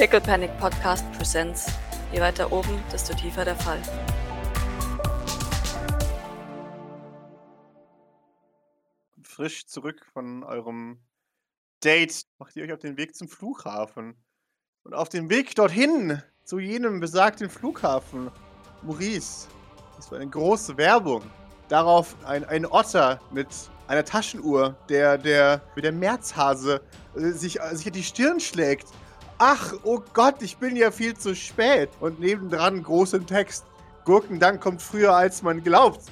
Pickle 0.00 0.22
Panic 0.22 0.50
Podcast 0.58 1.04
Presents. 1.12 1.66
Je 2.10 2.20
weiter 2.20 2.50
oben, 2.50 2.82
desto 2.90 3.12
tiefer 3.12 3.44
der 3.44 3.54
Fall. 3.54 3.82
Frisch 9.22 9.66
zurück 9.66 10.06
von 10.14 10.42
eurem 10.42 11.00
Date 11.84 12.24
macht 12.38 12.56
ihr 12.56 12.64
euch 12.64 12.72
auf 12.72 12.78
den 12.78 12.96
Weg 12.96 13.14
zum 13.14 13.28
Flughafen. 13.28 14.16
Und 14.84 14.94
auf 14.94 15.10
dem 15.10 15.28
Weg 15.28 15.54
dorthin, 15.54 16.22
zu 16.44 16.58
jenem 16.58 17.00
besagten 17.00 17.50
Flughafen, 17.50 18.30
Maurice, 18.80 19.48
war 20.08 20.18
eine 20.18 20.30
große 20.30 20.78
Werbung. 20.78 21.22
Darauf 21.68 22.16
ein, 22.24 22.46
ein 22.46 22.64
Otter 22.64 23.20
mit 23.32 23.48
einer 23.86 24.06
Taschenuhr, 24.06 24.74
der, 24.88 25.18
der 25.18 25.60
mit 25.74 25.84
der 25.84 25.92
Märzhase 25.92 26.80
äh, 27.16 27.32
sich, 27.32 27.60
äh, 27.60 27.76
sich 27.76 27.92
die 27.92 28.02
Stirn 28.02 28.40
schlägt. 28.40 28.88
Ach, 29.42 29.72
oh 29.84 30.00
Gott, 30.12 30.42
ich 30.42 30.58
bin 30.58 30.76
ja 30.76 30.90
viel 30.90 31.16
zu 31.16 31.34
spät. 31.34 31.88
Und 31.98 32.20
nebendran 32.20 32.82
groß 32.82 33.14
im 33.14 33.26
Text. 33.26 33.64
Gurkendank 34.04 34.60
kommt 34.60 34.82
früher, 34.82 35.16
als 35.16 35.40
man 35.40 35.64
glaubt. 35.64 36.02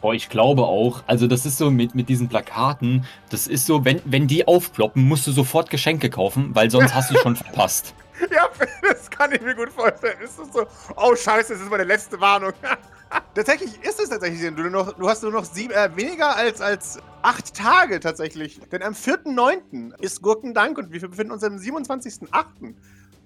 Boah, 0.00 0.12
ich 0.12 0.28
glaube 0.28 0.64
auch. 0.64 1.04
Also, 1.06 1.28
das 1.28 1.46
ist 1.46 1.56
so 1.56 1.70
mit, 1.70 1.94
mit 1.94 2.08
diesen 2.08 2.28
Plakaten, 2.28 3.06
das 3.30 3.46
ist 3.46 3.66
so, 3.66 3.84
wenn, 3.84 4.02
wenn 4.04 4.26
die 4.26 4.48
aufploppen, 4.48 5.06
musst 5.06 5.24
du 5.28 5.30
sofort 5.30 5.70
Geschenke 5.70 6.10
kaufen, 6.10 6.50
weil 6.52 6.68
sonst 6.68 6.96
hast 6.96 7.12
du 7.12 7.18
schon 7.18 7.36
verpasst. 7.44 7.94
Ja, 8.32 8.48
das 8.82 9.08
kann 9.08 9.30
ich 9.30 9.40
mir 9.40 9.54
gut 9.54 9.70
vorstellen. 9.70 10.20
Ist 10.20 10.40
das 10.40 10.52
so, 10.52 10.66
oh 10.96 11.14
Scheiße, 11.14 11.52
das 11.52 11.62
ist 11.62 11.70
meine 11.70 11.84
letzte 11.84 12.20
Warnung. 12.20 12.54
tatsächlich 13.36 13.80
ist 13.84 14.00
es 14.00 14.08
tatsächlich 14.08 14.42
so. 14.42 14.50
Du, 14.50 14.68
noch, 14.68 14.94
du 14.94 15.08
hast 15.08 15.22
nur 15.22 15.30
noch 15.30 15.44
sieben, 15.44 15.72
äh, 15.72 15.88
weniger 15.94 16.34
als, 16.34 16.60
als 16.60 16.98
acht 17.24 17.54
Tage 17.54 18.00
tatsächlich. 18.00 18.60
Denn 18.70 18.82
am 18.82 18.92
4.9. 18.92 19.98
ist 20.00 20.22
Gurkendank 20.22 20.78
und 20.78 20.92
wir 20.92 21.00
befinden 21.00 21.32
uns 21.32 21.42
am 21.42 21.56
27.8. 21.56 22.74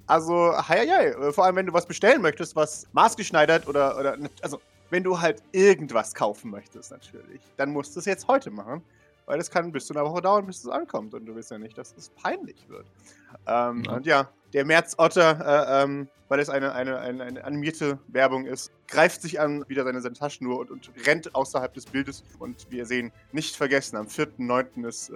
Also, 0.06 0.52
hei, 0.68 0.86
hei. 0.86 1.32
Vor 1.32 1.44
allem, 1.44 1.56
wenn 1.56 1.66
du 1.66 1.72
was 1.72 1.86
bestellen 1.86 2.22
möchtest, 2.22 2.56
was 2.56 2.86
maßgeschneidert 2.92 3.66
oder, 3.66 3.98
oder, 3.98 4.16
also, 4.40 4.60
wenn 4.90 5.04
du 5.04 5.20
halt 5.20 5.42
irgendwas 5.52 6.14
kaufen 6.14 6.50
möchtest, 6.50 6.92
natürlich, 6.92 7.42
dann 7.56 7.72
musst 7.72 7.94
du 7.94 8.00
es 8.00 8.06
jetzt 8.06 8.26
heute 8.28 8.50
machen. 8.50 8.82
Weil 9.26 9.38
es 9.40 9.50
kann 9.50 9.70
bis 9.72 9.84
zu 9.84 9.92
einer 9.92 10.06
Woche 10.06 10.22
dauern, 10.22 10.46
bis 10.46 10.64
es 10.64 10.68
ankommt. 10.68 11.12
Und 11.12 11.26
du 11.26 11.34
willst 11.34 11.50
ja 11.50 11.58
nicht, 11.58 11.76
dass 11.76 11.94
es 11.98 12.08
peinlich 12.08 12.66
wird. 12.68 12.86
Ähm, 13.46 13.84
ja. 13.84 13.92
Und 13.92 14.06
ja, 14.06 14.28
der 14.52 14.64
März-Otter, 14.64 15.80
äh, 15.80 15.82
ähm, 15.84 16.08
weil 16.28 16.40
es 16.40 16.48
eine, 16.48 16.72
eine, 16.72 16.98
eine, 16.98 17.24
eine, 17.24 17.44
animierte 17.44 17.98
Werbung 18.08 18.46
ist, 18.46 18.70
greift 18.86 19.22
sich 19.22 19.40
an, 19.40 19.64
wieder 19.68 19.84
seine, 19.84 20.00
seine 20.00 20.14
Taschenuhr 20.14 20.58
und, 20.58 20.70
und 20.70 20.90
rennt 21.06 21.34
außerhalb 21.34 21.72
des 21.72 21.86
Bildes. 21.86 22.22
Und 22.38 22.70
wir 22.70 22.86
sehen, 22.86 23.12
nicht 23.32 23.56
vergessen, 23.56 23.96
am 23.96 24.06
4.9. 24.06 24.86
ist, 24.86 25.10
äh, 25.10 25.14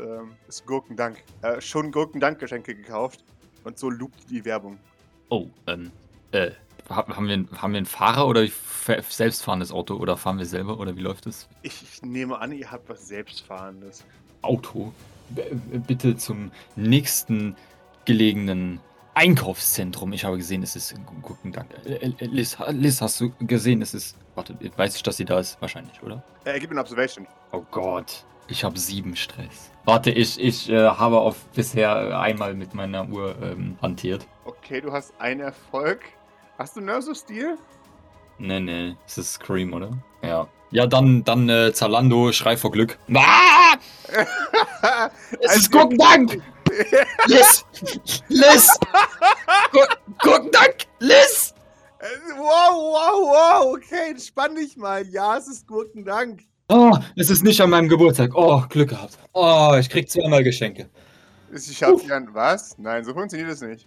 ist 0.48 0.66
Gurkendank. 0.66 1.22
Äh, 1.42 1.60
schon 1.60 1.92
Gurkendank-Geschenke 1.92 2.74
gekauft. 2.74 3.24
Und 3.64 3.78
so 3.78 3.90
loopt 3.90 4.30
die 4.30 4.44
Werbung. 4.44 4.78
Oh, 5.28 5.48
ähm, 5.66 5.90
äh, 6.32 6.50
haben 6.88 7.28
wir, 7.28 7.60
haben 7.60 7.72
wir 7.72 7.78
einen 7.78 7.86
Fahrer 7.86 8.26
oder 8.26 8.46
selbstfahrendes 9.08 9.72
Auto 9.72 9.94
oder 9.94 10.16
fahren 10.16 10.38
wir 10.38 10.46
selber 10.46 10.78
oder 10.78 10.96
wie 10.96 11.00
läuft 11.00 11.26
das? 11.26 11.48
Ich, 11.62 11.82
ich 11.82 12.02
nehme 12.02 12.38
an, 12.38 12.52
ihr 12.52 12.70
habt 12.70 12.88
was 12.88 13.06
selbstfahrendes. 13.06 14.04
Auto. 14.42 14.92
B 15.30 15.42
bitte 15.86 16.16
zum 16.16 16.50
nächsten 16.76 17.56
gelegenen 18.04 18.80
Einkaufszentrum. 19.14 20.12
Ich 20.12 20.24
habe 20.24 20.36
gesehen, 20.36 20.62
es 20.62 20.76
ist. 20.76 20.94
Guten 21.20 21.52
Dank. 21.52 21.68
Liz, 22.20 22.56
Liz, 22.68 23.00
hast 23.00 23.20
du 23.20 23.32
gesehen, 23.40 23.82
es 23.82 23.94
ist. 23.94 24.16
Warte, 24.34 24.56
weiß 24.76 24.96
ich, 24.96 25.02
dass 25.02 25.18
sie 25.18 25.24
da 25.24 25.38
ist? 25.38 25.60
Wahrscheinlich, 25.60 26.02
oder? 26.02 26.22
Äh, 26.44 26.58
gib 26.58 26.70
mir 26.70 26.74
eine 26.74 26.80
Observation. 26.80 27.26
Oh 27.52 27.62
Gott. 27.70 28.24
Ich 28.48 28.64
habe 28.64 28.78
sieben 28.78 29.14
Stress. 29.14 29.70
Warte, 29.84 30.10
ich, 30.10 30.40
ich 30.40 30.70
äh, 30.70 30.88
habe 30.88 31.20
auf 31.20 31.44
bisher 31.54 32.18
einmal 32.18 32.54
mit 32.54 32.74
meiner 32.74 33.08
Uhr 33.08 33.36
ähm, 33.42 33.76
hantiert. 33.82 34.26
Okay, 34.44 34.80
du 34.80 34.92
hast 34.92 35.12
einen 35.18 35.40
Erfolg. 35.40 36.00
Hast 36.58 36.76
du 36.76 36.80
Nurse 36.80 37.10
of 37.10 37.16
Steel? 37.16 37.58
Nee, 38.38 38.60
nee. 38.60 38.96
Es 39.06 39.18
ist 39.18 39.34
Scream, 39.34 39.72
oder? 39.72 39.90
Ja. 40.22 40.48
Ja, 40.70 40.86
dann, 40.86 41.22
dann 41.24 41.48
äh, 41.48 41.72
Zalando, 41.72 42.32
Schrei 42.32 42.56
vor 42.56 42.72
Glück. 42.72 42.98
Ah! 43.14 43.74
es 45.40 45.56
ist 45.56 45.72
Gurkendank! 45.72 46.40
Liz! 47.26 47.64
Liz! 48.28 48.78
Gurkendank! 50.18 50.86
Liz! 50.98 51.54
Wow, 52.36 52.72
wow, 52.72 53.30
wow! 53.30 53.76
Okay, 53.76 54.10
entspann 54.10 54.56
dich 54.56 54.76
mal. 54.76 55.06
Ja, 55.08 55.36
es 55.36 55.46
ist 55.46 55.66
Gurkendank. 55.66 56.42
Oh, 56.68 56.96
es 57.16 57.30
ist 57.30 57.44
nicht 57.44 57.60
an 57.60 57.70
meinem 57.70 57.88
Geburtstag. 57.88 58.34
Oh, 58.34 58.62
Glück 58.68 58.90
gehabt. 58.90 59.18
Oh, 59.32 59.76
ich 59.78 59.88
krieg 59.88 60.10
zweimal 60.10 60.42
Geschenke. 60.42 60.88
Ich 61.54 61.82
hab 61.82 62.10
an 62.10 62.28
was? 62.32 62.78
Nein, 62.78 63.04
so 63.04 63.12
funktioniert 63.12 63.50
es 63.50 63.60
nicht. 63.60 63.86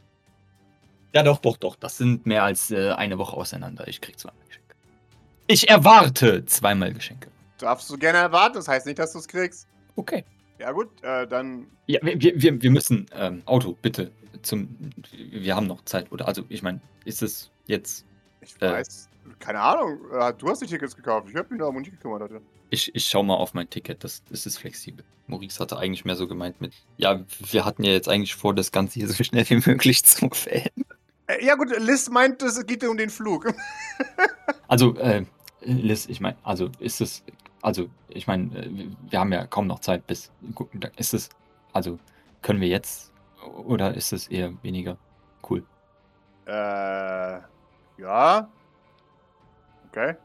Ja, 1.14 1.24
doch, 1.24 1.40
doch, 1.40 1.58
doch. 1.58 1.76
Das 1.78 1.98
sind 1.98 2.26
mehr 2.26 2.44
als 2.44 2.72
äh, 2.72 2.92
eine 2.92 3.18
Woche 3.18 3.36
auseinander. 3.36 3.88
Ich 3.88 4.02
krieg 4.02 4.20
zweimal 4.20 4.40
Geschenke. 4.48 4.76
Ich 5.48 5.70
erwarte 5.70 6.46
zweimal 6.46 6.94
Geschenke. 6.94 7.30
Darfst 7.58 7.90
du 7.90 7.98
gerne 7.98 8.20
erwarten, 8.20 8.56
das 8.56 8.68
heißt 8.68 8.86
nicht, 8.86 9.00
dass 9.00 9.14
du 9.14 9.20
es 9.20 9.28
kriegst. 9.28 9.68
Okay. 9.96 10.24
Ja, 10.60 10.72
gut, 10.72 10.90
äh, 11.04 11.28
dann. 11.28 11.68
Ja, 11.88 12.00
wir, 12.02 12.20
wir, 12.20 12.62
wir 12.62 12.72
müssen. 12.72 13.08
Ähm, 13.14 13.42
Auto, 13.46 13.78
bitte. 13.82 14.12
Zum. 14.42 14.78
Wir 15.12 15.56
haben 15.56 15.68
noch 15.68 15.84
Zeit, 15.86 16.12
oder? 16.12 16.28
Also, 16.28 16.44
ich 16.50 16.62
meine, 16.62 16.82
ist 17.04 17.22
es 17.22 17.52
jetzt. 17.66 18.06
Ich 18.42 18.56
äh, 18.62 18.72
weiß. 18.72 19.10
Keine 19.40 19.60
Ahnung. 19.60 20.00
Äh, 20.12 20.34
du 20.38 20.50
hast 20.50 20.62
die 20.62 20.68
Tickets 20.68 20.96
gekauft. 20.96 21.28
Ich 21.30 21.36
habe 21.36 21.50
mich 21.50 21.60
nur 21.60 21.68
um 21.68 21.84
die 21.84 21.92
gekümmert 21.92 22.22
heute. 22.22 22.42
Ich, 22.70 22.94
ich 22.96 23.06
schau 23.06 23.24
mal 23.24 23.36
auf 23.36 23.54
mein 23.54 23.70
Ticket. 23.70 24.04
Das, 24.04 24.24
das 24.26 24.46
ist 24.46 24.58
flexibel. 24.58 25.04
Maurice 25.28 25.60
hatte 25.60 25.78
eigentlich 25.78 26.06
mehr 26.06 26.16
so 26.16 26.28
gemeint 26.28 26.62
mit. 26.62 26.74
Ja, 26.98 27.24
wir 27.40 27.66
hatten 27.66 27.84
ja 27.84 27.92
jetzt 27.92 28.08
eigentlich 28.08 28.36
vor, 28.36 28.54
das 28.54 28.72
Ganze 28.72 29.00
hier 29.00 29.08
so 29.08 29.24
schnell 29.24 29.48
wie 29.50 29.62
möglich 29.66 30.04
zu 30.06 30.30
fällen. 30.30 30.86
Äh, 31.28 31.46
ja 31.46 31.56
gut, 31.56 31.70
Liz 31.80 32.10
meint, 32.10 32.42
es 32.44 32.64
geht 32.66 32.84
um 32.84 32.98
den 32.98 33.10
Flug. 33.10 33.54
also, 34.68 34.96
äh, 34.98 35.26
Liz, 35.62 36.06
ich 36.08 36.22
meine, 36.22 36.38
also 36.44 36.70
ist 36.80 37.02
es, 37.02 37.24
also 37.66 37.90
ich 38.10 38.28
meine, 38.28 38.56
äh, 38.56 38.70
wir 39.10 39.20
haben 39.20 39.34
ja 39.34 39.48
kaum 39.48 39.66
noch 39.66 39.80
Zeit 39.80 40.06
bis, 40.06 40.32
ist 40.98 41.16
es, 41.16 41.30
also 41.74 41.98
können 42.44 42.62
wir 42.62 42.68
jetzt 42.68 43.12
oder 43.66 43.96
ist 43.96 44.14
es 44.14 44.28
eher 44.28 44.54
weniger 44.62 44.98
cool? 45.50 45.64
Äh, 46.46 47.40
ja. 47.98 48.48
Okay. 49.90 50.16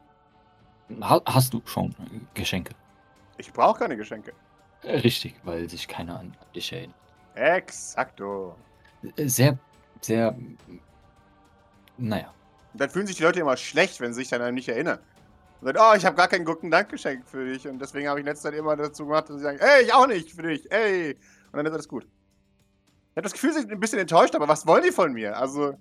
Ha 1.01 1.21
hast 1.25 1.53
du 1.53 1.61
schon 1.65 1.95
Geschenke? 2.35 2.75
Ich 3.37 3.51
brauche 3.51 3.79
keine 3.79 3.97
Geschenke. 3.97 4.33
Richtig, 4.83 5.33
weil 5.43 5.67
sich 5.67 5.87
keiner 5.87 6.19
an 6.19 6.37
dich 6.53 6.71
erinnert. 6.71 6.95
Exakto. 7.33 8.55
Sehr, 9.17 9.57
sehr 9.99 10.35
naja. 11.97 12.31
Dann 12.75 12.89
fühlen 12.89 13.07
sich 13.07 13.17
die 13.17 13.23
Leute 13.23 13.39
immer 13.39 13.57
schlecht, 13.57 13.99
wenn 13.99 14.13
sie 14.13 14.21
sich 14.21 14.29
dann 14.29 14.53
nicht 14.53 14.69
erinnern. 14.69 14.99
Und 15.61 15.67
sagen, 15.67 15.79
oh, 15.79 15.95
ich 15.95 16.05
habe 16.05 16.15
gar 16.15 16.27
kein 16.27 16.43
Gurkendankgeschenk 16.43 17.27
für 17.27 17.45
dich. 17.45 17.67
Und 17.67 17.79
deswegen 17.79 18.07
habe 18.07 18.19
ich 18.19 18.23
in 18.23 18.27
letzter 18.27 18.49
Zeit 18.49 18.59
immer 18.59 18.75
dazu 18.75 19.05
gemacht, 19.05 19.29
dass 19.29 19.37
sie 19.37 19.43
sagen, 19.43 19.59
ey, 19.59 19.83
ich 19.83 19.93
auch 19.93 20.07
nicht 20.07 20.31
für 20.31 20.43
dich, 20.43 20.69
ey. 20.71 21.13
Und 21.51 21.57
dann 21.57 21.65
ist 21.67 21.73
alles 21.73 21.87
gut. 21.87 22.03
Ich 22.03 23.17
habe 23.17 23.23
das 23.23 23.33
Gefühl, 23.33 23.53
sie 23.53 23.59
sind 23.59 23.71
ein 23.71 23.79
bisschen 23.79 23.99
enttäuscht, 23.99 24.35
aber 24.35 24.47
was 24.47 24.65
wollen 24.65 24.83
die 24.83 24.91
von 24.91 25.13
mir? 25.13 25.37
Also, 25.37 25.77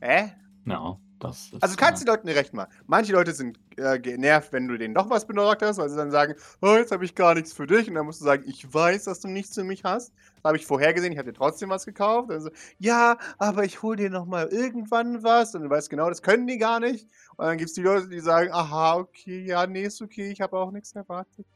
hä? 0.00 0.32
Ja. 0.66 0.98
Das 1.20 1.50
also 1.60 1.76
kannst 1.76 2.00
du 2.00 2.06
den 2.06 2.14
Leuten 2.14 2.28
recht 2.28 2.54
machen. 2.54 2.72
Manche 2.86 3.12
Leute 3.12 3.32
sind 3.32 3.58
äh, 3.76 3.98
genervt, 3.98 4.52
wenn 4.52 4.66
du 4.66 4.78
denen 4.78 4.94
doch 4.94 5.10
was 5.10 5.26
besorgt 5.26 5.62
hast, 5.62 5.76
weil 5.78 5.88
sie 5.88 5.96
dann 5.96 6.10
sagen, 6.10 6.34
oh, 6.62 6.76
jetzt 6.76 6.92
habe 6.92 7.04
ich 7.04 7.14
gar 7.14 7.34
nichts 7.34 7.52
für 7.52 7.66
dich. 7.66 7.88
Und 7.88 7.94
dann 7.94 8.06
musst 8.06 8.20
du 8.20 8.24
sagen, 8.24 8.44
ich 8.46 8.72
weiß, 8.72 9.04
dass 9.04 9.20
du 9.20 9.28
nichts 9.28 9.54
für 9.54 9.64
mich 9.64 9.84
hast. 9.84 10.12
Das 10.36 10.44
habe 10.44 10.56
ich 10.56 10.66
vorhergesehen, 10.66 11.12
ich 11.12 11.18
habe 11.18 11.30
dir 11.30 11.36
trotzdem 11.36 11.68
was 11.68 11.84
gekauft. 11.84 12.30
Also, 12.30 12.50
ja, 12.78 13.18
aber 13.38 13.64
ich 13.64 13.82
hole 13.82 13.96
dir 13.96 14.10
noch 14.10 14.24
mal 14.24 14.48
irgendwann 14.48 15.22
was. 15.22 15.54
Und 15.54 15.62
du 15.62 15.70
weißt 15.70 15.90
genau, 15.90 16.08
das 16.08 16.22
können 16.22 16.46
die 16.46 16.58
gar 16.58 16.80
nicht. 16.80 17.08
Und 17.36 17.46
dann 17.46 17.58
gibt 17.58 17.68
es 17.68 17.74
die 17.74 17.82
Leute, 17.82 18.08
die 18.08 18.20
sagen, 18.20 18.50
aha, 18.52 18.96
okay, 18.96 19.44
ja, 19.44 19.66
nee, 19.66 19.84
ist 19.84 20.00
okay, 20.00 20.30
ich 20.30 20.40
habe 20.40 20.56
auch 20.56 20.70
nichts 20.70 20.92
erwartet. 20.92 21.46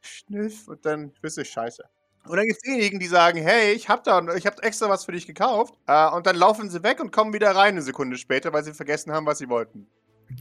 Schniff. 0.00 0.66
Und 0.66 0.84
dann 0.86 1.12
bist 1.20 1.36
du 1.36 1.44
scheiße. 1.44 1.84
Und 2.24 2.36
dann 2.36 2.46
gibt 2.46 2.58
es 2.58 2.62
diejenigen, 2.62 2.98
die 2.98 3.06
sagen, 3.06 3.42
hey, 3.42 3.72
ich 3.72 3.88
habe 3.88 4.02
da, 4.04 4.34
ich 4.34 4.46
habe 4.46 4.62
extra 4.62 4.88
was 4.88 5.04
für 5.04 5.12
dich 5.12 5.26
gekauft. 5.26 5.74
Äh, 5.86 6.10
und 6.10 6.26
dann 6.26 6.36
laufen 6.36 6.68
sie 6.68 6.82
weg 6.82 7.00
und 7.00 7.12
kommen 7.12 7.32
wieder 7.32 7.50
rein 7.54 7.74
eine 7.74 7.82
Sekunde 7.82 8.18
später, 8.18 8.52
weil 8.52 8.62
sie 8.62 8.74
vergessen 8.74 9.12
haben, 9.12 9.26
was 9.26 9.38
sie 9.38 9.48
wollten. 9.48 9.86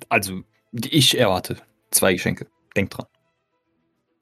Also, 0.09 0.41
ich 0.71 1.17
erwarte 1.17 1.57
zwei 1.91 2.13
Geschenke. 2.13 2.47
Denk 2.75 2.91
dran. 2.91 3.05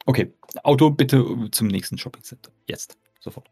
Okay, 0.05 0.33
Auto 0.63 0.89
bitte 0.89 1.49
zum 1.51 1.67
nächsten 1.67 1.97
Shoppingcenter. 1.97 2.51
Jetzt, 2.67 2.97
sofort. 3.19 3.49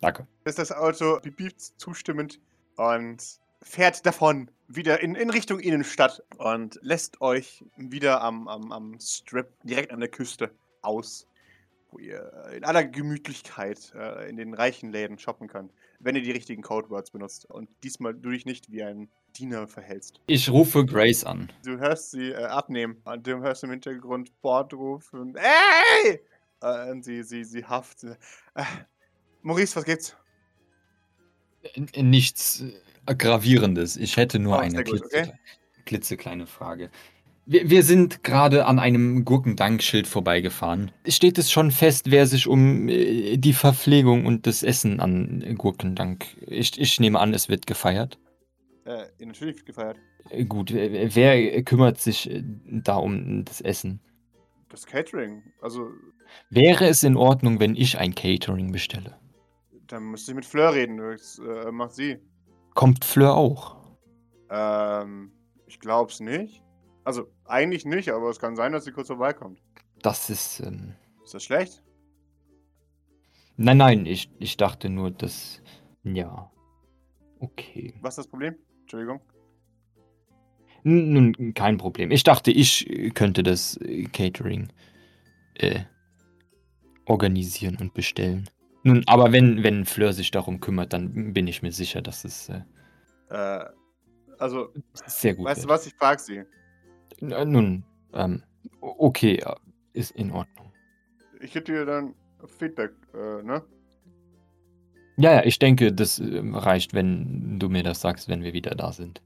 Danke. 0.00 0.26
Ist 0.44 0.58
das 0.58 0.72
Auto 0.72 1.20
biebt 1.20 1.60
zustimmend 1.60 2.40
und 2.76 3.22
fährt 3.62 4.04
davon 4.04 4.50
wieder 4.68 5.00
in, 5.00 5.14
in 5.14 5.30
Richtung 5.30 5.60
Innenstadt 5.60 6.22
und 6.38 6.78
lässt 6.82 7.20
euch 7.20 7.64
wieder 7.76 8.22
am, 8.22 8.48
am, 8.48 8.72
am 8.72 8.98
Strip 9.00 9.48
direkt 9.62 9.92
an 9.92 10.00
der 10.00 10.08
Küste 10.08 10.50
aus 10.82 11.26
wo 11.90 11.98
ihr 11.98 12.50
in 12.54 12.64
aller 12.64 12.84
Gemütlichkeit 12.84 13.92
äh, 13.94 14.28
in 14.28 14.36
den 14.36 14.54
reichen 14.54 14.90
Läden 14.90 15.18
shoppen 15.18 15.48
könnt, 15.48 15.72
wenn 16.00 16.16
ihr 16.16 16.22
die 16.22 16.30
richtigen 16.32 16.62
Codewords 16.62 17.10
benutzt 17.10 17.46
und 17.46 17.68
diesmal 17.82 18.14
du 18.14 18.30
dich 18.30 18.44
nicht 18.46 18.70
wie 18.70 18.82
ein 18.82 19.08
Diener 19.36 19.68
verhältst. 19.68 20.20
Ich 20.26 20.48
rufe 20.50 20.84
Grace 20.86 21.24
an. 21.24 21.52
Du 21.64 21.78
hörst 21.78 22.10
sie 22.10 22.30
äh, 22.30 22.44
abnehmen 22.44 23.02
und 23.04 23.26
du 23.26 23.38
hörst 23.38 23.64
im 23.64 23.70
Hintergrund 23.70 24.30
Bord 24.42 24.72
rufen. 24.74 25.36
Ey! 25.36 26.20
Äh, 26.62 26.90
und 26.90 27.04
sie, 27.04 27.22
sie, 27.22 27.44
sie 27.44 27.64
haft. 27.64 28.04
Äh, 28.04 28.14
Maurice, 29.42 29.76
was 29.76 29.84
gibt's? 29.84 30.16
Nichts. 31.96 32.64
Gravierendes. 33.06 33.96
Ich 33.96 34.16
hätte 34.16 34.38
nur 34.38 34.56
Oh, 34.56 34.60
eine 34.60 34.82
gut, 34.84 35.02
okay. 35.04 35.32
klitzekleine 35.84 36.46
Frage. 36.46 36.90
Wir, 37.46 37.70
wir 37.70 37.82
sind 37.82 38.24
gerade 38.24 38.66
an 38.66 38.78
einem 38.78 39.24
Gurkendankschild 39.24 40.06
vorbeigefahren. 40.06 40.90
Steht 41.06 41.38
es 41.38 41.50
schon 41.50 41.70
fest, 41.70 42.10
wer 42.10 42.26
sich 42.26 42.48
um 42.48 42.88
äh, 42.88 43.36
die 43.36 43.52
Verpflegung 43.52 44.26
und 44.26 44.46
das 44.46 44.62
Essen 44.62 45.00
an 45.00 45.54
Gurkendank... 45.56 46.26
Ich, 46.46 46.78
ich 46.78 47.00
nehme 47.00 47.20
an, 47.20 47.32
es 47.32 47.48
wird 47.48 47.66
gefeiert. 47.66 48.18
Äh, 48.84 49.06
natürlich 49.24 49.64
gefeiert. 49.64 49.96
Äh, 50.30 50.44
Gut, 50.44 50.72
wer, 50.72 51.62
kümmert 51.62 51.98
sich 51.98 52.30
äh, 52.30 52.42
da 52.44 52.96
um 52.96 53.44
das 53.44 53.60
Essen? 53.60 54.00
Das 54.68 54.84
Catering. 54.84 55.42
Also, 55.62 55.90
Wäre 56.50 56.86
es 56.86 57.04
in 57.04 57.16
Ordnung, 57.16 57.60
wenn 57.60 57.76
ich 57.76 57.98
ein 57.98 58.14
Catering 58.14 58.72
bestelle? 58.72 59.16
da 59.86 60.00
müsste 60.00 60.32
ich 60.32 60.36
mit 60.36 60.44
Fleur 60.44 60.74
reden. 60.74 60.98
Das 60.98 61.38
äh, 61.38 61.70
macht 61.70 61.94
sie. 61.94 62.18
Kommt 62.74 63.04
Fleur 63.04 63.34
auch? 63.34 63.76
Ähm, 64.50 65.32
ich 65.66 65.80
glaub's 65.80 66.20
nicht. 66.20 66.62
Also, 67.06 67.32
eigentlich 67.44 67.84
nicht, 67.84 68.10
aber 68.10 68.30
es 68.30 68.40
kann 68.40 68.56
sein, 68.56 68.72
dass 68.72 68.84
sie 68.84 68.90
kurz 68.90 69.06
vorbeikommt. 69.06 69.62
Das 70.02 70.28
ist. 70.28 70.58
Ähm, 70.58 70.96
Ist 71.24 71.34
das 71.34 71.44
schlecht? 71.44 71.84
nein, 73.56 73.76
nein, 73.76 74.06
ich, 74.06 74.28
ich 74.40 74.56
dachte 74.56 74.90
nur, 74.90 75.12
dass. 75.12 75.62
Ja. 76.02 76.50
Okay. 77.38 77.94
Was 78.02 78.14
ist 78.14 78.18
das 78.18 78.28
Problem? 78.28 78.56
Entschuldigung. 78.80 79.20
Nun, 80.82 81.54
kein 81.54 81.78
Problem. 81.78 82.10
Ich 82.10 82.24
dachte, 82.24 82.50
ich 82.50 82.90
äh, 82.90 83.10
könnte 83.10 83.44
das 83.44 83.76
äh, 83.82 84.04
Catering 84.06 84.68
äh, 85.54 85.82
organisieren 87.04 87.76
und 87.80 87.94
bestellen. 87.94 88.50
Nun, 88.82 89.04
aber 89.06 89.30
wenn, 89.30 89.62
wenn 89.62 89.84
Fleur 89.84 90.12
sich 90.12 90.32
darum 90.32 90.58
kümmert, 90.58 90.92
dann 90.92 91.32
bin 91.32 91.46
ich 91.46 91.62
mir 91.62 91.70
sicher, 91.72 92.02
dass 92.02 92.24
es 92.24 92.48
äh, 92.48 92.62
Äh, 93.30 93.64
also, 94.38 94.72
sehr 95.06 95.34
gut 95.36 95.46
weißt 95.46 95.64
du 95.64 95.68
was? 95.68 95.86
Ich 95.86 95.94
frag 95.94 96.18
sie. 96.20 96.44
Äh, 97.20 97.44
Nun, 97.44 97.84
ähm, 98.12 98.42
okay, 98.80 99.36
äh, 99.36 99.54
ist 99.92 100.12
in 100.12 100.30
Ordnung. 100.30 100.72
Ich 101.40 101.52
gebe 101.52 101.64
dir 101.64 101.84
dann 101.84 102.14
Feedback, 102.58 102.92
äh, 103.14 103.42
ne? 103.42 103.62
Ja, 105.18 105.32
ja, 105.32 105.44
ich 105.44 105.58
denke, 105.58 105.92
das 105.92 106.18
äh, 106.18 106.42
reicht, 106.44 106.92
wenn 106.92 107.58
du 107.58 107.68
mir 107.68 107.82
das 107.82 108.00
sagst, 108.00 108.28
wenn 108.28 108.42
wir 108.42 108.52
wieder 108.52 108.74
da 108.74 108.92
sind. 108.92 109.22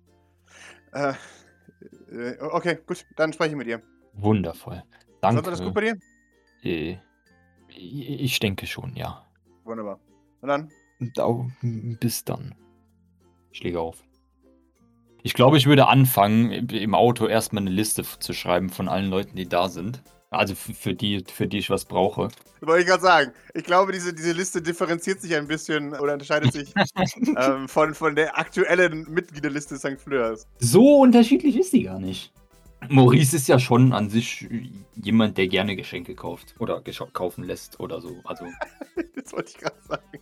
Äh, 0.93 1.15
äh, 2.11 2.37
okay, 2.41 2.79
gut, 2.87 3.05
dann 3.17 3.33
spreche 3.33 3.51
ich 3.51 3.57
mit 3.57 3.67
ihr. 3.67 3.83
Wundervoll. 4.15 4.83
Danke. 5.21 5.47
alles 5.47 5.61
gut 5.61 5.75
bei 5.75 5.81
dir? 5.81 5.99
Äh, 6.63 6.99
ich 7.69 8.39
denke 8.39 8.67
schon, 8.67 8.95
ja. 8.97 9.25
Wunderbar. 9.65 10.01
Und 10.41 10.49
dann? 10.49 10.71
Da, 11.15 11.47
bis 11.63 12.25
dann. 12.25 12.55
Ich 13.53 13.63
lege 13.63 13.81
auf. 13.81 14.03
Ich 15.23 15.35
glaube, 15.35 15.59
ich 15.59 15.67
würde 15.67 15.89
anfangen, 15.89 16.69
im 16.71 16.95
Auto 16.95 17.27
erstmal 17.27 17.63
eine 17.63 17.71
Liste 17.71 18.05
zu 18.19 18.33
schreiben 18.33 18.71
von 18.71 18.89
allen 18.89 19.11
Leuten, 19.11 19.37
die 19.37 19.49
da 19.49 19.69
sind. 19.69 20.03
Also 20.31 20.55
für 20.55 20.95
die, 20.95 21.25
für 21.27 21.49
die 21.49 21.59
ich 21.59 21.71
was 21.71 21.85
brauche. 21.85 22.29
Wollte 22.61 22.83
ich 22.83 22.87
gerade 22.87 23.03
sagen. 23.03 23.33
Ich 23.53 23.65
glaube, 23.65 23.91
diese, 23.91 24.15
diese 24.15 24.33
Liste 24.33 24.63
differenziert 24.63 25.21
sich 25.21 25.35
ein 25.35 25.49
bisschen 25.49 25.93
oder 25.95 26.13
unterscheidet 26.13 26.53
sich 26.53 26.73
ähm, 27.37 27.69
von, 27.69 27.95
von 27.95 28.15
der 28.15 28.39
aktuellen 28.39 29.11
Mitgliederliste 29.11 29.77
St. 29.77 30.01
Fleurs. 30.01 30.47
So 30.61 31.01
unterschiedlich 31.01 31.59
ist 31.59 31.73
die 31.73 31.83
gar 31.83 31.99
nicht. 31.99 32.33
Maurice 32.89 33.37
ist 33.37 33.49
ja 33.49 33.59
schon 33.59 33.93
an 33.93 34.09
sich 34.09 34.49
jemand, 34.95 35.37
der 35.37 35.49
gerne 35.49 35.77
Geschenke 35.77 36.15
kauft. 36.15 36.55
Oder 36.61 36.83
kaufen 37.13 37.45
lässt 37.45 37.81
oder 37.81 38.01
so. 38.01 38.15
Also, 38.25 38.47
Das 39.15 39.33
wollte 39.33 39.51
ich 39.51 39.59
gerade 39.59 39.77
sagen. 39.87 40.21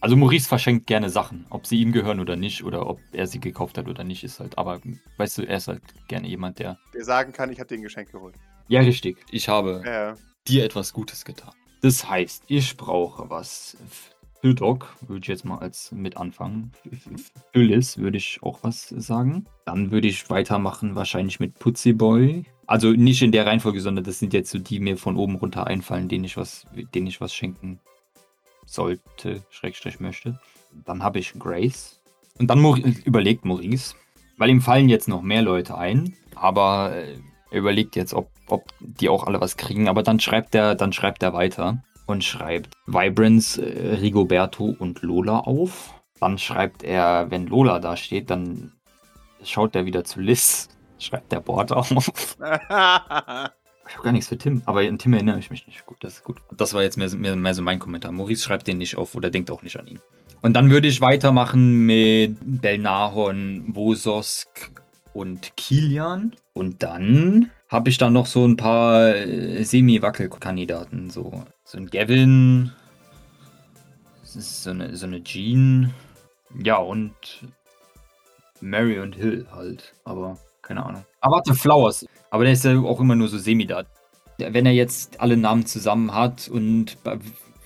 Also 0.00 0.16
Maurice 0.16 0.48
verschenkt 0.48 0.86
gerne 0.86 1.10
Sachen. 1.10 1.46
Ob 1.50 1.66
sie 1.66 1.80
ihm 1.80 1.92
gehören 1.92 2.20
oder 2.20 2.36
nicht. 2.36 2.64
Oder 2.64 2.88
ob 2.88 3.00
er 3.12 3.26
sie 3.26 3.38
gekauft 3.40 3.76
hat 3.78 3.88
oder 3.88 4.02
nicht, 4.04 4.24
ist 4.24 4.40
halt. 4.40 4.56
Aber 4.56 4.80
weißt 5.18 5.38
du, 5.38 5.42
er 5.42 5.58
ist 5.58 5.68
halt 5.68 5.82
gerne 6.08 6.26
jemand, 6.26 6.58
der. 6.58 6.78
Der 6.94 7.04
sagen 7.04 7.32
kann, 7.32 7.50
ich 7.52 7.60
habe 7.60 7.68
dir 7.68 7.76
ein 7.76 7.82
Geschenk 7.82 8.10
geholt. 8.10 8.34
Ja, 8.68 8.80
richtig. 8.80 9.18
Ich 9.30 9.48
habe 9.48 9.82
Ja, 9.84 10.14
dir 10.48 10.64
etwas 10.64 10.92
Gutes 10.92 11.24
getan. 11.24 11.52
Das 11.82 12.08
heißt, 12.08 12.44
ich 12.46 12.76
brauche 12.76 13.28
was 13.30 13.76
für 14.40 14.54
Doc, 14.54 14.96
würde 15.06 15.20
ich 15.20 15.28
jetzt 15.28 15.44
mal 15.44 15.58
als 15.58 15.92
mit 15.92 16.16
anfangen. 16.16 16.72
Für 17.52 17.62
Liz 17.62 17.98
würde 17.98 18.16
ich 18.16 18.38
auch 18.42 18.60
was 18.62 18.88
sagen. 18.88 19.46
Dann 19.66 19.90
würde 19.90 20.08
ich 20.08 20.30
weitermachen, 20.30 20.94
wahrscheinlich 20.94 21.40
mit 21.40 21.58
Putzi 21.58 21.92
Boy. 21.92 22.44
Also 22.66 22.92
nicht 22.92 23.20
in 23.22 23.32
der 23.32 23.44
Reihenfolge, 23.46 23.80
sondern 23.80 24.04
das 24.04 24.18
sind 24.18 24.32
jetzt 24.32 24.50
so 24.50 24.58
die 24.58 24.80
mir 24.80 24.96
von 24.96 25.16
oben 25.16 25.36
runter 25.36 25.66
einfallen, 25.66 26.08
denen 26.08 26.24
ich 26.24 26.36
was, 26.36 26.66
denen 26.94 27.06
ich 27.06 27.20
was 27.20 27.34
schenken 27.34 27.80
sollte, 28.72 29.42
Schrägstrich 29.50 30.00
möchte. 30.00 30.38
Dann 30.84 31.02
habe 31.02 31.18
ich 31.18 31.38
Grace. 31.38 32.00
Und 32.38 32.48
dann 32.48 32.64
überlegt 33.04 33.44
Maurice, 33.44 33.94
weil 34.38 34.50
ihm 34.50 34.62
fallen 34.62 34.88
jetzt 34.88 35.08
noch 35.08 35.22
mehr 35.22 35.42
Leute 35.42 35.76
ein, 35.76 36.16
aber 36.34 36.92
äh, 36.94 37.18
er 37.50 37.58
überlegt 37.58 37.96
jetzt, 37.96 38.14
ob, 38.14 38.30
ob 38.46 38.64
die 38.80 39.08
auch 39.08 39.26
alle 39.26 39.40
was 39.40 39.56
kriegen, 39.56 39.88
aber 39.88 40.02
dann 40.02 40.20
schreibt 40.20 40.54
er, 40.54 40.74
dann 40.74 40.92
schreibt 40.92 41.22
er 41.22 41.32
weiter 41.34 41.82
und 42.06 42.24
schreibt 42.24 42.74
Vibrance, 42.86 43.60
äh, 43.60 43.96
Rigoberto 43.96 44.74
und 44.78 45.02
Lola 45.02 45.40
auf. 45.40 45.94
Dann 46.20 46.38
schreibt 46.38 46.82
er, 46.82 47.30
wenn 47.30 47.46
Lola 47.46 47.78
da 47.78 47.96
steht, 47.96 48.30
dann 48.30 48.72
schaut 49.42 49.74
er 49.74 49.84
wieder 49.84 50.04
zu 50.04 50.20
Liz, 50.20 50.68
schreibt 50.98 51.32
der 51.32 51.40
Bord 51.40 51.72
auf. 51.72 51.90
Ich 53.90 53.96
habe 53.96 54.04
gar 54.04 54.12
nichts 54.12 54.28
für 54.28 54.38
Tim, 54.38 54.62
aber 54.66 54.82
an 54.82 54.98
Tim 54.98 55.14
erinnere 55.14 55.40
ich 55.40 55.50
mich 55.50 55.66
nicht. 55.66 55.84
Gut, 55.84 55.96
das 56.00 56.14
ist 56.14 56.24
gut. 56.24 56.40
Das 56.56 56.74
war 56.74 56.82
jetzt 56.82 56.96
mehr, 56.96 57.10
mehr, 57.16 57.34
mehr 57.34 57.54
so 57.54 57.62
mein 57.62 57.80
Kommentar. 57.80 58.12
Maurice 58.12 58.44
schreibt 58.44 58.68
den 58.68 58.78
nicht 58.78 58.96
auf 58.96 59.16
oder 59.16 59.30
denkt 59.30 59.50
auch 59.50 59.62
nicht 59.62 59.80
an 59.80 59.88
ihn. 59.88 59.98
Und 60.42 60.52
dann 60.54 60.70
würde 60.70 60.86
ich 60.86 61.00
weitermachen 61.00 61.86
mit 61.86 62.36
Belnahon, 62.40 63.64
Wososk 63.74 64.70
und 65.12 65.56
Kilian. 65.56 66.36
Und 66.52 66.84
dann 66.84 67.50
habe 67.68 67.90
ich 67.90 67.98
da 67.98 68.10
noch 68.10 68.26
so 68.26 68.46
ein 68.46 68.56
paar 68.56 69.08
äh, 69.16 69.64
Semi-Wackelkandidaten. 69.64 71.10
So, 71.10 71.42
so 71.64 71.76
ein 71.76 71.90
Gavin, 71.90 72.70
so 74.22 74.70
eine, 74.70 74.94
so 74.94 75.06
eine 75.06 75.24
Jean. 75.24 75.92
Ja, 76.62 76.76
und 76.76 77.12
Mary 78.60 79.00
und 79.00 79.16
Hill 79.16 79.48
halt. 79.50 79.94
Aber 80.04 80.38
keine 80.62 80.86
Ahnung. 80.86 81.04
Aber 81.20 81.36
warte, 81.36 81.54
Flowers. 81.54 82.06
Aber 82.30 82.44
der 82.44 82.52
ist 82.54 82.64
ja 82.64 82.78
auch 82.80 83.00
immer 83.00 83.14
nur 83.14 83.28
so 83.28 83.38
semi 83.38 83.66
da. 83.66 83.84
Wenn 84.38 84.66
er 84.66 84.72
jetzt 84.72 85.20
alle 85.20 85.36
Namen 85.36 85.66
zusammen 85.66 86.14
hat 86.14 86.48
und 86.48 86.96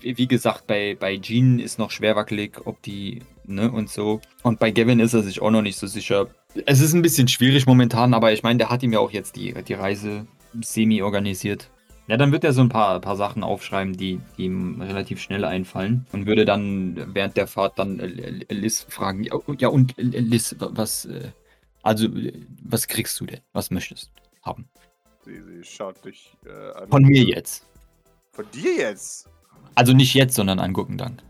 wie 0.03 0.27
gesagt, 0.27 0.67
bei, 0.67 0.97
bei 0.99 1.17
Jean 1.19 1.59
ist 1.59 1.79
noch 1.79 1.91
schwer 1.91 2.17
wackelig, 2.17 2.67
ob 2.67 2.83
die, 2.83 3.23
ne, 3.45 3.71
und 3.71 3.89
so. 3.89 4.21
Und 4.43 4.59
bei 4.59 4.71
Gavin 4.71 5.01
ist 5.01 5.15
er 5.15 5.23
sich 5.23 5.41
auch 5.41 5.51
noch 5.51 5.63
nicht 5.63 5.79
so 5.79 5.87
sicher. 5.87 6.27
Es 6.67 6.81
ist 6.81 6.93
ein 6.95 7.03
bisschen 7.03 7.29
schwierig 7.29 7.67
momentan, 7.67 8.13
aber 8.13 8.33
ich 8.33 8.43
meine, 8.43 8.59
der 8.59 8.71
hat 8.71 8.83
ihm 8.83 8.93
ja 8.93 8.99
auch 8.99 9.13
jetzt 9.13 9.37
die, 9.37 9.55
die 9.67 9.75
Reise 9.75 10.27
semi 10.61 11.03
organisiert. 11.03 11.71
Ja, 12.07 12.19
dann 12.19 12.33
wird 12.33 12.45
er 12.45 12.53
so 12.53 12.61
ein 12.61 12.69
paar, 12.69 13.01
paar 13.01 13.17
Sachen 13.17 13.43
aufschreiben, 13.43 13.97
die, 13.97 14.21
die 14.37 14.45
ihm 14.45 14.83
relativ 14.83 15.23
schnell 15.23 15.45
einfallen. 15.45 16.07
Und 16.13 16.27
würde 16.27 16.45
dann 16.45 17.15
während 17.15 17.37
der 17.39 17.47
Fahrt 17.47 17.79
dann 17.79 17.97
Liz 18.51 18.85
fragen, 18.91 19.25
ja, 19.25 19.39
ja 19.59 19.69
und 19.69 19.95
Liz, 19.97 20.55
was, 20.59 21.07
äh, 21.07 21.31
also, 21.85 22.09
was 22.63 22.89
kriegst 22.89 23.19
du 23.21 23.27
denn? 23.27 23.41
Was 23.53 23.71
möchtest 23.71 24.11
du 24.15 24.43
haben? 24.43 24.69
sie, 25.25 25.41
sie 25.41 25.65
schaut 25.65 26.05
dich 26.05 26.37
äh, 26.47 26.79
an. 26.79 26.89
Von 26.91 27.03
mir 27.05 27.23
jetzt. 27.23 27.67
Von 28.33 28.47
dir 28.53 28.75
jetzt? 28.77 29.29
Also 29.75 29.93
nicht 29.93 30.15
jetzt, 30.15 30.35
sondern 30.35 30.59
an 30.59 30.73
Gurkendank. 30.73 31.23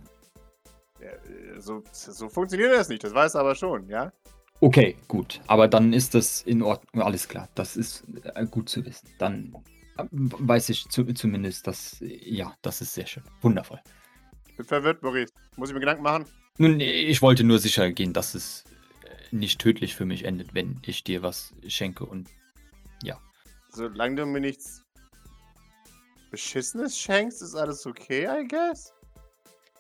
Ja, 1.00 1.08
äh, 1.08 1.60
so, 1.60 1.82
so 1.92 2.28
funktioniert 2.28 2.72
das 2.72 2.88
nicht, 2.88 3.04
das 3.04 3.14
weißt 3.14 3.34
du 3.34 3.38
aber 3.38 3.54
schon, 3.54 3.88
ja? 3.88 4.12
Okay, 4.60 4.96
gut. 5.08 5.40
Aber 5.46 5.68
dann 5.68 5.92
ist 5.92 6.14
das 6.14 6.42
in 6.42 6.62
Ordnung. 6.62 7.02
Alles 7.02 7.28
klar. 7.28 7.48
Das 7.54 7.76
ist 7.76 8.04
äh, 8.34 8.46
gut 8.46 8.68
zu 8.68 8.84
wissen. 8.86 9.08
Dann 9.18 9.54
äh, 9.98 10.04
weiß 10.10 10.70
ich 10.70 10.88
zu, 10.88 11.04
zumindest, 11.04 11.66
dass, 11.66 11.98
ja, 12.00 12.54
das 12.62 12.80
ist 12.80 12.94
sehr 12.94 13.06
schön. 13.06 13.24
Wundervoll. 13.42 13.80
Ich 14.48 14.56
bin 14.56 14.64
verwirrt, 14.64 15.02
Maurice. 15.02 15.32
Muss 15.56 15.68
ich 15.68 15.74
mir 15.74 15.80
Gedanken 15.80 16.02
machen? 16.02 16.24
Nun, 16.56 16.80
ich 16.80 17.20
wollte 17.20 17.42
nur 17.44 17.58
sicher 17.58 17.90
gehen, 17.90 18.12
dass 18.12 18.34
es 18.34 18.64
nicht 19.34 19.60
tödlich 19.60 19.94
für 19.94 20.06
mich 20.06 20.24
endet, 20.24 20.54
wenn 20.54 20.80
ich 20.86 21.04
dir 21.04 21.22
was 21.22 21.52
schenke 21.66 22.04
und 22.04 22.28
Solange 23.74 24.14
du 24.14 24.26
mir 24.26 24.40
nichts 24.40 24.84
Beschissenes 26.30 26.96
schenkst, 26.96 27.42
ist 27.42 27.56
alles 27.56 27.84
okay, 27.86 28.24
I 28.24 28.46
guess? 28.46 28.92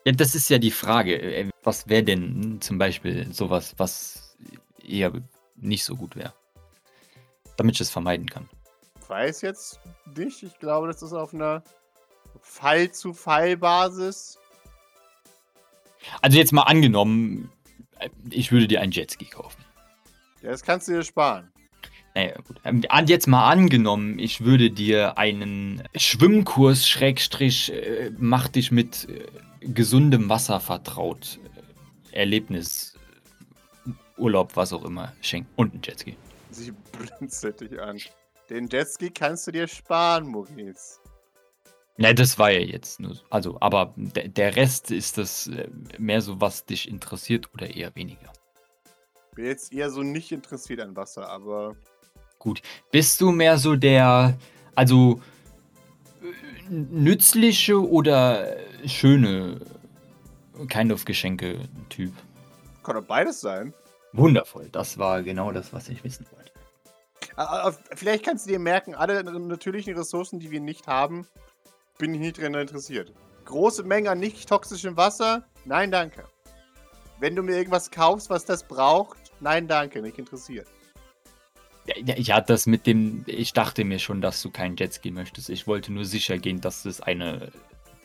Ja, 0.04 0.12
das 0.12 0.34
ist 0.34 0.50
ja 0.50 0.58
die 0.58 0.72
Frage. 0.72 1.20
äh, 1.20 1.48
Was 1.62 1.88
wäre 1.88 2.02
denn 2.02 2.60
zum 2.60 2.76
Beispiel 2.76 3.32
sowas, 3.32 3.74
was 3.76 4.36
eher 4.82 5.12
nicht 5.54 5.84
so 5.84 5.94
gut 5.94 6.16
wäre? 6.16 6.34
Damit 7.56 7.76
ich 7.76 7.82
es 7.82 7.90
vermeiden 7.90 8.28
kann. 8.28 8.48
Weiß 9.06 9.42
jetzt 9.42 9.78
nicht. 10.16 10.42
Ich 10.42 10.58
glaube, 10.58 10.88
das 10.88 11.00
ist 11.00 11.12
auf 11.12 11.32
einer 11.32 11.62
Fall-zu-Fall-Basis. 12.40 14.40
Also 16.20 16.36
jetzt 16.36 16.52
mal 16.52 16.62
angenommen, 16.62 17.52
ich 18.30 18.52
würde 18.52 18.68
dir 18.68 18.80
einen 18.80 18.92
Jetski 18.92 19.26
kaufen. 19.26 19.64
Ja, 20.42 20.50
das 20.50 20.62
kannst 20.62 20.88
du 20.88 20.92
dir 20.92 21.02
sparen. 21.02 21.50
Naja, 22.14 22.36
gut. 22.46 22.60
Ähm, 22.64 22.84
Jetzt 23.06 23.26
mal 23.26 23.50
angenommen, 23.50 24.18
ich 24.18 24.44
würde 24.44 24.70
dir 24.70 25.18
einen 25.18 25.82
Schwimmkurs, 25.96 26.88
Schrägstrich, 26.88 27.72
äh, 27.72 28.12
mach 28.18 28.48
dich 28.48 28.70
mit 28.70 29.08
äh, 29.08 29.26
gesundem 29.60 30.28
Wasser 30.28 30.60
vertraut, 30.60 31.40
äh, 32.12 32.20
Erlebnis 32.20 32.94
Urlaub, 34.16 34.54
was 34.54 34.72
auch 34.72 34.84
immer 34.84 35.12
schenken. 35.20 35.50
Und 35.56 35.74
ein 35.74 35.80
Jetski. 35.82 36.16
Sie 36.50 36.72
blinzelt 36.92 37.60
dich 37.60 37.80
an. 37.80 37.98
Den 38.48 38.68
Jetski 38.68 39.10
kannst 39.10 39.46
du 39.48 39.50
dir 39.50 39.66
sparen, 39.66 40.28
Maurice. 40.28 41.00
Ne, 41.96 42.14
das 42.14 42.38
war 42.38 42.50
ja 42.50 42.60
jetzt 42.60 42.98
nur. 43.00 43.14
so. 43.14 43.22
Also, 43.30 43.56
aber 43.60 43.94
der, 43.96 44.28
der 44.28 44.56
Rest 44.56 44.90
ist 44.90 45.16
das 45.18 45.46
äh, 45.46 45.68
mehr 45.98 46.20
so, 46.20 46.40
was 46.40 46.64
dich 46.64 46.88
interessiert 46.88 47.52
oder 47.54 47.74
eher 47.74 47.94
weniger. 47.94 48.32
Bin 49.34 49.46
jetzt 49.46 49.72
eher 49.72 49.90
so 49.90 50.02
nicht 50.02 50.32
interessiert 50.32 50.80
an 50.80 50.96
Wasser, 50.96 51.28
aber 51.28 51.76
Bist 52.90 53.20
du 53.20 53.30
mehr 53.30 53.58
so 53.58 53.76
der, 53.76 54.36
also 54.74 55.20
nützliche 56.68 57.80
oder 57.80 58.56
schöne 58.86 59.60
kind 60.68 60.92
of 60.92 61.04
Geschenke-Typ? 61.04 62.12
kann 62.84 62.96
doch 62.96 63.04
beides 63.04 63.40
sein. 63.40 63.72
Wundervoll, 64.12 64.68
das 64.70 64.98
war 64.98 65.22
genau 65.22 65.50
das, 65.50 65.72
was 65.72 65.88
ich 65.88 66.04
wissen 66.04 66.26
wollte. 66.30 66.52
Vielleicht 67.96 68.24
kannst 68.24 68.46
du 68.46 68.50
dir 68.50 68.60
merken, 68.60 68.94
alle 68.94 69.24
natürlichen 69.24 69.96
Ressourcen, 69.96 70.38
die 70.38 70.52
wir 70.52 70.60
nicht 70.60 70.86
haben, 70.86 71.26
bin 71.98 72.14
ich 72.14 72.20
nicht 72.20 72.38
daran 72.38 72.54
interessiert. 72.54 73.12
Große 73.44 73.82
Mengen 73.82 74.08
an 74.08 74.18
nicht 74.18 74.48
toxischem 74.48 74.96
Wasser? 74.96 75.44
Nein, 75.64 75.90
danke. 75.90 76.24
Wenn 77.20 77.36
du 77.36 77.42
mir 77.42 77.56
irgendwas 77.56 77.90
kaufst, 77.90 78.30
was 78.30 78.44
das 78.44 78.66
braucht? 78.66 79.18
Nein, 79.40 79.68
danke, 79.68 80.02
nicht 80.02 80.18
interessiert. 80.18 80.66
Ja, 81.86 81.94
ja, 82.04 82.14
ja, 82.16 82.40
das 82.40 82.66
mit 82.66 82.86
dem, 82.86 83.24
ich 83.26 83.52
dachte 83.52 83.84
mir 83.84 83.98
schon, 83.98 84.20
dass 84.20 84.40
du 84.40 84.50
keinen 84.50 84.76
Jetski 84.76 85.10
möchtest. 85.10 85.50
Ich 85.50 85.66
wollte 85.66 85.92
nur 85.92 86.04
sicher 86.04 86.38
gehen, 86.38 86.60
dass 86.60 86.84
das 86.84 87.00
eine 87.00 87.52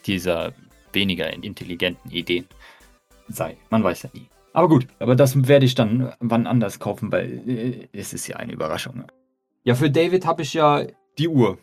dieser 0.06 0.54
weniger 0.92 1.32
intelligenten 1.32 2.12
Ideen 2.12 2.46
sei. 3.30 3.58
Man 3.70 3.84
weiß 3.84 4.04
ja 4.04 4.10
nie. 4.14 4.28
Aber 4.54 4.68
gut, 4.68 4.88
aber 5.00 5.16
das 5.16 5.48
werde 5.48 5.66
ich 5.66 5.76
dann 5.76 6.14
wann 6.20 6.48
anders 6.48 6.80
kaufen, 6.80 7.12
weil 7.12 7.48
äh, 7.48 7.88
es 7.94 8.14
ist 8.14 8.28
ja 8.28 8.38
eine 8.38 8.52
Überraschung. 8.52 9.06
Ja, 9.64 9.76
für 9.76 9.90
David 9.90 10.26
habe 10.26 10.42
ich 10.42 10.54
ja 10.54 10.86
die 11.18 11.28
Uhr 11.28 11.58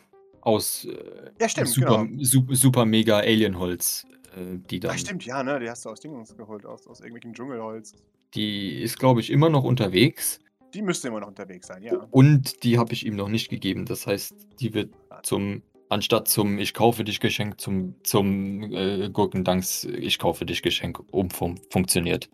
aus 0.47 0.85
äh, 0.85 1.31
Ja, 1.41 1.49
stimmt, 1.49 1.69
super, 1.69 2.05
genau. 2.07 2.25
super, 2.25 2.55
super 2.55 2.85
mega 2.87 3.19
Alienholz, 3.19 4.07
äh, 4.37 4.59
die 4.71 4.81
Ach, 4.87 4.97
stimmt, 4.97 5.27
ja, 5.27 5.43
ne? 5.43 5.59
Die 5.61 5.69
hast 5.69 5.85
du 5.85 5.91
aus 5.91 6.01
Dingens 6.01 6.37
geholt, 6.37 6.65
aus, 6.65 6.87
aus 6.87 7.01
irgendwelchem 7.01 7.35
Dschungelholz. 7.35 7.95
die 8.35 8.81
ist 8.83 8.99
glaube 8.99 9.21
ich 9.21 9.31
immer 9.31 9.51
noch 9.51 9.65
unterwegs 9.65 10.41
Die 10.73 10.83
müsste 10.83 11.09
immer 11.09 11.21
noch 11.21 11.29
unterwegs 11.29 11.67
sein, 11.67 11.83
ja. 11.83 12.07
und 12.11 12.63
die 12.63 12.79
habe 12.79 12.93
ich 12.93 13.05
ihm 13.07 13.17
noch 13.17 13.29
nicht 13.29 13.49
gegeben. 13.49 13.85
Das 13.87 14.07
heißt, 14.07 14.35
die 14.61 14.73
wird 14.75 14.95
zum 15.23 15.63
anstatt 15.89 16.29
zum 16.29 16.59
ich 16.59 16.75
kaufe 16.75 17.05
dich 17.05 17.21
Geschenk 17.21 17.61
zum 17.61 17.95
zum 18.03 18.63
äh, 18.73 19.09
Gurkendanks 19.11 19.85
ich 19.85 20.19
kaufe 20.19 20.45
dich 20.45 20.63
Geschenk 20.63 21.01
umfun 21.13 21.61
funktioniert. 21.71 22.29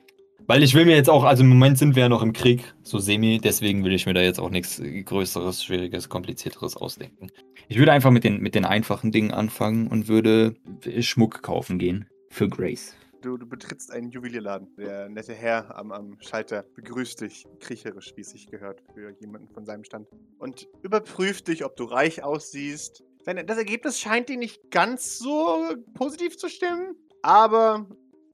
Weil 0.47 0.63
ich 0.63 0.75
will 0.75 0.85
mir 0.85 0.97
jetzt 0.97 1.09
auch, 1.09 1.25
also 1.25 1.43
im 1.43 1.49
Moment 1.49 1.79
sind 1.79 1.95
wir 1.95 2.03
ja 2.03 2.09
noch 2.09 2.23
im 2.23 2.33
Krieg, 2.33 2.75
so 2.83 2.99
semi, 2.99 3.39
deswegen 3.39 3.85
will 3.85 3.93
ich 3.93 4.07
mir 4.07 4.15
da 4.15 4.21
jetzt 4.21 4.41
auch 4.41 4.51
nichts 4.51 4.83
Größeres, 4.83 5.63
Schwieriges, 5.63 6.09
Komplizierteres 6.09 6.77
ausdenken. 6.77 7.31
Ich 7.69 7.79
würde 7.79 7.93
einfach 7.93 8.11
mit 8.11 8.25
den, 8.25 8.41
mit 8.41 8.55
den 8.55 8.65
einfachen 8.65 9.13
Dingen 9.13 9.31
anfangen 9.31 9.87
und 9.87 10.09
würde 10.09 10.55
Schmuck 11.01 11.43
kaufen 11.43 11.79
gehen. 11.79 12.07
Für 12.29 12.49
Grace. 12.49 12.97
Du, 13.23 13.37
du 13.37 13.47
betrittst 13.47 13.93
einen 13.93 14.11
Juwelierladen. 14.11 14.75
Der 14.77 15.09
nette 15.09 15.33
Herr 15.33 15.79
am, 15.79 15.93
am 15.93 16.17
Schalter 16.21 16.65
begrüßt 16.75 17.21
dich, 17.21 17.47
kriecherisch, 17.61 18.13
wie 18.17 18.23
es 18.23 18.31
sich 18.31 18.49
gehört, 18.49 18.83
für 18.95 19.15
jemanden 19.21 19.49
von 19.49 19.65
seinem 19.65 19.85
Stand. 19.85 20.09
Und 20.39 20.67
überprüft 20.83 21.47
dich, 21.47 21.65
ob 21.65 21.77
du 21.77 21.85
reich 21.85 22.25
aussiehst. 22.25 23.05
Das 23.25 23.59
Ergebnis 23.59 24.01
scheint 24.01 24.29
dir 24.29 24.39
nicht 24.39 24.73
ganz 24.73 25.19
so 25.19 25.73
positiv 25.95 26.37
zu 26.37 26.49
stimmen. 26.49 26.97
Aber 27.23 27.87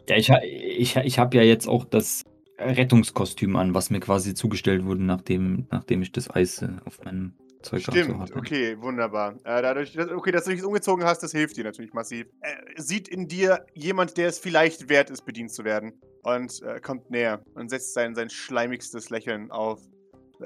Ja, 0.09 0.17
ich, 0.17 0.31
ha- 0.31 0.43
ich, 0.43 0.97
ha- 0.97 1.05
ich 1.05 1.19
habe 1.19 1.37
ja 1.37 1.43
jetzt 1.43 1.67
auch 1.69 1.85
das 1.85 2.25
Rettungskostüm 2.59 3.57
an, 3.57 3.75
was 3.75 3.91
mir 3.91 4.01
quasi 4.01 4.35
zugestellt 4.35 4.85
wurde, 4.85 5.03
nachdem, 5.03 5.67
nachdem 5.71 6.03
ich 6.03 6.13
das 6.13 6.31
Eis 6.35 6.63
äh, 6.63 6.69
auf 6.85 7.03
meinem 7.05 7.35
Zeug 7.63 7.83
Stimmt, 7.83 8.19
hatte. 8.19 8.37
okay, 8.37 8.81
wunderbar. 8.81 9.35
Äh, 9.45 9.63
dadurch, 9.63 9.93
dass, 9.93 10.11
okay, 10.11 10.31
dass 10.31 10.45
du 10.45 10.51
dich 10.51 10.65
umgezogen 10.65 11.05
hast, 11.05 11.23
das 11.23 11.33
hilft 11.33 11.57
dir 11.57 11.65
natürlich 11.65 11.93
massiv. 11.93 12.27
Er 12.41 12.83
sieht 12.83 13.09
in 13.09 13.27
dir 13.29 13.65
jemand, 13.75 14.17
der 14.17 14.29
es 14.29 14.39
vielleicht 14.39 14.89
wert 14.89 15.11
ist, 15.11 15.25
bedient 15.25 15.53
zu 15.53 15.65
werden. 15.65 15.93
Und 16.23 16.63
äh, 16.63 16.81
kommt 16.81 17.11
näher 17.11 17.43
und 17.55 17.69
setzt 17.71 17.95
sein, 17.95 18.15
sein 18.15 18.29
schleimigstes 18.31 19.11
Lächeln 19.11 19.51
auf. 19.51 19.81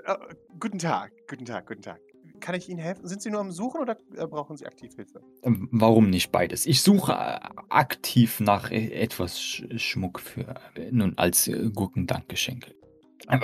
Äh, 0.05 0.15
guten 0.59 0.79
Tag, 0.79 1.13
guten 1.29 1.45
Tag, 1.45 1.67
guten 1.67 1.83
Tag. 1.83 2.01
Kann 2.43 2.57
ich 2.57 2.69
Ihnen 2.69 2.81
helfen? 2.81 3.07
Sind 3.07 3.23
Sie 3.23 3.31
nur 3.31 3.41
am 3.41 3.53
Suchen 3.53 3.81
oder 3.81 3.97
äh, 4.17 4.27
brauchen 4.27 4.57
Sie 4.57 4.67
aktiv 4.67 4.93
Hilfe? 4.97 5.23
Ähm, 5.45 5.69
Warum 5.71 6.11
nicht 6.11 6.33
beides? 6.33 6.67
Ich 6.67 6.83
suche 6.83 7.13
äh, 7.13 7.39
aktiv 7.71 8.41
nach 8.41 8.73
äh, 8.73 8.89
etwas 8.89 9.41
Sch 9.41 9.65
Schmuck 9.77 10.19
für 10.19 10.57
äh, 10.75 10.91
nun 10.91 11.17
als 11.17 11.49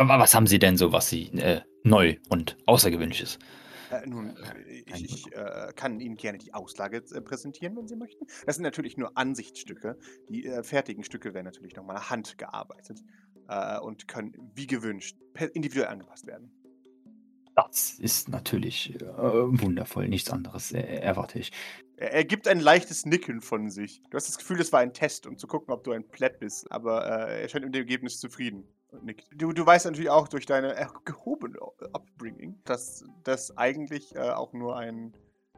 wa- 0.08 0.18
was 0.18 0.34
haben 0.34 0.48
Sie 0.48 0.58
denn 0.58 0.76
so, 0.76 0.92
was 0.92 1.08
Sie 1.08 1.28
äh, 1.38 1.60
neu 1.84 2.16
und 2.28 2.56
außergewöhnliches? 2.66 3.38
Äh, 3.92 4.04
nun, 4.06 4.36
ich, 4.66 5.04
ich 5.04 5.32
äh, 5.32 5.72
kann 5.76 6.00
Ihnen 6.00 6.16
gerne 6.16 6.38
die 6.38 6.52
Auslage 6.52 6.96
äh, 6.96 7.20
präsentieren, 7.20 7.76
wenn 7.76 7.86
Sie 7.86 7.96
möchten. 7.96 8.26
Das 8.46 8.56
sind 8.56 8.64
natürlich 8.64 8.96
nur 8.96 9.16
Ansichtsstücke. 9.16 9.96
Die 10.28 10.42
fertigen 10.62 11.04
Stücke 11.04 11.34
werden 11.34 11.46
natürlich 11.46 11.76
nochmal 11.76 12.10
handgearbeitet 12.10 13.00
und 13.80 14.06
können, 14.08 14.34
wie 14.54 14.66
gewünscht, 14.66 15.16
individuell 15.54 15.88
angepasst 15.88 16.26
werden. 16.26 16.50
Das 17.66 17.94
ist 17.98 18.28
natürlich 18.28 18.94
äh, 18.94 19.02
wundervoll. 19.02 20.08
Nichts 20.08 20.30
anderes 20.30 20.72
äh, 20.72 20.80
erwarte 20.80 21.40
ich. 21.40 21.50
Er, 21.96 22.12
er 22.12 22.24
gibt 22.24 22.46
ein 22.46 22.60
leichtes 22.60 23.04
Nicken 23.04 23.40
von 23.40 23.68
sich. 23.68 24.00
Du 24.10 24.16
hast 24.16 24.28
das 24.28 24.38
Gefühl, 24.38 24.58
das 24.58 24.72
war 24.72 24.78
ein 24.80 24.92
Test, 24.92 25.26
um 25.26 25.36
zu 25.36 25.48
gucken, 25.48 25.74
ob 25.74 25.82
du 25.82 25.90
ein 25.90 26.06
Pleb 26.06 26.38
bist. 26.38 26.70
Aber 26.70 27.04
äh, 27.04 27.42
er 27.42 27.48
scheint 27.48 27.64
mit 27.64 27.74
dem 27.74 27.80
Ergebnis 27.80 28.20
zufrieden. 28.20 28.64
Und 28.90 29.04
nickt. 29.04 29.28
Du, 29.34 29.52
du 29.52 29.66
weißt 29.66 29.86
natürlich 29.86 30.08
auch 30.08 30.28
durch 30.28 30.46
deine 30.46 30.76
äh, 30.76 30.86
gehobene 31.04 31.58
Upbringing, 31.92 32.60
dass 32.64 33.04
das 33.24 33.56
eigentlich 33.58 34.14
äh, 34.14 34.30
auch 34.30 34.52
nur 34.52 34.76
ein, 34.76 35.12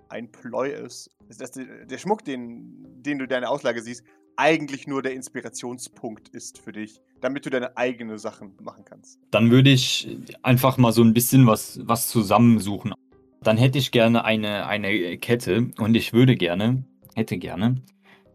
ein 0.09 0.33
Ploy 0.33 0.73
ist. 0.73 1.11
Dass, 1.29 1.37
dass 1.37 1.51
der, 1.51 1.85
der 1.85 1.99
Schmuck, 1.99 2.25
den, 2.25 3.03
den 3.03 3.19
du 3.19 3.25
in 3.25 3.31
deiner 3.31 3.51
Auslage 3.51 3.83
siehst, 3.83 4.05
eigentlich 4.41 4.87
nur 4.87 5.03
der 5.03 5.13
Inspirationspunkt 5.13 6.31
ist 6.31 6.59
für 6.59 6.73
dich, 6.73 7.03
damit 7.21 7.45
du 7.45 7.51
deine 7.51 7.77
eigene 7.77 8.19
Sachen 8.19 8.55
machen 8.63 8.85
kannst. 8.87 9.21
Dann 9.31 9.51
würde 9.51 9.71
ich 9.71 10.09
einfach 10.43 10.79
mal 10.79 10.93
so 10.93 11.03
ein 11.03 11.13
bisschen 11.13 11.47
was, 11.47 11.79
was 11.85 12.09
zusammensuchen. 12.09 12.95
Dann 13.43 13.59
hätte 13.59 13.79
ich 13.79 13.91
gerne 13.91 14.25
eine, 14.25 14.67
eine 14.67 15.19
Kette 15.19 15.71
und 15.79 15.95
ich 15.95 16.15
würde 16.15 16.37
gerne, 16.37 16.85
hätte 17.15 17.37
gerne, 17.37 17.83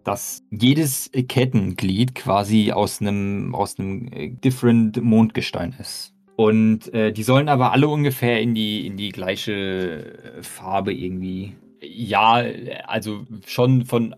dass 0.04 0.44
jedes 0.52 1.10
Kettenglied 1.12 2.14
quasi 2.14 2.72
aus 2.72 3.02
einem, 3.02 3.56
aus 3.56 3.80
einem 3.80 4.08
äh, 4.14 4.30
different 4.30 5.02
Mondgestein 5.02 5.76
ist. 5.80 6.14
Und 6.36 6.94
äh, 6.94 7.14
die 7.14 7.24
sollen 7.24 7.50
aber 7.50 7.72
alle 7.72 7.88
ungefähr 7.88 8.42
in 8.42 8.54
die, 8.54 8.86
in 8.86 8.96
die 8.96 9.10
gleiche 9.10 10.14
äh, 10.38 10.44
Farbe 10.44 10.94
irgendwie. 10.94 11.56
Ja, 11.82 12.44
also 12.86 13.26
schon 13.46 13.86
von 13.86 14.16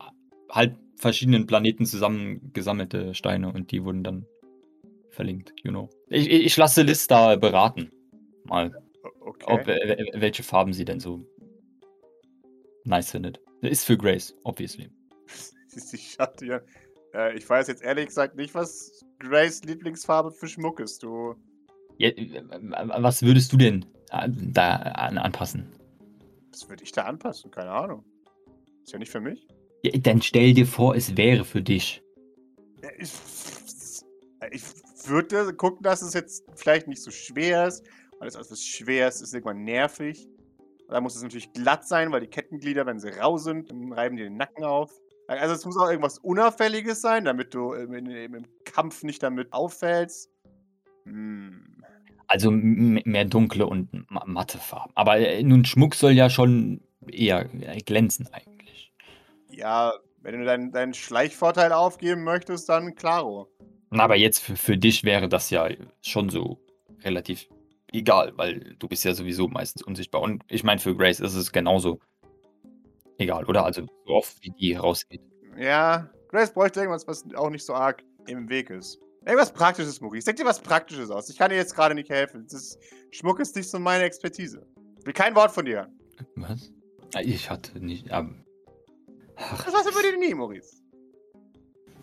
halt 0.50 0.76
verschiedenen 0.98 1.46
Planeten 1.48 1.86
zusammengesammelte 1.86 3.14
Steine 3.14 3.52
und 3.52 3.72
die 3.72 3.84
wurden 3.84 4.04
dann 4.04 4.26
verlinkt, 5.10 5.54
you 5.64 5.72
know. 5.72 5.90
Ich, 6.10 6.30
ich 6.30 6.58
lasse 6.58 6.82
Liz 6.84 7.08
da 7.08 7.36
beraten. 7.36 7.92
Mal, 8.44 8.72
Okay. 9.22 9.46
ob, 9.48 9.68
äh, 9.68 10.06
welche 10.14 10.42
Farben 10.42 10.72
sie 10.74 10.86
denn 10.86 11.02
so 11.02 11.26
nice 12.86 13.12
findet. 13.12 13.42
Ist 13.62 13.84
für 13.86 13.98
Grace, 13.98 14.34
obviously. 14.44 14.90
Sie 15.68 15.98
schaut 15.98 16.40
dir. 16.40 16.66
Äh, 17.14 17.38
ich 17.38 17.48
weiß 17.50 17.68
jetzt 17.68 17.84
ehrlich 17.84 18.08
gesagt 18.08 18.36
nicht, 18.36 18.56
was 18.56 19.06
Grace 19.20 19.64
Lieblingsfarbe 19.64 20.32
für 20.32 20.48
Schmuck 20.48 20.80
ist. 20.80 21.04
Du. 21.04 21.36
Ja, 21.98 22.10
äh, 22.10 22.44
was 23.02 23.22
würdest 23.22 23.52
du 23.52 23.58
denn 23.58 23.86
äh, 24.12 24.30
da 24.30 24.76
an, 24.78 25.18
anpassen? 25.18 25.68
Was 26.52 26.70
würde 26.70 26.84
ich 26.84 26.94
da 26.94 27.04
anpassen? 27.04 27.52
Keine 27.52 27.72
Ahnung. 27.72 28.06
Ist 28.84 28.94
ja 28.94 29.00
nicht 29.00 29.12
für 29.12 29.20
mich. 29.20 29.46
Ja, 29.84 29.92
dann 30.00 30.22
stell 30.22 30.54
dir 30.54 30.66
vor, 30.66 30.96
es 30.96 31.16
wäre 31.18 31.46
für 31.46 31.62
dich. 31.62 32.02
Ich, 33.00 33.12
ich 34.52 34.64
würde 35.08 35.54
gucken, 35.54 35.84
dass 35.84 36.02
es 36.02 36.14
jetzt 36.14 36.44
vielleicht 36.56 36.88
nicht 36.88 37.02
so 37.02 37.12
schwer 37.12 37.68
ist. 37.68 37.86
Weil 38.20 38.28
es 38.30 38.36
alles 38.36 38.66
schwer 38.66 39.08
ist, 39.08 39.22
ist 39.22 39.34
irgendwann 39.34 39.64
nervig. 39.64 40.28
Da 40.90 41.02
muss 41.02 41.16
es 41.16 41.22
natürlich 41.22 41.54
glatt 41.54 41.88
sein, 41.88 42.12
weil 42.12 42.22
die 42.22 42.28
Kettenglieder, 42.28 42.86
wenn 42.86 43.00
sie 43.00 43.10
rau 43.10 43.38
sind, 43.38 43.70
dann 43.70 43.94
reiben 43.94 44.16
die 44.16 44.24
den 44.24 44.38
Nacken 44.38 44.64
auf. 44.64 44.92
Also 45.28 45.54
es 45.54 45.66
muss 45.66 45.78
auch 45.78 45.90
irgendwas 45.90 46.18
Unauffälliges 46.18 47.02
sein, 47.02 47.26
damit 47.26 47.54
du 47.54 47.74
im, 47.74 47.94
im, 47.94 48.36
im 48.36 48.46
Kampf 48.64 49.04
nicht 49.04 49.22
damit 49.22 49.52
auffällst. 49.54 50.32
Hm. 51.06 51.84
Also 52.28 52.50
mehr 52.50 53.26
dunkle 53.26 53.68
und 53.68 54.10
ma- 54.10 54.24
matte 54.26 54.58
Farben. 54.58 54.94
Aber 54.96 55.20
äh, 55.20 55.44
nun, 55.44 55.64
Schmuck 55.66 55.96
soll 55.96 56.14
ja 56.14 56.30
schon 56.30 56.82
eher 57.12 57.50
äh, 57.62 57.78
glänzen 57.82 58.28
eigentlich. 58.32 58.57
Ja, 59.50 59.94
wenn 60.22 60.40
du 60.40 60.46
deinen, 60.46 60.72
deinen 60.72 60.94
Schleichvorteil 60.94 61.72
aufgeben 61.72 62.24
möchtest, 62.24 62.68
dann 62.70 62.96
klaro. 62.96 63.48
Na, 63.90 64.04
Aber 64.04 64.16
jetzt 64.16 64.40
für, 64.40 64.56
für 64.56 64.78
dich 64.78 65.04
wäre 65.04 65.30
das 65.30 65.50
ja 65.50 65.70
schon 66.02 66.30
so 66.30 66.60
relativ 67.04 67.48
egal, 67.94 68.34
weil 68.36 68.76
du 68.80 68.88
bist 68.88 69.06
ja 69.06 69.14
sowieso 69.14 69.48
meistens 69.48 69.82
unsichtbar. 69.84 70.22
Und 70.22 70.44
ich 70.50 70.64
meine, 70.64 70.80
für 70.80 70.96
Grace 70.96 71.20
ist 71.22 71.36
es 71.36 71.52
genauso 71.52 72.00
egal, 73.18 73.46
oder? 73.46 73.64
Also 73.64 73.84
so 74.06 74.14
oft 74.14 74.36
wie 74.44 74.52
die 74.52 74.74
rausgeht. 74.74 75.22
Ja, 75.58 76.10
Grace 76.30 76.54
bräuchte 76.54 76.82
irgendwas, 76.82 77.08
was 77.08 77.24
auch 77.36 77.50
nicht 77.50 77.66
so 77.66 77.74
arg 77.74 78.04
im 78.28 78.50
Weg 78.50 78.70
ist. 78.70 79.00
Irgendwas 79.26 79.52
Praktisches, 79.54 80.00
Maurice. 80.02 80.26
Denk 80.26 80.38
dir 80.38 80.46
was 80.46 80.62
Praktisches 80.62 81.10
aus. 81.10 81.30
Ich 81.30 81.38
kann 81.38 81.50
dir 81.50 81.56
jetzt 81.58 81.76
gerade 81.76 81.96
nicht 81.96 82.10
helfen. 82.10 82.44
Das 82.44 82.54
ist, 82.54 82.80
Schmuck 83.12 83.40
ist 83.40 83.56
nicht 83.56 83.70
so 83.70 83.80
meine 83.80 84.04
Expertise. 84.04 84.66
Will 85.04 85.14
kein 85.14 85.36
Wort 85.36 85.52
von 85.52 85.66
dir. 85.66 85.88
Was? 86.36 86.72
Ah, 87.14 87.22
Ich 87.24 87.50
hatte 87.50 87.80
nicht. 87.80 88.12
Aber, 88.12 88.34
ach, 89.38 89.64
Das 89.66 89.86
du 89.86 89.94
bei 89.94 90.02
dir 90.02 90.18
nie, 90.18 90.34
Maurice. 90.34 90.82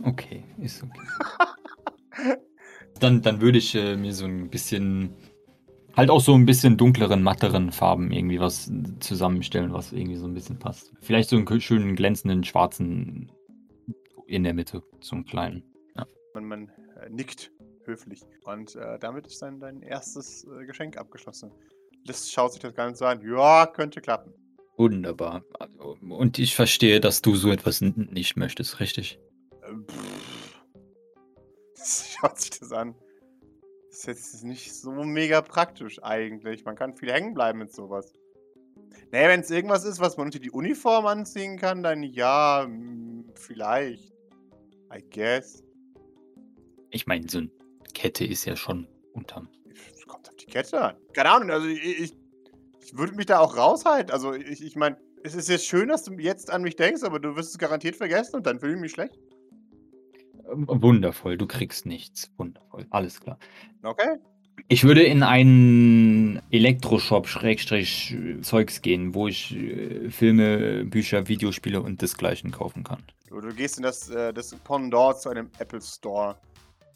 okay, 0.05 0.45
ist 0.59 0.83
okay. 0.83 2.37
dann, 3.00 3.23
dann 3.23 3.41
würde 3.41 3.59
ich 3.59 3.75
äh, 3.75 3.97
mir 3.97 4.12
so 4.12 4.26
ein 4.26 4.49
bisschen. 4.50 5.14
Halt 5.97 6.11
auch 6.11 6.21
so 6.21 6.35
ein 6.35 6.45
bisschen 6.45 6.76
dunkleren, 6.76 7.23
matteren 7.23 7.71
Farben 7.71 8.11
irgendwie 8.11 8.41
was 8.41 8.69
zusammenstellen, 8.99 9.73
was 9.73 9.93
irgendwie 9.93 10.17
so 10.17 10.26
ein 10.26 10.35
bisschen 10.35 10.59
passt. 10.59 10.93
Vielleicht 11.00 11.29
so 11.29 11.37
einen 11.37 11.61
schönen 11.61 11.95
glänzenden 11.95 12.43
schwarzen 12.43 13.31
in 14.26 14.43
der 14.43 14.55
Mitte, 14.55 14.83
so 15.00 15.14
einen 15.14 15.25
kleinen. 15.25 15.62
Und 16.35 16.47
man 16.47 16.69
äh, 17.00 17.09
nickt 17.11 17.53
höflich. 17.85 18.23
Und 18.45 18.75
äh, 18.75 18.99
damit 18.99 19.29
ist 19.29 19.41
dann 19.41 19.61
dein 19.61 19.83
erstes 19.83 20.45
äh, 20.45 20.67
Geschenk 20.67 20.97
abgeschlossen. 20.97 21.53
Liz 22.05 22.29
schaut 22.29 22.53
sich 22.53 22.61
das 22.61 22.75
Ganze 22.75 23.07
an. 23.07 23.21
Ja, 23.25 23.67
könnte 23.67 24.00
klappen. 24.00 24.33
Wunderbar. 24.76 25.45
Und 26.00 26.38
ich 26.38 26.57
verstehe, 26.57 27.00
dass 27.00 27.23
du 27.23 27.37
so 27.37 27.50
etwas 27.50 27.81
nicht 27.81 28.37
möchtest, 28.37 28.81
richtig? 28.81 29.21
Ähm, 29.69 29.87
pff. 29.88 30.54
Schaut 32.21 32.40
sich 32.40 32.50
das 32.50 32.73
an. 32.73 32.95
Das 33.90 33.99
ist 34.00 34.07
jetzt 34.07 34.45
nicht 34.45 34.75
so 34.75 34.90
mega 34.90 35.40
praktisch 35.43 36.02
eigentlich. 36.02 36.64
Man 36.64 36.76
kann 36.76 36.97
viel 36.97 37.12
hängen 37.12 37.35
bleiben 37.35 37.59
mit 37.59 37.73
sowas. 37.73 38.12
Nee, 39.12 39.28
wenn 39.28 39.40
es 39.40 39.50
irgendwas 39.50 39.85
ist, 39.85 40.00
was 40.00 40.16
man 40.16 40.26
unter 40.26 40.38
die 40.38 40.50
Uniform 40.50 41.07
anziehen 41.07 41.59
kann, 41.59 41.83
dann 41.83 42.02
ja, 42.02 42.66
mm, 42.69 43.33
vielleicht. 43.37 44.12
I 44.93 45.04
guess. 45.11 45.62
Ich 46.90 47.07
meine, 47.07 47.28
so 47.28 47.38
eine 47.38 47.50
Kette 47.93 48.25
ist 48.25 48.45
ja 48.45 48.57
schon 48.57 48.88
unterm. 49.12 49.49
Kommt 50.07 50.28
auf 50.28 50.37
die 50.37 50.47
Kette 50.47 50.81
an. 50.81 50.97
Keine 51.12 51.31
Ahnung, 51.31 51.50
also 51.50 51.66
ich, 51.66 52.00
ich, 52.00 52.12
ich 52.85 52.97
würde 52.97 53.14
mich 53.14 53.26
da 53.26 53.38
auch 53.38 53.57
raushalten. 53.57 54.12
Also 54.12 54.35
ich, 54.35 54.62
ich 54.62 54.76
meine, 54.76 54.97
es 55.23 55.35
ist 55.35 55.49
jetzt 55.49 55.67
schön, 55.67 55.88
dass 55.88 56.05
du 56.05 56.12
jetzt 56.14 56.50
an 56.50 56.62
mich 56.62 56.76
denkst, 56.76 57.03
aber 57.03 57.19
du 57.19 57.35
wirst 57.37 57.50
es 57.50 57.59
garantiert 57.59 57.97
vergessen 57.97 58.37
und 58.37 58.47
dann 58.47 58.61
fühle 58.61 58.75
ich 58.75 58.81
mich 58.81 58.93
schlecht. 58.93 59.19
Wundervoll, 60.47 61.38
du 61.38 61.47
kriegst 61.47 61.87
nichts. 61.87 62.31
Wundervoll, 62.37 62.87
alles 62.91 63.21
klar. 63.21 63.38
Okay? 63.83 64.19
Ich 64.69 64.85
würde 64.85 65.03
in 65.03 65.23
einen 65.23 66.41
Elektroshop 66.50 67.26
Schrägstrich 67.26 68.17
Zeugs 68.43 68.83
gehen, 68.83 69.14
wo 69.14 69.26
ich 69.26 69.57
äh, 69.57 70.11
Filme, 70.11 70.85
Bücher, 70.85 71.26
Videospiele 71.26 71.81
und 71.81 72.03
desgleichen 72.03 72.50
kaufen 72.50 72.85
kann. 72.85 73.03
Du, 73.29 73.41
du 73.41 73.53
gehst 73.53 73.79
in 73.79 73.83
das, 73.83 74.11
äh, 74.11 74.33
das 74.33 74.55
Pendant 74.55 75.19
zu 75.19 75.31
einem 75.31 75.50
Apple 75.59 75.81
Store, 75.81 76.37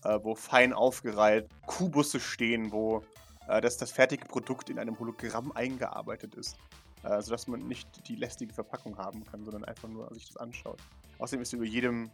äh, 0.05 0.19
wo 0.23 0.35
fein 0.35 0.73
aufgereiht 0.73 1.49
Kubusse 1.67 2.21
stehen, 2.21 2.71
wo 2.71 3.03
äh, 3.49 3.61
das, 3.61 3.77
das 3.77 3.91
fertige 3.91 4.27
Produkt 4.27 4.71
in 4.71 4.79
einem 4.79 4.99
Hologramm 4.99 5.53
eingearbeitet 5.53 6.35
ist. 6.35 6.57
Äh, 7.05 7.23
sodass 7.23 7.47
man 7.47 7.61
nicht 7.69 8.09
die 8.09 8.17
lästige 8.17 8.53
Verpackung 8.53 8.99
haben 8.99 9.25
kann, 9.25 9.45
sondern 9.45 9.65
einfach 9.65 9.89
nur 9.89 10.13
sich 10.15 10.27
das 10.27 10.37
anschaut. 10.37 10.81
Außerdem 11.19 11.43
ist 11.43 11.53
über 11.53 11.65
jedem 11.65 12.11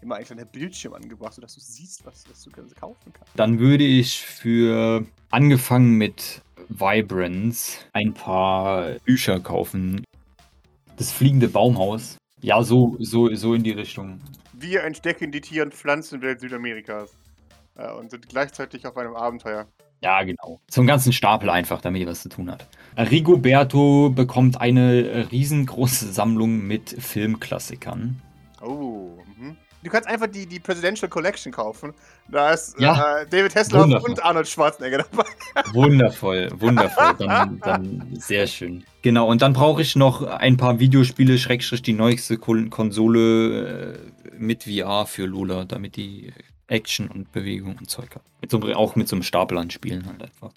immer 0.00 0.14
ein 0.14 0.24
kleiner 0.24 0.44
Bildschirm 0.44 0.94
angebracht, 0.94 1.34
sodass 1.34 1.54
du 1.54 1.60
siehst, 1.60 2.06
was, 2.06 2.24
was 2.30 2.44
du 2.44 2.50
kaufen 2.50 3.12
kannst. 3.12 3.32
Dann 3.34 3.58
würde 3.58 3.82
ich 3.82 4.20
für 4.20 5.04
angefangen 5.30 5.94
mit 5.94 6.42
Vibrance 6.68 7.78
ein 7.92 8.14
paar 8.14 8.92
Bücher 9.04 9.40
kaufen. 9.40 10.04
Das 10.96 11.10
fliegende 11.10 11.48
Baumhaus. 11.48 12.16
Ja, 12.40 12.62
so, 12.62 12.96
so, 13.00 13.34
so 13.34 13.54
in 13.54 13.64
die 13.64 13.72
Richtung. 13.72 14.20
Wir 14.52 14.84
entdecken 14.84 15.32
die 15.32 15.40
Tier- 15.40 15.64
und 15.64 15.74
Pflanzenwelt 15.74 16.40
Südamerikas 16.40 17.16
äh, 17.76 17.90
und 17.92 18.12
sind 18.12 18.28
gleichzeitig 18.28 18.86
auf 18.86 18.96
einem 18.96 19.16
Abenteuer. 19.16 19.66
Ja, 20.02 20.22
genau. 20.22 20.60
So 20.70 20.80
einen 20.80 20.88
ganzen 20.88 21.12
Stapel 21.12 21.50
einfach, 21.50 21.80
damit 21.80 22.00
ihr 22.00 22.06
was 22.06 22.22
zu 22.22 22.28
tun 22.28 22.50
hat. 22.50 22.66
Rigoberto 22.96 24.10
bekommt 24.10 24.60
eine 24.60 25.28
riesengroße 25.30 26.12
Sammlung 26.12 26.66
mit 26.66 26.90
Filmklassikern. 26.90 28.20
Oh, 28.62 29.18
mhm. 29.38 29.56
Du 29.82 29.90
kannst 29.90 30.08
einfach 30.08 30.26
die, 30.26 30.46
die 30.46 30.58
Presidential 30.58 31.08
Collection 31.08 31.52
kaufen. 31.52 31.94
Da 32.28 32.50
ist 32.50 32.78
Ja, 32.80 33.20
äh, 33.20 33.26
David 33.28 33.54
Hasselhoff 33.54 33.84
wundervoll. 33.84 34.10
und 34.10 34.24
Arnold 34.24 34.48
Schwarzenegger 34.48 34.98
dabei. 35.10 35.28
Wundervoll, 35.72 36.50
wundervoll. 36.58 37.14
Dann, 37.18 37.60
dann 37.60 38.08
sehr 38.18 38.46
schön. 38.48 38.84
Genau, 39.02 39.28
und 39.28 39.40
dann 39.40 39.52
brauche 39.52 39.82
ich 39.82 39.94
noch 39.94 40.22
ein 40.22 40.56
paar 40.56 40.80
Videospiele, 40.80 41.38
Schrägstrich 41.38 41.82
die 41.82 41.92
neueste 41.92 42.38
Kon 42.38 42.70
Konsole 42.70 43.94
äh, 43.94 43.98
mit 44.36 44.64
VR 44.64 45.06
für 45.06 45.26
Lola, 45.26 45.64
damit 45.64 45.94
die 45.96 46.32
Action 46.68 47.08
und 47.08 47.32
Bewegung 47.32 47.76
und 47.78 47.90
Zeug 47.90 48.14
hat. 48.14 48.22
Mit 48.40 48.50
so, 48.50 48.60
auch 48.74 48.96
mit 48.96 49.08
so 49.08 49.16
einem 49.16 49.22
Stapel 49.22 49.58
an 49.58 49.70
Spielen 49.70 50.06
halt 50.06 50.22
einfach. 50.22 50.52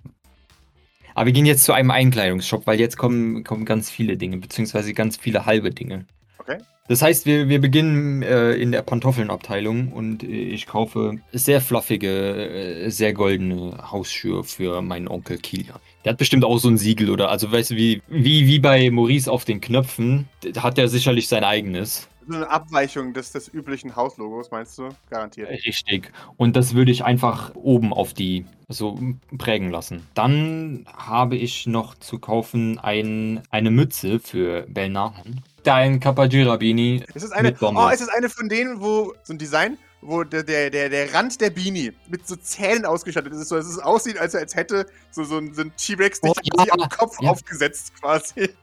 Aber 1.15 1.25
wir 1.25 1.33
gehen 1.33 1.45
jetzt 1.45 1.63
zu 1.63 1.73
einem 1.73 1.91
Einkleidungsshop, 1.91 2.67
weil 2.67 2.79
jetzt 2.79 2.97
kommen, 2.97 3.43
kommen 3.43 3.65
ganz 3.65 3.89
viele 3.89 4.17
Dinge, 4.17 4.37
beziehungsweise 4.37 4.93
ganz 4.93 5.17
viele 5.17 5.45
halbe 5.45 5.71
Dinge. 5.71 6.05
Okay. 6.37 6.57
Das 6.87 7.01
heißt, 7.01 7.25
wir, 7.25 7.47
wir 7.47 7.61
beginnen 7.61 8.21
äh, 8.21 8.53
in 8.53 8.71
der 8.71 8.81
Pantoffelnabteilung 8.81 9.93
und 9.93 10.23
äh, 10.23 10.27
ich 10.27 10.67
kaufe 10.67 11.19
sehr 11.31 11.61
fluffige, 11.61 12.09
äh, 12.09 12.89
sehr 12.89 13.13
goldene 13.13 13.77
Hausschuhe 13.91 14.43
für 14.43 14.81
meinen 14.81 15.07
Onkel 15.07 15.37
Kilian. 15.37 15.79
Der 16.03 16.11
hat 16.11 16.17
bestimmt 16.17 16.43
auch 16.43 16.57
so 16.57 16.67
ein 16.67 16.77
Siegel 16.77 17.09
oder, 17.09 17.29
also 17.29 17.51
weißt 17.51 17.71
du, 17.71 17.75
wie, 17.75 18.01
wie, 18.07 18.47
wie 18.47 18.59
bei 18.59 18.89
Maurice 18.89 19.31
auf 19.31 19.45
den 19.45 19.61
Knöpfen, 19.61 20.27
hat 20.57 20.77
er 20.77 20.87
sicherlich 20.87 21.27
sein 21.27 21.43
eigenes. 21.43 22.09
So 22.31 22.37
eine 22.37 22.49
Abweichung 22.49 23.13
des, 23.13 23.33
des 23.33 23.53
üblichen 23.53 23.95
Hauslogos, 23.97 24.51
meinst 24.51 24.77
du? 24.77 24.89
Garantiert. 25.09 25.49
Richtig. 25.49 26.13
Und 26.37 26.55
das 26.55 26.75
würde 26.75 26.91
ich 26.91 27.03
einfach 27.03 27.53
oben 27.55 27.91
auf 27.91 28.13
die 28.13 28.45
so 28.69 28.97
prägen 29.37 29.69
lassen. 29.69 30.07
Dann 30.13 30.85
habe 30.95 31.35
ich 31.35 31.67
noch 31.67 31.95
zu 31.95 32.19
kaufen 32.19 32.79
ein, 32.79 33.43
eine 33.49 33.69
Mütze 33.69 34.19
für 34.19 34.65
Belnahan. 34.69 35.41
Dein 35.63 35.99
Kapajira-Beanie 35.99 37.03
Ist 37.13 37.23
es 37.23 37.31
eine, 37.33 37.53
oh, 37.59 37.89
ist 37.89 38.01
es 38.01 38.09
eine 38.09 38.29
von 38.29 38.47
denen, 38.47 38.79
wo 38.79 39.13
so 39.23 39.33
ein 39.33 39.37
Design, 39.37 39.77
wo 40.01 40.23
der, 40.23 40.43
der, 40.43 40.69
der, 40.69 40.89
der 40.89 41.13
Rand 41.13 41.39
der 41.41 41.51
Beanie 41.51 41.93
mit 42.07 42.27
so 42.27 42.35
Zähnen 42.35 42.85
ausgestattet 42.85 43.33
ist, 43.33 43.49
so 43.49 43.55
dass 43.55 43.67
es 43.67 43.79
aussieht, 43.79 44.17
als, 44.17 44.33
als 44.35 44.55
hätte 44.55 44.85
so, 45.11 45.23
so 45.23 45.37
ein, 45.37 45.53
so 45.53 45.61
ein 45.61 45.71
T-Rex 45.77 46.21
dich 46.21 46.31
Oh, 46.31 46.63
ja, 46.65 46.73
am 46.73 46.89
Kopf 46.89 47.17
ja. 47.21 47.29
aufgesetzt 47.29 47.93
quasi. 47.99 48.49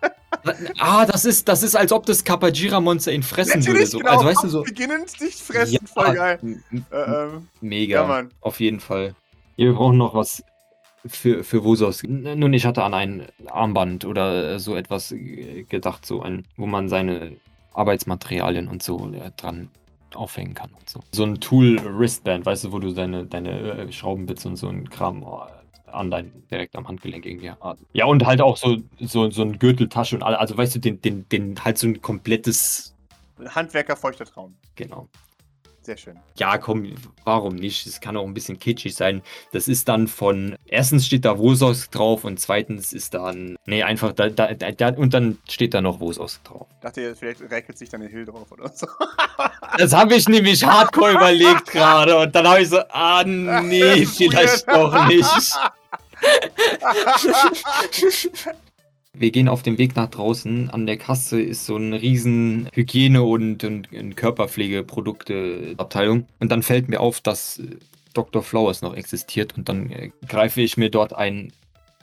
Ah, 0.79 1.07
das 1.07 1.25
ist, 1.25 1.49
das 1.49 1.63
ist, 1.63 1.75
als 1.75 1.91
ob 1.91 2.05
das 2.05 2.23
Kapajira-Monster 2.23 3.13
ihn 3.13 3.23
fressen 3.23 3.55
würde. 3.55 3.71
Natürlich, 3.71 3.91
So. 3.91 3.99
genau. 3.99 4.11
Also 4.11 4.25
weißt 4.27 4.45
du 4.45 4.49
so. 4.49 4.63
Beginnend 4.63 5.19
dich 5.19 5.37
fressen, 5.37 5.87
voll 5.87 6.15
geil. 6.15 6.39
Äh, 6.93 6.97
ähm, 6.97 7.49
Mega. 7.63 8.21
ja. 8.21 8.29
Auf 8.43 8.61
jeden 8.61 8.79
Fall. 8.79 9.15
Ja, 9.57 9.67
wir 9.67 9.73
brauchen 9.73 9.97
noch 9.97 10.15
was 10.15 10.45
für, 11.07 11.45
für 11.45 11.65
Vosos. 11.65 12.03
Nun, 12.03 12.53
ich 12.53 12.67
hatte 12.67 12.83
an 12.83 12.93
ein 12.93 13.27
Armband 13.47 14.05
oder 14.05 14.53
äh, 14.55 14.59
so 14.59 14.77
etwas 14.77 15.13
äh, 15.13 15.65
gedacht, 15.65 16.05
so 16.05 16.21
ein, 16.21 16.45
wo 16.59 16.67
man 16.67 16.91
seine 16.91 17.37
Arbeitsmaterialien 17.73 18.69
und 18.69 18.83
so 18.83 19.11
dran 19.39 19.71
aufhängen 20.15 20.55
kann 20.55 20.71
und 20.71 20.89
so. 20.89 21.01
So 21.13 21.25
ein 21.25 21.41
Tool-Wristband, 21.41 22.47
weißt 22.47 22.65
du, 22.65 22.73
wo 22.73 22.79
du 22.79 22.93
deine, 22.93 23.27
deine 23.27 23.51
äh, 23.51 23.93
Schraubenbits 23.93 24.47
und 24.47 24.57
so 24.57 24.69
ein 24.69 24.89
Kram 24.89 25.23
äh, 25.23 25.91
an 25.91 26.11
dein, 26.11 26.33
direkt 26.51 26.77
am 26.77 26.87
Handgelenk 26.87 27.25
irgendwie 27.27 27.51
hast. 27.51 27.81
Ja, 27.93 28.07
und 28.07 28.25
halt 28.27 28.41
auch 28.41 28.57
so, 28.57 28.77
so, 29.01 29.31
so 29.31 29.43
ein 29.43 29.59
Gürteltasche 29.59 30.17
und 30.17 30.23
all, 30.23 30.35
also 30.35 30.57
weißt 30.57 30.75
du, 30.77 30.79
den, 30.81 31.01
den, 31.01 31.29
den 31.29 31.65
halt 31.65 31.79
so 31.79 31.87
ein 31.87 32.01
komplettes, 32.03 32.95
Handwerker 33.47 33.97
feuchter 33.97 34.25
Traum. 34.25 34.55
genau. 34.77 35.09
Sehr 35.89 35.97
schön. 35.97 36.19
Ja, 36.37 36.59
komm, 36.59 36.93
warum 37.25 37.55
nicht? 37.55 37.87
Es 37.87 38.03
kann 38.03 38.15
auch 38.19 38.27
ein 38.27 38.35
bisschen 38.35 38.59
kitschig 38.59 38.95
sein. 38.95 39.23
Das 39.53 39.69
ist 39.69 39.89
dann 39.89 40.07
von, 40.07 40.55
erstens 40.67 41.07
steht 41.07 41.25
da 41.25 41.39
Wosos 41.39 41.89
drauf 41.89 42.25
und 42.25 42.39
zweitens 42.39 42.93
ist 42.93 43.15
dann, 43.15 43.57
nee, 43.65 43.83
einfach 43.83 44.13
da, 44.13 44.29
da, 44.29 44.53
da, 44.53 44.89
und 44.91 45.15
dann 45.15 45.39
steht 45.49 45.73
da 45.73 45.81
noch 45.81 45.99
Wosos 45.99 46.43
drauf. 46.45 46.67
Dachte 46.83 47.17
vielleicht 47.17 47.41
räkelt 47.51 47.79
sich 47.79 47.89
dann 47.89 48.03
der 48.03 48.11
Hill 48.11 48.27
drauf 48.27 48.53
oder 48.53 48.69
so. 48.69 48.87
Das 49.79 49.95
habe 49.95 50.15
ich 50.15 50.29
nämlich 50.29 50.63
hardcore 50.63 51.13
überlegt 51.13 51.71
gerade 51.71 52.19
und 52.19 52.35
dann 52.35 52.47
habe 52.47 52.61
ich 52.61 52.69
so, 52.69 52.81
ah, 52.91 53.25
nee, 53.25 54.05
vielleicht 54.19 54.69
doch 54.69 55.07
nicht. 55.07 55.59
Wir 59.19 59.31
gehen 59.31 59.49
auf 59.49 59.63
dem 59.63 59.79
Weg 59.79 59.97
nach 59.97 60.09
draußen. 60.09 60.71
An 60.71 60.87
der 60.87 60.97
Kasse 60.97 61.41
ist 61.41 61.67
so 61.67 61.77
ein 61.77 61.93
riesen 61.93 62.69
Hygiene- 62.73 63.23
und, 63.23 63.65
und, 63.65 63.93
und 63.93 64.17
Körperpflegeprodukte-Abteilung. 64.17 66.27
Und 66.39 66.53
dann 66.53 66.63
fällt 66.63 66.89
mir 66.89 67.01
auf, 67.01 67.21
dass 67.21 67.59
äh, 67.59 67.77
Dr. 68.15 68.43
Flowers 68.43 68.83
noch 68.83 68.95
existiert. 68.95 69.57
Und 69.57 69.69
dann 69.69 69.91
äh, 69.91 70.11
greife 70.29 70.61
ich 70.61 70.77
mir 70.77 70.91
dort 70.91 71.13
ein 71.13 71.53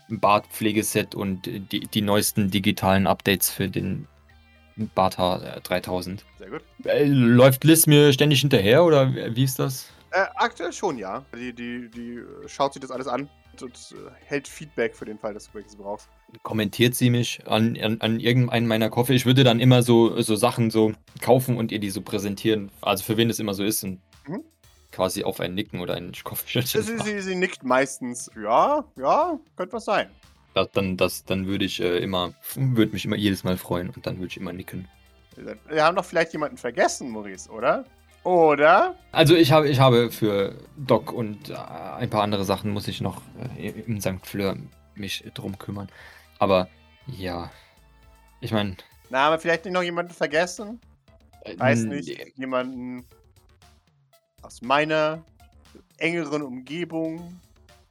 Bartpflegeset 0.10 1.16
und 1.16 1.48
äh, 1.48 1.60
die, 1.60 1.82
die 1.82 2.02
neuesten 2.02 2.52
digitalen 2.52 3.08
Updates 3.08 3.50
für 3.50 3.70
den 3.70 4.08
Barthaar 4.94 5.58
äh, 5.58 5.62
3000. 5.62 6.26
Sehr 6.38 6.50
gut. 6.50 6.62
Äh, 6.84 7.06
läuft 7.06 7.64
Liz 7.64 7.88
mir 7.88 8.12
ständig 8.14 8.42
hinterher 8.42 8.84
oder 8.84 9.14
wie 9.36 9.44
ist 9.44 9.60
das? 9.60 9.90
Äh, 10.16 10.28
aktuell 10.36 10.72
schon, 10.72 10.98
ja. 10.98 11.26
Die, 11.36 11.52
die, 11.54 11.90
die 11.90 12.16
äh, 12.20 12.48
schaut 12.48 12.74
sich 12.74 12.82
das 12.82 12.90
alles 12.92 13.08
an 13.08 13.30
und, 13.62 13.74
äh, 13.92 14.12
hält 14.26 14.48
Feedback 14.48 14.96
für 14.96 15.04
den 15.04 15.20
Fall, 15.20 15.34
dass 15.34 15.48
du 15.48 15.56
welches 15.56 15.76
brauchst. 15.76 16.08
kommentiert 16.44 16.96
sie 16.96 17.10
mich 17.10 17.46
an, 17.48 17.78
an, 17.82 18.00
an 18.00 18.20
irgendeinen 18.22 18.66
meiner 18.66 18.90
Koffer. 18.90 19.12
Ich 19.14 19.26
würde 19.26 19.44
dann 19.44 19.60
immer 19.60 19.84
so, 19.84 20.22
so 20.22 20.38
Sachen 20.38 20.72
so 20.72 20.94
kaufen 21.22 21.58
und 21.58 21.74
ihr 21.74 21.80
die 21.80 21.90
so 21.90 22.02
präsentieren. 22.02 22.72
Also 22.82 23.04
für 23.04 23.18
wen 23.18 23.30
es 23.30 23.40
immer 23.40 23.54
so 23.54 23.64
ist. 23.64 23.84
Und 23.84 24.00
Mhm. 24.28 24.42
quasi 24.92 25.24
auf 25.24 25.40
ein 25.42 25.54
Nicken 25.54 25.82
oder 25.82 25.96
ein 25.96 26.14
Kopfschütteln. 26.24 26.84
Sie, 26.84 26.98
sie, 27.00 27.22
sie 27.22 27.36
nickt 27.36 27.64
meistens. 27.64 28.32
Ja, 28.42 28.86
ja, 28.98 29.38
könnte 29.58 29.74
was 29.74 29.86
sein. 29.86 30.10
Das, 30.54 30.72
dann, 30.72 30.96
das, 30.96 31.26
dann 31.26 31.46
würde 31.48 31.66
ich 31.66 31.82
äh, 31.82 31.98
immer, 31.98 32.34
würde 32.56 32.94
mich 32.94 33.04
immer 33.04 33.18
jedes 33.18 33.44
Mal 33.44 33.58
freuen 33.58 33.90
und 33.90 34.08
dann 34.08 34.16
würde 34.16 34.28
ich 34.28 34.38
immer 34.38 34.54
nicken. 34.54 34.88
Wir 35.68 35.84
haben 35.84 35.98
doch 35.98 36.06
vielleicht 36.06 36.32
jemanden 36.32 36.56
vergessen, 36.58 37.10
Maurice, 37.10 37.50
oder? 37.52 37.84
Oder? 38.26 38.96
Also 39.12 39.36
ich 39.36 39.52
habe, 39.52 39.70
ich 39.70 39.80
habe 39.80 40.10
für 40.10 40.56
Doc 40.76 41.14
und 41.14 41.52
äh, 41.52 41.54
ein 41.54 42.10
paar 42.10 42.24
andere 42.24 42.44
Sachen 42.44 42.72
muss 42.72 42.88
ich 42.88 43.00
noch 43.00 43.22
äh, 43.56 43.70
im 43.70 44.02
St. 44.02 44.26
Fleur 44.26 44.58
mich 44.96 45.24
drum 45.36 45.60
kümmern. 45.60 45.90
Aber 46.40 46.68
ja, 47.06 47.52
ich 48.42 48.52
meine. 48.52 48.78
Na, 49.12 49.28
aber 49.28 49.38
vielleicht 49.38 49.66
nicht 49.66 49.76
noch 49.76 49.84
jemanden 49.84 50.12
vergessen? 50.12 50.82
Äh, 51.42 51.60
Weiß 51.60 51.84
nicht, 51.84 52.18
jemanden 52.36 53.06
aus 54.42 54.60
meiner 54.64 55.24
engeren 55.98 56.42
Umgebung. 56.42 57.40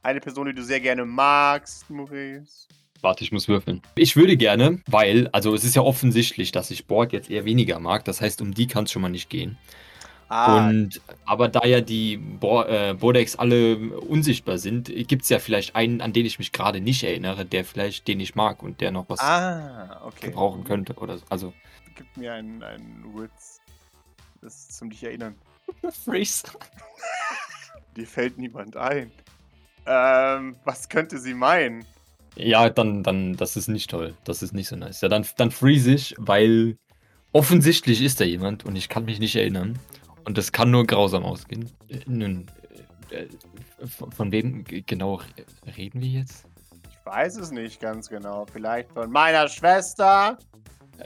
Eine 0.03 0.19
Person, 0.21 0.47
die 0.47 0.55
du 0.55 0.65
sehr 0.65 0.81
gerne 0.81 1.05
magst, 1.05 1.89
Maurice. 1.89 2.67
Warte, 3.03 3.23
ich 3.23 3.31
muss 3.31 3.47
würfeln. 3.47 3.83
Ich 3.95 4.17
würde 4.17 4.37
gerne, 4.37 4.83
weil, 4.87 5.29
also 5.29 5.55
es 5.55 5.63
ist 5.63 5.77
ja 5.77 5.83
offensichtlich, 5.83 6.51
dass 6.51 6.73
ich 6.73 6.87
Borg 6.87 7.13
jetzt 7.13 7.31
eher 7.31 7.45
weniger 7.45 7.79
mag. 7.79 8.05
Das 8.05 8.21
heißt, 8.21 8.43
um 8.43 8.53
die 8.53 8.67
kann 8.67 8.85
es 8.85 8.91
schon 8.91 9.03
mal 9.03 9.11
nicht 9.11 9.31
gehen. 9.31 9.59
Ah, 10.29 10.69
Und 10.69 11.01
aber 11.27 11.49
da 11.49 11.65
ja 11.65 11.81
die 11.81 12.17
Bo 12.17 12.63
äh, 12.63 12.95
Bodex 12.99 13.37
alle 13.37 13.77
unsichtbar 13.77 14.59
sind, 14.59 14.91
gibt 15.09 15.23
es 15.23 15.29
ja 15.29 15.39
vielleicht 15.39 15.77
einen, 15.77 16.01
an 16.01 16.13
den 16.13 16.27
ich 16.27 16.39
mich 16.39 16.53
gerade 16.53 16.81
nicht 16.81 17.03
erinnere, 17.05 17.45
der 17.45 17.65
vielleicht 17.65 18.09
den 18.09 18.21
ich 18.21 18.35
mag 18.35 18.63
und 18.63 18.81
der 18.81 18.91
noch 18.91 19.09
was 19.09 19.21
ah 19.21 20.01
okay. 20.05 20.27
gebrauchen 20.27 20.65
könnte. 20.65 20.95
Oder 20.95 21.19
so. 21.19 21.25
also. 21.29 21.53
Gib 21.97 22.17
mir 22.17 22.33
einen, 22.33 22.63
einen 22.63 23.05
Witz. 23.15 23.61
Das 24.43 24.55
ist 24.55 24.77
zum 24.77 24.91
dich 24.91 25.05
erinnern. 25.05 25.37
Freeze. 26.05 26.45
Dir 27.97 28.07
fällt 28.07 28.39
niemand 28.39 28.77
ein. 28.77 29.13
Ähm, 29.87 30.57
was 30.65 30.89
könnte 30.89 31.19
sie 31.19 31.35
meinen? 31.35 31.85
Ja, 32.37 32.69
dann, 32.69 33.03
dann, 33.03 33.37
das 33.37 33.57
ist 33.57 33.69
nicht 33.69 33.91
toll. 33.91 34.15
Das 34.25 34.43
ist 34.43 34.53
nicht 34.53 34.69
so 34.69 34.77
nice. 34.77 35.01
Ja, 35.01 35.09
dann, 35.09 35.27
dann 35.37 35.51
freeze 35.51 35.93
ich, 35.93 36.15
weil 36.19 36.79
offensichtlich 37.33 38.03
ist 38.03 38.21
da 38.21 38.25
jemand 38.25 38.65
und 38.65 38.77
ich 38.77 38.89
kann 38.89 39.05
mich 39.05 39.21
nicht 39.21 39.37
erinnern. 39.37 39.79
Und 40.25 40.39
das 40.39 40.53
kann 40.53 40.71
nur 40.71 40.87
grausam 40.87 41.25
ausgehen. 41.25 41.71
Äh, 41.89 41.99
Nun, 42.07 42.47
äh, 43.11 43.25
äh, 43.25 43.29
von 43.87 44.33
wem 44.33 44.65
genau 44.65 45.15
re- 45.17 45.25
reden 45.77 46.01
wir 46.01 46.09
jetzt? 46.09 46.47
Ich 46.91 47.05
weiß 47.05 47.37
es 47.37 47.51
nicht 47.51 47.81
ganz 47.81 48.09
genau. 48.09 48.47
Vielleicht 48.51 48.91
von 48.93 49.11
meiner 49.11 49.49
Schwester. 49.49 50.39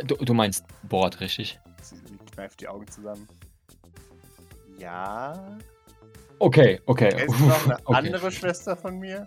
Du, 0.07 0.15
du 0.17 0.35
meinst 0.35 0.65
Bord, 0.85 1.21
richtig? 1.21 1.59
Sie 1.83 1.97
kneift 2.33 2.61
die 2.61 2.69
Augen 2.69 2.87
zusammen. 2.87 3.27
Ja. 4.79 5.59
Okay, 6.39 6.81
okay. 6.87 7.09
Kennst 7.17 7.41
du 7.41 7.45
noch 7.47 7.65
eine 7.67 7.75
okay. 7.85 7.95
andere 7.97 8.31
Schwester 8.33 8.77
von 8.77 8.99
mir? 8.99 9.27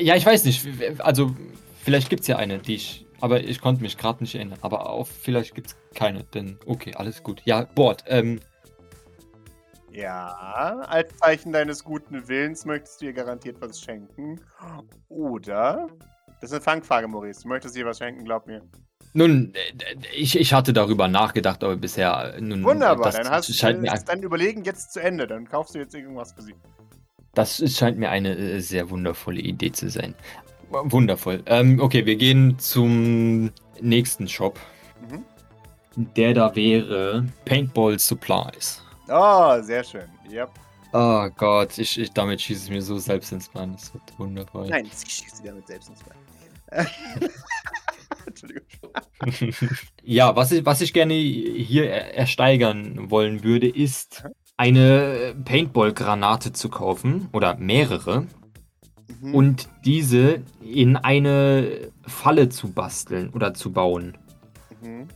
Ja, 0.00 0.14
ich 0.14 0.24
weiß 0.24 0.44
nicht. 0.44 0.64
Also, 1.00 1.34
vielleicht 1.82 2.08
gibt 2.08 2.20
es 2.22 2.28
ja 2.28 2.36
eine, 2.36 2.58
die 2.58 2.76
ich. 2.76 3.04
Aber 3.20 3.42
ich 3.42 3.60
konnte 3.60 3.82
mich 3.82 3.96
gerade 3.96 4.22
nicht 4.22 4.34
erinnern. 4.36 4.58
Aber 4.62 4.88
auch 4.90 5.06
vielleicht 5.06 5.54
gibt 5.54 5.68
es 5.68 5.76
keine. 5.94 6.22
Denn, 6.22 6.58
okay, 6.66 6.94
alles 6.94 7.22
gut. 7.24 7.42
Ja, 7.44 7.64
Bord. 7.64 8.04
Ähm, 8.06 8.40
Ja. 9.96 10.80
Als 10.88 11.16
Zeichen 11.16 11.52
deines 11.52 11.82
guten 11.82 12.28
Willens 12.28 12.64
möchtest 12.64 13.00
du 13.00 13.06
ihr 13.06 13.12
garantiert 13.12 13.60
was 13.60 13.80
schenken. 13.80 14.40
Oder? 15.08 15.86
Das 16.40 16.50
ist 16.50 16.54
eine 16.54 16.60
Fangfrage, 16.62 17.08
Maurice. 17.08 17.42
Du 17.42 17.48
möchtest 17.48 17.76
ihr 17.76 17.86
was 17.86 17.98
schenken, 17.98 18.24
glaub 18.24 18.46
mir. 18.46 18.62
nun, 19.14 19.54
äh, 19.54 19.94
ich, 20.14 20.38
ich 20.38 20.52
hatte 20.52 20.72
darüber 20.74 21.08
nachgedacht, 21.08 21.64
aber 21.64 21.76
bisher. 21.76 22.34
äh, 22.36 22.40
Nun, 22.40 22.62
Wunderbar, 22.62 23.06
das 23.06 23.16
dann 23.16 23.30
hast 23.30 23.54
scheint 23.54 23.80
mir, 23.80 23.94
dein 24.06 24.22
Überlegen 24.22 24.64
jetzt 24.64 24.92
zu 24.92 25.00
Ende. 25.00 25.26
Dann 25.26 25.48
kaufst 25.48 25.74
du 25.74 25.78
jetzt 25.78 25.94
irgendwas 25.94 26.32
für 26.32 26.42
sie. 26.42 26.54
Das 27.34 27.62
scheint 27.74 27.98
mir 27.98 28.10
eine 28.10 28.36
äh, 28.36 28.60
sehr 28.60 28.90
wundervolle 28.90 29.40
Idee 29.40 29.72
zu 29.72 29.88
sein. 29.88 30.14
Wundervoll. 30.70 31.42
Ähm, 31.46 31.80
okay, 31.80 32.04
wir 32.04 32.16
gehen 32.16 32.58
zum 32.58 33.50
nächsten 33.80 34.28
Shop. 34.28 34.58
Mhm. 35.08 35.24
Der 36.16 36.34
da 36.34 36.54
wäre 36.54 37.24
Paintball 37.46 37.98
Supplies. 37.98 38.82
Oh, 39.08 39.60
sehr 39.62 39.84
schön. 39.84 40.08
Yep. 40.30 40.50
Oh 40.92 41.28
Gott, 41.36 41.76
ich, 41.78 41.98
ich, 41.98 42.10
damit 42.12 42.40
schieße 42.40 42.64
ich 42.66 42.70
mir 42.70 42.82
so 42.82 42.98
selbst 42.98 43.32
ins 43.32 43.48
Bein. 43.48 43.72
Das 43.72 43.92
wird 43.92 44.18
wundervoll. 44.18 44.68
Nein, 44.68 44.86
sie 44.92 45.08
schießt 45.08 45.36
sie 45.38 45.42
damit 45.44 45.66
selbst 45.66 45.90
ins 45.90 46.00
Bein. 46.02 46.86
Entschuldigung. 48.26 48.90
ja, 50.02 50.34
was 50.34 50.52
ich, 50.52 50.64
was 50.66 50.80
ich 50.80 50.92
gerne 50.92 51.14
hier 51.14 51.90
er- 51.90 52.14
ersteigern 52.16 53.10
wollen 53.10 53.44
würde, 53.44 53.68
ist 53.68 54.24
eine 54.56 55.34
Paintball-Granate 55.44 56.52
zu 56.52 56.68
kaufen 56.68 57.28
oder 57.32 57.56
mehrere 57.56 58.26
Mhm. 59.20 59.34
und 59.36 59.68
diese 59.84 60.42
in 60.60 60.96
eine 60.96 61.92
Falle 62.06 62.48
zu 62.48 62.72
basteln 62.72 63.30
oder 63.30 63.54
zu 63.54 63.72
bauen. 63.72 64.18
Mhm. 64.82 65.06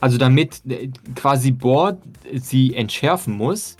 Also 0.00 0.18
damit 0.18 0.62
äh, 0.68 0.90
quasi 1.14 1.50
Board 1.50 1.98
sie 2.34 2.74
entschärfen 2.74 3.36
muss 3.36 3.76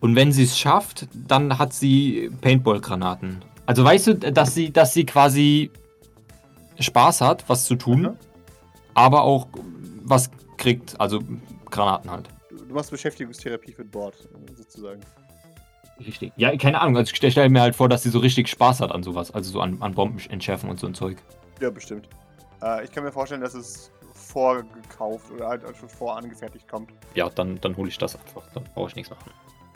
und 0.00 0.16
wenn 0.16 0.32
sie 0.32 0.44
es 0.44 0.58
schafft, 0.58 1.08
dann 1.14 1.58
hat 1.58 1.72
sie 1.72 2.30
Paintball-Granaten. 2.40 3.42
Also 3.66 3.84
weißt 3.84 4.06
du, 4.08 4.14
dass 4.14 4.54
sie, 4.54 4.70
dass 4.72 4.94
sie 4.94 5.06
quasi 5.06 5.70
Spaß 6.78 7.20
hat, 7.20 7.48
was 7.48 7.64
zu 7.64 7.76
tun, 7.76 8.02
Mhm. 8.02 8.16
aber 8.94 9.22
auch 9.22 9.46
was 10.02 10.30
kriegt, 10.56 10.98
also 11.00 11.20
Granaten 11.70 12.10
halt. 12.10 12.28
Du, 12.50 12.74
machst 12.74 12.90
Beschäftigungstherapie 12.90 13.72
für 13.72 13.84
Bord, 13.84 14.14
äh, 14.50 14.54
sozusagen. 14.56 15.00
Richtig. 16.04 16.32
Ja, 16.36 16.56
keine 16.56 16.80
Ahnung. 16.80 16.96
Also 16.96 17.12
ich 17.12 17.32
stelle 17.32 17.48
mir 17.50 17.60
halt 17.60 17.76
vor, 17.76 17.88
dass 17.88 18.02
sie 18.02 18.08
so 18.10 18.18
richtig 18.20 18.48
Spaß 18.48 18.80
hat 18.80 18.90
an 18.90 19.02
sowas. 19.02 19.30
Also 19.30 19.50
so 19.52 19.60
an, 19.60 19.76
an 19.80 19.94
Bomben 19.94 20.18
entschärfen 20.30 20.70
und 20.70 20.80
so 20.80 20.86
ein 20.86 20.94
Zeug. 20.94 21.18
Ja, 21.60 21.70
bestimmt. 21.70 22.08
Äh, 22.62 22.84
ich 22.84 22.90
kann 22.90 23.04
mir 23.04 23.12
vorstellen, 23.12 23.42
dass 23.42 23.54
es 23.54 23.90
vorgekauft 24.20 25.30
oder 25.30 25.48
halt 25.48 25.62
schon 25.76 25.88
vorangefertigt 25.88 26.68
kommt. 26.68 26.92
Ja, 27.14 27.28
dann, 27.30 27.60
dann 27.60 27.76
hole 27.76 27.88
ich 27.88 27.98
das 27.98 28.16
einfach. 28.16 28.42
Dann 28.52 28.64
brauche 28.74 28.88
ich 28.90 28.96
nichts 28.96 29.10
machen. 29.10 29.30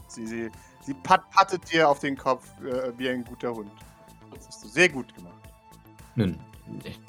Sie, 0.09 0.26
sie, 0.26 0.50
sie 0.83 0.94
pat, 0.94 1.28
pattet 1.30 1.72
dir 1.72 1.88
auf 1.88 1.98
den 1.98 2.16
Kopf 2.16 2.46
äh, 2.62 2.92
wie 2.98 3.09
ein 3.09 3.24
guter 3.24 3.52
Hund. 3.54 3.70
Das 4.35 4.46
hast 4.48 4.64
du 4.64 4.68
sehr 4.68 4.88
gut 4.88 5.12
gemacht. 5.14 5.35
Nun, 6.14 6.38
ich, 6.85 7.00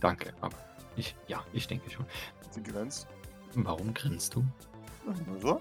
danke, 0.00 0.32
aber 0.40 0.56
ich, 0.96 1.14
ja, 1.26 1.42
ich 1.52 1.66
denke 1.66 1.90
schon. 1.90 2.06
Sie 2.50 2.62
grinst. 2.62 3.06
Warum 3.54 3.92
grinst 3.94 4.34
du? 4.34 4.44
Nur 5.26 5.40
so. 5.40 5.60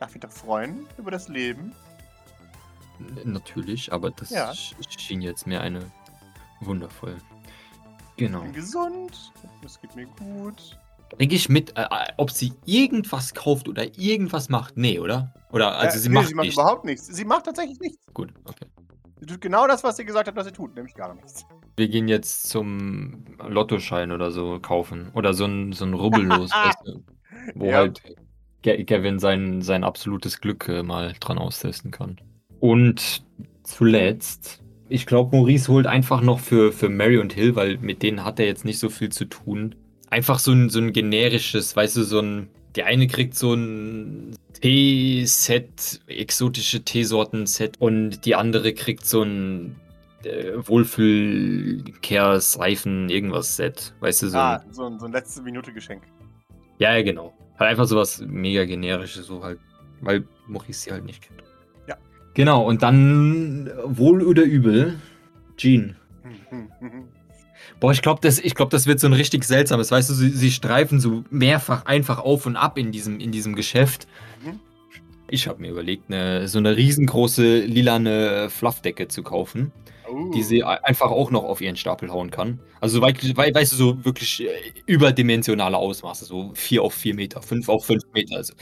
Darf 0.00 0.14
ich 0.14 0.20
doch 0.20 0.30
freuen 0.30 0.86
über 0.96 1.10
das 1.10 1.28
Leben? 1.28 1.74
N- 3.00 3.32
Natürlich, 3.32 3.92
aber 3.92 4.10
das 4.10 4.30
Ja. 4.30 4.50
sch- 4.50 4.74
schien 4.98 5.20
jetzt 5.20 5.46
mir 5.46 5.60
eine 5.60 5.90
wundervoll. 6.60 7.16
Ich 8.20 8.26
Genau. 8.26 8.40
bin 8.40 8.52
gesund. 8.52 9.32
Es 9.64 9.80
geht 9.80 9.94
mir 9.94 10.06
gut. 10.06 10.76
Denke 11.20 11.36
ich 11.36 11.48
mit, 11.48 11.70
äh, 11.78 11.82
äh, 11.82 12.12
ob 12.16 12.32
sie 12.32 12.52
irgendwas 12.64 13.32
kauft 13.32 13.68
oder 13.68 13.84
irgendwas 13.96 14.48
macht? 14.48 14.76
Nee, 14.76 14.98
oder? 14.98 15.32
Oder 15.52 15.76
also 15.78 15.96
Äh, 15.96 16.00
sie 16.00 16.08
nee, 16.08 16.14
macht 16.16 16.26
sie 16.28 16.34
macht 16.34 16.44
nichts. 16.46 16.56
überhaupt 16.60 16.84
nichts. 16.84 17.06
Sie 17.06 17.24
macht 17.24 17.44
tatsächlich 17.44 17.78
nichts. 17.78 18.04
Gut, 18.12 18.32
okay. 18.44 18.66
Sie 19.20 19.26
tut 19.26 19.40
genau 19.40 19.68
das, 19.68 19.84
was 19.84 19.96
sie 19.98 20.04
gesagt 20.04 20.26
hat, 20.26 20.34
was 20.34 20.46
sie 20.46 20.52
tut, 20.52 20.74
nämlich 20.74 20.94
gar 20.94 21.14
nichts. 21.14 21.46
Wir 21.76 21.88
gehen 21.88 22.08
jetzt 22.08 22.48
zum 22.48 23.24
Lottoschein 23.46 24.10
oder 24.10 24.32
so 24.32 24.58
kaufen. 24.58 25.10
Oder 25.14 25.32
so 25.32 25.44
ein, 25.44 25.72
so 25.72 25.84
ein 25.84 25.94
Rubbellos, 25.94 26.50
weißt 26.64 26.78
du, 26.86 27.04
wo 27.54 27.66
Ja. 27.66 27.76
halt 27.78 28.02
Gavin 28.64 29.20
sein, 29.20 29.62
sein 29.62 29.84
absolutes 29.84 30.40
Glück 30.40 30.66
äh, 30.68 30.82
mal 30.82 31.14
dran 31.20 31.38
austesten 31.38 31.92
kann. 31.92 32.20
Und 32.58 33.22
zuletzt, 33.62 34.60
ich 34.88 35.06
glaube, 35.06 35.36
Maurice 35.36 35.68
holt 35.68 35.86
einfach 35.86 36.20
noch 36.20 36.40
für, 36.40 36.72
für 36.72 36.88
Mary 36.88 37.18
und 37.18 37.32
Hill, 37.32 37.54
weil 37.56 37.78
mit 37.78 38.02
denen 38.02 38.24
hat 38.24 38.40
er 38.40 38.46
jetzt 38.46 38.64
nicht 38.64 38.78
so 38.78 38.88
viel 38.88 39.10
zu 39.10 39.26
tun. 39.26 39.74
Einfach 40.10 40.38
so 40.38 40.52
ein, 40.52 40.70
so 40.70 40.78
ein 40.80 40.92
generisches, 40.92 41.74
weißt 41.76 41.96
du, 41.96 42.04
so 42.04 42.20
ein. 42.20 42.48
Der 42.74 42.86
eine 42.86 43.06
kriegt 43.06 43.34
so 43.34 43.52
ein 43.54 44.36
Tee-Set, 44.60 46.00
exotische 46.06 46.84
Teesorten-Set 46.84 47.80
und 47.80 48.24
die 48.24 48.34
andere 48.34 48.74
kriegt 48.74 49.06
so 49.06 49.22
ein 49.22 49.76
äh, 50.22 50.52
Wohlfühl-Care-Seifen, 50.54 53.08
irgendwas 53.08 53.56
Set. 53.56 53.94
Weißt 54.00 54.22
du, 54.22 54.28
so 54.28 54.38
ah, 54.38 54.56
ein, 54.56 54.72
so 54.72 54.84
ein, 54.84 54.98
so 54.98 55.06
ein 55.06 55.12
letzte 55.12 55.40
Minute 55.42 55.72
Geschenk. 55.72 56.02
Ja, 56.78 56.94
ja, 56.94 57.02
genau. 57.02 57.32
Halt 57.58 57.70
einfach 57.70 57.86
sowas 57.86 58.22
mega 58.24 58.64
generisches, 58.64 59.26
so 59.26 59.42
halt, 59.42 59.58
weil 60.00 60.24
Maurice 60.46 60.80
sie 60.80 60.92
halt 60.92 61.04
nicht 61.04 61.22
kennt. 61.22 61.42
Genau, 62.38 62.62
und 62.64 62.84
dann 62.84 63.68
wohl 63.84 64.22
oder 64.22 64.44
übel, 64.44 65.00
Jean. 65.56 65.96
Boah, 67.80 67.90
ich 67.90 68.00
glaube, 68.00 68.20
das, 68.22 68.38
ich 68.38 68.54
glaub, 68.54 68.70
das 68.70 68.86
wird 68.86 69.00
so 69.00 69.08
ein 69.08 69.12
richtig 69.12 69.42
seltsames. 69.42 69.90
Weißt 69.90 70.08
du, 70.08 70.14
sie, 70.14 70.30
sie 70.30 70.52
streifen 70.52 71.00
so 71.00 71.24
mehrfach 71.30 71.84
einfach 71.86 72.20
auf 72.20 72.46
und 72.46 72.54
ab 72.54 72.78
in 72.78 72.92
diesem, 72.92 73.18
in 73.18 73.32
diesem 73.32 73.56
Geschäft. 73.56 74.06
Mhm. 74.44 74.60
Ich 75.28 75.48
habe 75.48 75.60
mir 75.60 75.72
überlegt, 75.72 76.04
eine, 76.12 76.46
so 76.46 76.58
eine 76.58 76.76
riesengroße 76.76 77.58
lilane 77.64 78.50
Fluffdecke 78.50 79.08
zu 79.08 79.24
kaufen, 79.24 79.72
Oh. 80.08 80.30
die 80.30 80.44
sie 80.44 80.62
ei- 80.64 80.82
einfach 80.84 81.10
auch 81.10 81.32
noch 81.32 81.42
auf 81.42 81.60
ihren 81.60 81.74
Stapel 81.76 82.08
hauen 82.12 82.30
kann. 82.30 82.60
Also, 82.80 82.98
so 82.98 83.02
weit, 83.02 83.36
wei- 83.36 83.52
weißt 83.52 83.72
du, 83.72 83.76
so 83.76 84.04
wirklich 84.04 84.44
äh, 84.44 84.48
überdimensionale 84.86 85.76
Ausmaße, 85.76 86.24
so 86.24 86.52
4 86.54 86.82
auf 86.84 86.94
4 86.94 87.14
Meter, 87.16 87.42
5 87.42 87.68
auf 87.68 87.84
5 87.84 88.04
Meter. 88.14 88.36
Also. 88.36 88.54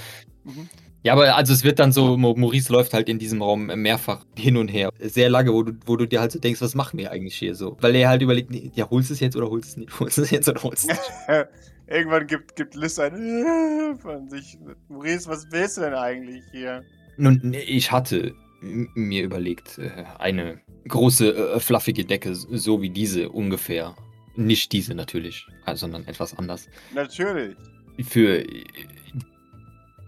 Mhm. 0.45 0.69
Ja, 1.03 1.13
aber 1.13 1.37
also 1.37 1.53
es 1.53 1.63
wird 1.63 1.79
dann 1.79 1.93
so, 1.93 2.17
Maurice 2.17 2.73
läuft 2.73 2.93
halt 2.93 3.09
in 3.09 3.19
diesem 3.19 3.41
Raum 3.41 3.67
mehrfach 3.67 4.25
hin 4.37 4.57
und 4.57 4.69
her. 4.69 4.91
Sehr 4.99 5.31
lange, 5.31 5.53
wo 5.53 5.63
du, 5.63 5.73
wo 5.87 5.97
du 5.97 6.07
dir 6.07 6.21
halt 6.21 6.33
so 6.33 6.41
denkst, 6.41 6.61
was 6.61 6.75
machen 6.75 6.99
wir 6.99 7.13
eigentlich 7.13 7.37
hier 7.37 7.55
so? 7.55 7.77
Weil 7.81 7.95
er 7.95 8.09
halt 8.09 8.23
überlegt, 8.23 8.51
nee, 8.51 8.73
ja, 8.75 8.91
holst 8.91 9.11
du 9.11 9.15
es 9.15 9.21
jetzt 9.21 9.37
oder 9.37 9.49
holst 9.49 9.69
du 9.69 9.71
es 9.71 9.77
nicht? 9.77 10.01
Holst 10.01 10.19
du 10.19 10.23
es 10.23 10.31
jetzt 10.31 10.49
oder 10.49 10.63
holst 10.63 10.89
du 10.89 10.93
es 10.93 10.99
nicht? 10.99 11.47
Irgendwann 11.89 12.27
gibt, 12.27 12.57
gibt 12.57 12.75
Liz 12.75 12.99
ein 12.99 13.15
äh, 13.15 13.95
von 14.03 14.29
sich. 14.29 14.59
Maurice, 14.89 15.29
was 15.29 15.47
willst 15.51 15.77
du 15.77 15.83
denn 15.83 15.95
eigentlich 15.95 16.43
hier? 16.51 16.83
Nun, 17.17 17.55
ich 17.55 17.93
hatte 17.93 18.35
mir 18.61 19.23
überlegt, 19.23 19.79
äh, 19.79 20.05
eine 20.19 20.61
große, 20.89 21.55
äh, 21.55 21.61
fluffige 21.61 22.05
Decke, 22.05 22.35
so 22.35 22.83
wie 22.83 22.91
diese 22.91 23.29
ungefähr. 23.29 23.95
Nicht 24.35 24.73
diese 24.73 24.95
natürlich, 24.95 25.47
äh, 25.67 25.77
sondern 25.77 26.05
etwas 26.07 26.37
anders. 26.37 26.69
Natürlich. 26.95 27.57
Für 28.03 28.41
äh, 28.41 28.65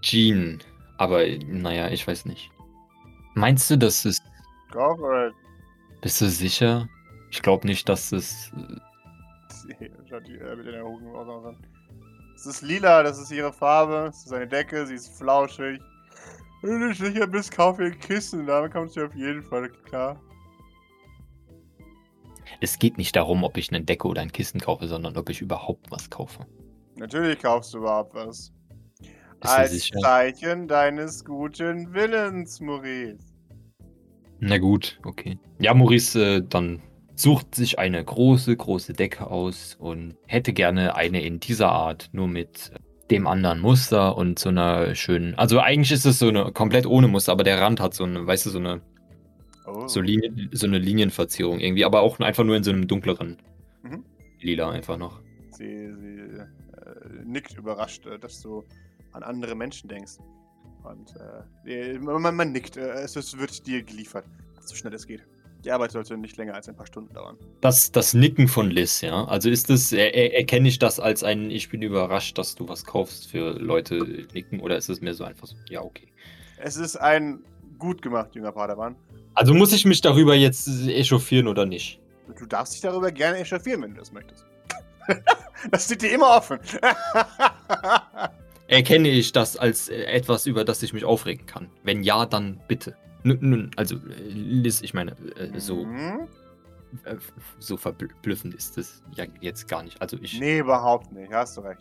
Jean. 0.03 0.59
Aber 0.99 1.25
naja, 1.47 1.89
ich 1.89 2.07
weiß 2.07 2.27
nicht. 2.27 2.51
Meinst 3.35 3.71
du, 3.71 3.79
dass 3.79 4.05
es. 4.05 4.21
Go 4.73 4.97
for 4.97 5.29
it. 5.29 5.35
Bist 6.03 6.21
du 6.21 6.29
sicher? 6.29 6.89
Ich 7.31 7.41
glaube 7.43 7.67
nicht, 7.67 7.89
dass 7.89 8.13
es. 8.13 8.53
äh. 11.51 11.55
Es 12.35 12.47
ist 12.47 12.63
lila, 12.63 13.03
das 13.03 13.19
ist 13.19 13.31
ihre 13.31 13.53
Farbe. 13.53 14.07
Es 14.11 14.27
ist 14.27 14.33
eine 14.33 14.47
Decke, 14.47 14.87
sie 14.87 14.95
ist 14.95 15.17
flauschig. 15.19 15.81
Wenn 16.63 16.81
du 16.81 16.89
nicht 16.89 17.01
sicher 17.01 17.27
bist, 17.27 17.53
kauf 17.53 17.79
ihr 17.79 17.87
ein 17.87 17.99
Kissen. 17.99 18.47
Damit 18.47 18.73
kommst 18.73 18.97
du 18.97 19.07
auf 19.07 19.15
jeden 19.15 19.43
Fall 19.43 19.69
klar. 19.85 20.21
Es 22.61 22.79
geht 22.79 22.99
nicht 22.99 23.15
darum, 23.15 23.45
ob 23.45 23.57
ich 23.57 23.71
eine 23.71 23.85
Decke 23.85 24.09
oder 24.09 24.23
ein 24.23 24.33
Kissen 24.33 24.61
kaufe, 24.61 24.89
sondern 24.89 25.17
ob 25.17 25.29
ich 25.29 25.41
überhaupt 25.41 25.91
was 25.91 26.11
kaufe. 26.11 26.47
Natürlich 26.97 27.39
kaufst 27.41 27.75
du 27.75 27.79
überhaupt 27.79 28.15
was. 28.15 28.53
Als? 29.41 29.91
Zeichen 30.03 30.69
deines 30.69 31.25
guten 31.25 31.93
Willens, 31.95 32.61
Maurice. 32.61 33.19
Na 34.41 34.59
gut, 34.59 34.99
okay. 35.05 35.39
Ja, 35.59 35.75
Maurice 35.75 36.37
äh, 36.37 36.43
dann 36.49 36.81
sucht 37.15 37.55
sich 37.55 37.79
eine 37.79 38.05
große, 38.05 38.57
große 38.57 38.93
Decke 38.93 39.27
aus 39.29 39.77
und 39.81 40.15
hätte 40.27 40.53
gerne 40.53 40.95
eine 40.95 41.23
in 41.23 41.41
dieser 41.41 41.71
Art, 41.71 42.09
nur 42.13 42.29
mit 42.29 42.71
äh, 42.75 42.79
dem 43.11 43.27
anderen 43.27 43.61
Muster 43.61 44.17
und 44.17 44.39
so 44.39 44.51
einer 44.51 44.95
schönen. 44.95 45.35
Also 45.37 45.61
eigentlich 45.61 45.93
ist 45.93 46.05
es 46.05 46.19
so 46.19 46.29
eine 46.29 46.53
komplett 46.53 46.87
ohne 46.87 47.09
Muster, 47.09 47.33
aber 47.33 47.43
der 47.45 47.61
Rand 47.61 47.81
hat 47.81 47.95
so 47.95 48.05
eine, 48.05 48.27
weißt 48.27 48.47
du, 48.47 48.51
so 48.51 48.59
eine, 48.59 48.81
Oh. 49.67 49.87
so, 49.87 50.01
Linien, 50.01 50.49
so 50.53 50.67
eine 50.67 50.79
Linienverzierung 50.79 51.61
irgendwie, 51.61 51.85
aber 51.85 52.01
auch 52.01 52.19
einfach 52.21 52.43
nur 52.43 52.57
in 52.57 52.65
so 52.65 52.71
einem 52.71 52.87
dunkleren 52.89 53.37
Mhm. 53.83 54.03
Lila 54.41 54.71
einfach 54.71 54.97
noch. 54.97 55.21
Sie, 55.51 55.93
sie 55.95 56.39
äh, 56.39 57.25
nickt 57.27 57.55
überrascht, 57.59 58.07
äh, 58.07 58.19
dass 58.19 58.41
du 58.41 58.65
an 59.13 59.23
andere 59.23 59.55
Menschen 59.55 59.89
denkst. 59.89 60.19
Und 60.85 61.15
äh, 61.67 61.99
man, 61.99 62.35
man 62.35 62.53
nickt, 62.53 62.77
äh, 62.77 62.91
es, 63.03 63.17
es 63.17 63.37
wird 63.37 63.67
dir 63.67 63.83
geliefert, 63.83 64.25
so 64.61 64.75
schnell 64.75 64.95
es 64.95 65.07
geht. 65.07 65.27
Die 65.65 65.73
Arbeit 65.73 65.91
sollte 65.91 66.17
nicht 66.17 66.37
länger 66.37 66.55
als 66.55 66.69
ein 66.69 66.77
paar 66.77 66.87
Stunden 66.87 67.13
dauern. 67.13 67.37
Das, 67.61 67.91
das 67.91 68.15
Nicken 68.15 68.47
von 68.47 68.71
Liz, 68.71 69.01
ja. 69.01 69.25
Also 69.25 69.51
ist 69.51 69.69
das, 69.71 69.93
er, 69.93 70.15
er, 70.15 70.37
erkenne 70.37 70.69
ich 70.69 70.79
das 70.79 71.01
als 71.01 71.25
ein, 71.25 71.51
ich 71.51 71.69
bin 71.69 71.83
überrascht, 71.83 72.39
dass 72.39 72.55
du 72.55 72.69
was 72.69 72.85
kaufst 72.85 73.29
für 73.29 73.59
Leute 73.59 74.27
nicken 74.33 74.61
oder 74.61 74.77
ist 74.77 74.89
es 74.89 75.01
mir 75.01 75.15
so 75.15 75.25
einfach 75.25 75.49
so, 75.49 75.57
ja, 75.69 75.83
okay. 75.83 76.09
Es 76.59 76.77
ist 76.77 76.97
ein 76.97 77.41
gut 77.79 78.03
gemacht, 78.03 78.35
junger 78.35 78.53
Padawan. 78.53 78.97
Also 79.35 79.53
muss 79.53 79.73
ich 79.73 79.85
mich 79.85 80.01
darüber 80.01 80.35
jetzt 80.35 80.69
echauffieren 80.89 81.49
oder 81.49 81.67
nicht? 81.67 82.01
Du 82.39 82.47
darfst 82.47 82.75
dich 82.75 82.81
darüber 82.81 83.11
gerne 83.11 83.39
echauffieren, 83.39 83.83
wenn 83.83 83.95
du 83.95 83.99
das 83.99 84.13
möchtest. 84.13 84.47
das 85.71 85.85
steht 85.87 86.03
dir 86.03 86.13
immer 86.13 86.37
offen. 86.37 86.59
Erkenne 88.69 89.09
ich 89.09 89.33
das 89.33 89.57
als 89.57 89.89
äh, 89.89 90.05
etwas, 90.05 90.47
über 90.47 90.65
das 90.65 90.83
ich 90.83 90.93
mich 90.93 91.05
aufregen 91.05 91.47
kann? 91.47 91.69
Wenn 91.83 92.03
ja, 92.03 92.25
dann 92.27 92.61
bitte. 92.69 92.97
Nun, 93.25 93.71
also, 93.77 93.97
äh, 93.97 94.29
Liz, 94.29 94.81
ich 94.83 94.95
meine, 94.95 95.13
äh, 95.37 95.59
so, 95.59 95.85
Mhm. 95.85 96.29
so 97.59 97.77
verblüffend 97.77 98.55
ist 98.55 98.79
es 98.79 99.03
ja 99.15 99.25
jetzt 99.41 99.69
gar 99.69 99.83
nicht. 99.83 100.01
Also 100.01 100.17
ich, 100.23 100.39
Nee, 100.39 100.59
überhaupt 100.61 101.13
nicht. 101.13 101.33
Hast 101.33 101.57
du 101.57 101.63
recht. 101.63 101.81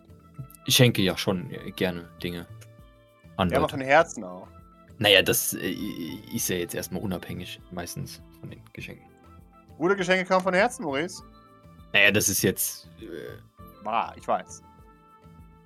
ich 0.65 0.75
schenke 0.75 1.01
ja 1.01 1.15
schon 1.17 1.49
gerne 1.75 2.09
Dinge 2.23 2.45
an 3.37 3.49
Ja, 3.49 3.57
aber 3.59 3.69
von 3.69 3.81
Herzen 3.81 4.23
auch. 4.23 4.47
Naja, 4.97 5.21
das 5.21 5.53
ist 5.53 6.49
ja 6.49 6.55
jetzt 6.55 6.73
erstmal 6.73 7.01
unabhängig, 7.03 7.61
meistens 7.71 8.21
von 8.39 8.49
den 8.49 8.61
Geschenken. 8.73 9.05
Gute 9.77 9.95
Geschenke 9.95 10.25
kommen 10.25 10.41
von 10.41 10.53
Herzen, 10.55 10.83
Maurice. 10.83 11.21
Naja, 11.93 12.11
das 12.11 12.29
ist 12.29 12.41
jetzt, 12.41 12.89
äh, 12.99 13.37
Ah, 13.85 14.11
ich 14.17 14.27
weiß. 14.27 14.61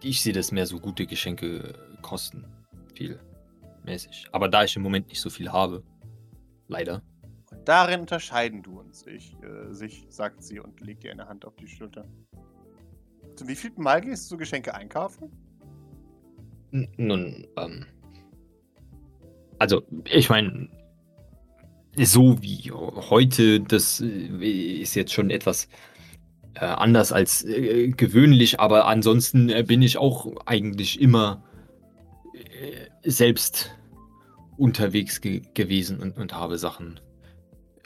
Ich 0.04 0.22
sehe 0.22 0.34
das 0.34 0.52
mehr 0.52 0.66
so 0.66 0.80
gute 0.80 1.06
Geschenke 1.06 1.58
äh, 1.58 2.02
kosten 2.02 2.46
viel 2.96 3.20
mäßig. 3.84 4.28
Aber 4.32 4.48
da 4.48 4.64
ich 4.64 4.76
im 4.76 4.82
Moment 4.82 5.08
nicht 5.08 5.22
so 5.22 5.30
viel 5.30 5.52
habe, 5.52 5.84
leider. 6.68 7.02
Und 7.52 7.68
darin 7.68 8.02
unterscheiden 8.02 8.64
du 8.64 8.80
uns. 8.80 9.06
Ich, 9.08 9.36
äh, 9.44 9.74
sich, 9.74 10.06
sagt 10.10 10.44
sie 10.44 10.60
und 10.60 10.80
legt 10.82 11.04
ihr 11.04 11.12
eine 11.12 11.28
Hand 11.28 11.46
auf 11.46 11.56
die 11.56 11.68
Schulter. 11.68 12.08
Zum 13.36 13.48
wievielten 13.48 13.84
Mal 13.84 14.02
gehst 14.02 14.32
du 14.32 14.38
Geschenke 14.38 14.74
einkaufen? 14.74 15.32
N- 16.72 16.88
Nun, 16.98 17.48
ähm. 17.58 17.86
Also, 19.60 19.84
ich 20.06 20.30
meine, 20.30 20.70
so 21.98 22.42
wie 22.42 22.72
heute, 22.72 23.60
das 23.60 24.00
äh, 24.02 24.82
ist 24.82 24.96
jetzt 24.96 25.14
schon 25.14 25.30
etwas 25.30 25.68
äh, 26.56 26.66
anders 26.66 27.12
als 27.12 27.44
äh, 27.44 27.90
gewöhnlich, 27.90 28.60
aber 28.60 28.88
ansonsten 28.88 29.50
äh, 29.50 29.64
bin 29.64 29.82
ich 29.82 29.98
auch 29.98 30.46
eigentlich 30.46 31.00
immer 31.02 31.44
äh, 32.34 33.10
selbst 33.10 33.76
unterwegs 34.58 35.22
ge 35.22 35.42
gewesen 35.54 36.00
und, 36.00 36.18
und 36.18 36.34
habe 36.34 36.58
Sachen 36.58 37.00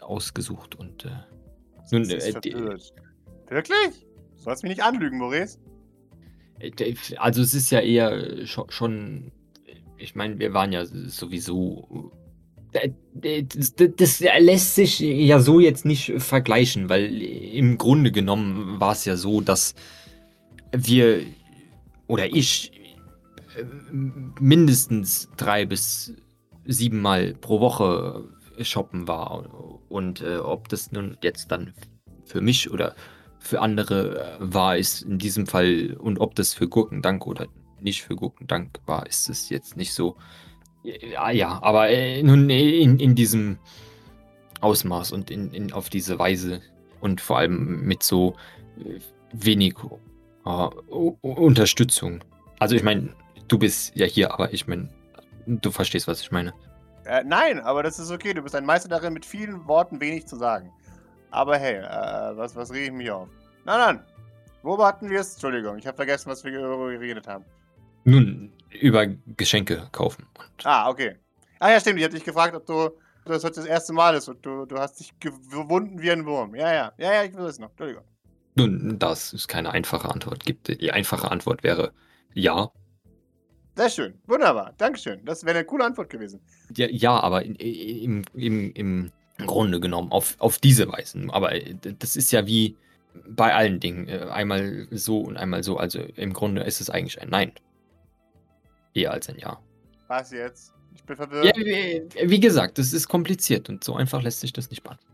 ausgesucht 0.02 0.76
und 0.76 1.06
äh, 1.06 1.10
Nun. 1.92 2.04
Wirklich? 3.50 4.06
Du 4.36 4.42
sollst 4.42 4.64
mich 4.64 4.72
nicht 4.72 4.84
anlügen, 4.84 5.20
Maurice. 5.20 5.60
Also 7.18 7.42
es 7.42 7.54
ist 7.54 7.70
ja 7.70 7.80
eher 7.80 8.12
scho- 8.46 8.72
schon, 8.72 9.32
ich 9.98 10.16
meine, 10.16 10.40
wir 10.40 10.54
waren 10.54 10.72
ja 10.72 10.86
sowieso. 10.86 12.12
Äh, 12.76 13.44
Das, 13.98 14.20
lässt 14.20 14.76
sich 14.76 15.00
ja 15.00 15.40
so 15.40 15.60
jetzt 15.60 15.86
nicht 15.86 16.14
vergleichen, 16.18 16.90
weil 16.90 17.22
im 17.22 17.78
Grunde 17.78 18.12
genommen 18.12 18.80
war 18.80 18.92
es 18.92 19.06
ja 19.06 19.16
so, 19.16 19.42
dass 19.42 19.74
wir 20.72 21.22
oder 22.08 22.34
ich 22.34 22.72
äh, 23.58 23.64
mindestens 24.40 25.30
drei 25.38 25.66
bis 25.66 26.14
sieben 26.66 27.02
Mal 27.02 27.34
pro 27.36 27.60
Woche 27.60 28.26
shoppen 28.62 29.08
war. 29.08 29.50
Und 29.90 30.22
äh, 30.22 30.38
ob 30.38 30.70
das 30.70 30.92
nun 30.92 31.18
jetzt 31.22 31.52
dann 31.52 31.74
für 32.26 32.42
mich 32.42 32.72
oder 32.72 32.96
für 33.40 33.62
andere 33.62 34.20
äh, 34.20 34.38
war, 34.40 34.78
ist 34.78 35.04
in 35.04 35.18
diesem 35.20 35.48
Fall, 35.48 35.96
und 36.00 36.20
ob 36.20 36.36
das 36.36 36.54
für 36.54 36.68
Gurkendank 36.68 37.28
oder 37.28 37.48
nicht 37.80 38.04
für 38.04 38.16
Gurkendank 38.16 38.80
war, 38.86 39.06
ist 39.08 39.30
es 39.30 39.50
jetzt 39.50 39.78
nicht 39.78 39.94
so. 39.94 40.18
Ja, 40.86 41.30
ja 41.32 41.60
aber 41.62 41.90
äh, 41.90 42.22
nun 42.22 42.50
in, 42.50 43.00
in 43.00 43.16
diesem 43.16 43.58
Ausmaß 44.62 45.12
und 45.12 45.32
in, 45.32 45.52
in, 45.54 45.74
auf 45.74 45.90
diese 45.90 46.18
Weise 46.20 46.62
und 47.02 47.22
vor 47.22 47.40
allem 47.40 47.82
mit 47.82 48.04
so 48.04 48.36
äh, 48.80 49.00
wenig 49.34 49.76
äh, 50.46 50.50
U- 50.90 51.18
U- 51.22 51.32
Unterstützung. 51.32 52.24
Also 52.60 52.76
ich 52.76 52.84
meine, 52.84 53.14
du 53.48 53.58
bist 53.58 53.96
ja 53.96 54.06
hier, 54.06 54.32
aber 54.34 54.54
ich 54.54 54.68
meine, 54.68 54.90
du 55.46 55.72
verstehst, 55.72 56.08
was 56.08 56.22
ich 56.22 56.32
meine. 56.32 56.54
Äh, 57.06 57.24
nein, 57.26 57.60
aber 57.60 57.84
das 57.84 58.00
ist 58.00 58.12
okay. 58.12 58.34
Du 58.34 58.42
bist 58.42 58.56
ein 58.56 58.66
Meister 58.66 58.90
darin, 58.90 59.14
mit 59.14 59.26
vielen 59.26 59.68
Worten 59.68 60.00
wenig 60.00 60.26
zu 60.26 60.36
sagen. 60.38 60.72
Aber 61.32 61.58
hey, 61.58 61.76
äh, 61.76 62.38
was, 62.38 62.56
was 62.56 62.72
rege 62.72 62.86
ich 62.86 62.92
mich 62.92 63.12
auf? 63.12 63.28
Nein, 63.66 63.80
nein. 63.80 64.00
Wo 64.64 64.84
hatten 64.84 65.10
wir 65.10 65.20
es? 65.20 65.34
Entschuldigung, 65.34 65.78
ich 65.78 65.86
habe 65.86 65.96
vergessen, 65.96 66.32
was 66.32 66.44
wir 66.44 66.52
geredet 66.52 67.28
haben. 67.28 67.46
Nun, 68.04 68.52
über 68.82 69.08
Geschenke 69.38 69.88
kaufen. 69.92 70.26
Und 70.38 70.66
Ah, 70.66 70.90
okay. 70.90 71.16
Ah 71.60 71.72
ja, 71.72 71.80
stimmt. 71.80 72.00
Ich 72.00 72.04
habe 72.06 72.14
dich 72.16 72.24
gefragt, 72.24 72.56
ob 72.56 72.66
du 72.66 72.90
das 73.26 73.44
heute 73.44 73.56
das 73.56 73.66
erste 73.66 73.94
Mal 73.94 74.16
ist 74.16 74.28
und 74.30 74.46
du, 74.46 74.66
du 74.66 74.78
hast 74.78 75.00
dich 75.00 75.14
gewunden 75.20 76.02
wie 76.02 76.12
ein 76.12 76.26
Wurm. 76.26 76.56
Ja, 76.56 76.74
ja. 76.74 76.94
Ja, 76.98 77.14
ja, 77.14 77.24
ich 77.24 77.34
weiß 77.36 77.46
es 77.52 77.60
noch. 77.60 77.70
Entschuldigung. 77.72 78.04
nun, 78.56 79.00
das 79.00 79.34
ist 79.34 79.48
keine 79.48 79.72
einfache 79.72 80.10
Antwort 80.10 80.46
gibt. 80.46 80.68
Die 80.82 80.92
einfache 80.92 81.30
Antwort 81.32 81.64
wäre 81.64 81.94
ja. 82.34 82.72
Sehr 83.76 83.90
schön. 83.90 84.22
Wunderbar. 84.28 84.74
Dankeschön. 84.78 85.24
Das 85.26 85.44
wäre 85.46 85.58
eine 85.58 85.66
coole 85.66 85.86
Antwort 85.86 86.10
gewesen. 86.10 86.42
Ja, 86.76 86.88
ja 86.90 87.20
aber 87.20 87.44
im, 87.44 88.24
im, 88.34 88.72
im 88.74 89.12
Grunde 89.46 89.80
genommen 89.82 90.12
auf, 90.12 90.36
auf 90.40 90.60
diese 90.60 90.88
Weise. 90.90 91.26
Aber 91.30 91.54
äh, 91.54 91.76
das 92.00 92.16
ist 92.16 92.32
ja 92.32 92.48
wie 92.48 92.78
bei 93.28 93.54
allen 93.54 93.80
Dingen. 93.82 94.08
äh, 94.08 94.28
Einmal 94.32 94.88
so 94.92 95.20
und 95.22 95.36
einmal 95.38 95.64
so. 95.64 95.78
Also 95.78 96.00
im 96.00 96.34
Grunde 96.34 96.64
ist 96.64 96.80
es 96.82 96.90
eigentlich 96.90 97.22
ein 97.22 97.30
Nein. 97.30 97.52
Eher 98.96 99.12
als 99.12 99.30
ein 99.30 99.38
Ja. 99.38 99.60
Was 100.08 100.32
jetzt? 100.32 100.74
Ich 100.96 101.04
bin 101.04 101.16
verwirrt. 101.16 101.46
Ja, 101.46 101.54
wie, 101.58 102.08
wie 102.30 102.40
gesagt, 102.40 102.78
das 102.78 102.94
ist 102.94 103.08
kompliziert 103.08 103.70
und 103.70 103.84
so 103.84 103.96
einfach 103.96 104.22
lässt 104.24 104.40
sich 104.40 104.54
das 104.54 104.70
nicht 104.70 104.82
beantworten. 104.84 105.12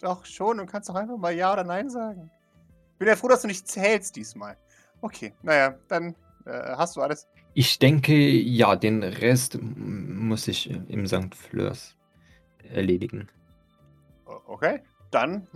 Doch 0.00 0.24
schon, 0.24 0.56
du 0.56 0.66
kannst 0.66 0.88
doch 0.88 0.94
einfach 0.94 1.18
mal 1.18 1.32
Ja 1.34 1.52
oder 1.52 1.64
Nein 1.64 1.90
sagen. 1.90 2.30
Bin 2.98 3.06
ja 3.06 3.16
froh, 3.16 3.28
dass 3.28 3.42
du 3.42 3.48
nicht 3.48 3.68
zählst 3.68 4.16
diesmal. 4.16 4.56
Okay, 5.02 5.34
naja, 5.42 5.74
dann 5.88 6.14
äh, 6.46 6.74
hast 6.76 6.96
du 6.96 7.02
alles. 7.02 7.28
Ich 7.54 7.78
denke, 7.78 8.14
ja, 8.14 8.76
den 8.76 9.02
Rest 9.02 9.58
muss 9.60 10.48
ich 10.48 10.70
im 10.70 11.06
St. 11.06 11.34
Fleurs 11.34 11.96
erledigen. 12.72 13.28
Okay, 14.46 14.82
dann 15.10 15.46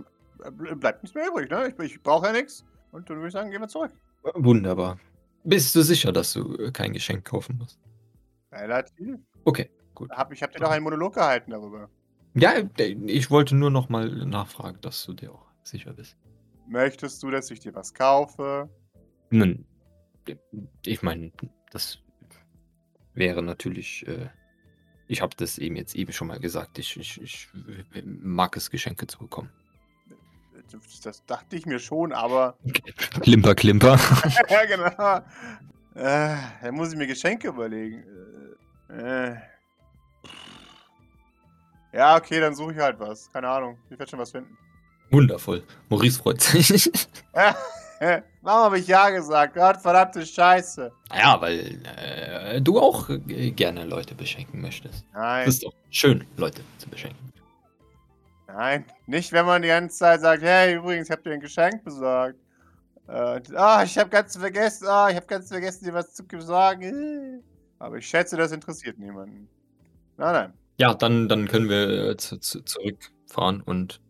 äh, 0.43 0.49
ble- 0.49 0.75
bleibt 0.75 1.01
nichts 1.03 1.15
mehr 1.15 1.27
übrig, 1.27 1.49
ne? 1.49 1.69
Ich, 1.69 1.79
ich 1.93 2.03
brauche 2.03 2.27
ja 2.27 2.33
nichts. 2.33 2.65
Und 2.91 3.09
dann 3.09 3.17
würde 3.17 3.27
ich 3.27 3.33
sagen, 3.33 3.49
gehen 3.49 3.61
wir 3.61 3.67
zurück. 3.67 3.91
Wunderbar. 4.35 4.99
Bist 5.45 5.75
du 5.75 5.83
sicher, 5.83 6.11
dass 6.11 6.33
du 6.33 6.55
äh, 6.57 6.71
kein 6.71 6.91
Geschenk 6.91 7.23
kaufen 7.23 7.57
musst? 7.57 7.79
Relativ. 8.51 9.19
Okay, 9.43 9.69
gut. 9.93 10.09
Hab, 10.11 10.33
ich 10.33 10.41
habe 10.41 10.51
dir 10.53 10.59
doch 10.59 10.71
einen 10.71 10.83
Monolog 10.83 11.13
gehalten 11.13 11.51
darüber. 11.51 11.89
Ja, 12.33 12.53
äh, 12.77 12.95
ich 13.05 13.29
wollte 13.29 13.55
nur 13.55 13.69
noch 13.69 13.87
mal 13.87 14.09
nachfragen, 14.09 14.79
dass 14.81 15.05
du 15.05 15.13
dir 15.13 15.31
auch 15.31 15.45
sicher 15.63 15.93
bist. 15.93 16.17
Möchtest 16.67 17.21
du, 17.21 17.29
dass 17.29 17.51
ich 17.51 17.59
dir 17.59 17.75
was 17.75 17.93
kaufe? 17.93 18.69
Nun, 19.29 19.65
ich 20.83 21.03
meine, 21.03 21.31
das 21.71 21.99
wäre 23.13 23.43
natürlich. 23.43 24.05
Äh, 24.07 24.29
ich 25.07 25.21
habe 25.21 25.35
das 25.37 25.59
eben 25.59 25.75
jetzt 25.75 25.95
eben 25.95 26.11
schon 26.11 26.27
mal 26.27 26.39
gesagt. 26.39 26.79
Ich, 26.79 26.97
ich, 26.97 27.21
ich 27.21 27.47
mag 28.03 28.57
es, 28.57 28.71
Geschenke 28.71 29.05
zu 29.05 29.19
bekommen. 29.19 29.51
Das 31.03 31.25
dachte 31.25 31.55
ich 31.55 31.65
mir 31.65 31.79
schon, 31.79 32.11
aber. 32.13 32.55
Klimper, 33.21 33.55
klimper. 33.55 33.99
ja, 34.49 34.65
genau. 34.65 35.17
Äh, 35.95 36.35
dann 36.61 36.75
muss 36.75 36.91
ich 36.91 36.97
mir 36.97 37.07
Geschenke 37.07 37.47
überlegen. 37.47 38.03
Äh, 38.89 39.31
äh. 39.31 39.35
Ja, 41.93 42.17
okay, 42.17 42.39
dann 42.41 42.53
suche 42.53 42.73
ich 42.73 42.79
halt 42.79 42.99
was. 42.99 43.31
Keine 43.31 43.47
Ahnung. 43.47 43.77
Ich 43.89 43.97
werde 43.97 44.09
schon 44.09 44.19
was 44.19 44.31
finden. 44.31 44.57
Wundervoll. 45.11 45.63
Maurice 45.89 46.19
freut 46.19 46.41
sich. 46.41 46.91
Warum 48.41 48.63
habe 48.65 48.79
ich 48.79 48.87
Ja 48.87 49.09
gesagt? 49.09 49.53
Gott, 49.53 49.77
verdammte 49.77 50.25
Scheiße. 50.25 50.91
ja, 51.15 51.39
weil 51.39 51.79
äh, 51.97 52.61
du 52.61 52.79
auch 52.79 53.09
äh, 53.09 53.51
gerne 53.51 53.85
Leute 53.85 54.13
beschenken 54.15 54.61
möchtest. 54.61 55.05
Nein, 55.13 55.47
Es 55.47 55.55
ist 55.55 55.63
doch 55.63 55.73
schön, 55.89 56.25
Leute 56.35 56.61
zu 56.77 56.89
beschenken. 56.89 57.31
Nein. 58.55 58.85
Nicht, 59.07 59.31
wenn 59.31 59.45
man 59.45 59.61
die 59.61 59.67
ganze 59.67 59.97
Zeit 59.97 60.21
sagt, 60.21 60.43
hey, 60.43 60.75
übrigens, 60.75 61.07
ich 61.07 61.11
habe 61.11 61.23
dir 61.23 61.33
ein 61.33 61.39
Geschenk 61.39 61.83
besorgt. 61.83 62.39
Äh, 63.07 63.41
ah, 63.55 63.83
ich 63.83 63.97
habe 63.97 64.09
ganz 64.09 64.35
vergessen, 64.35 64.87
ah, 64.87 65.09
ich 65.09 65.15
habe 65.15 65.27
ganz 65.27 65.49
vergessen, 65.49 65.85
dir 65.85 65.93
was 65.93 66.13
zu 66.13 66.25
sagen. 66.39 67.43
Aber 67.79 67.97
ich 67.97 68.07
schätze, 68.07 68.37
das 68.37 68.51
interessiert 68.51 68.97
niemanden. 68.97 69.47
Nein, 70.17 70.33
nein. 70.33 70.53
Ja, 70.79 70.93
dann, 70.93 71.29
dann 71.29 71.47
können 71.47 71.69
wir 71.69 72.09
äh, 72.09 72.17
zu, 72.17 72.37
zu, 72.39 72.61
zurückfahren 72.61 73.61
und 73.61 74.01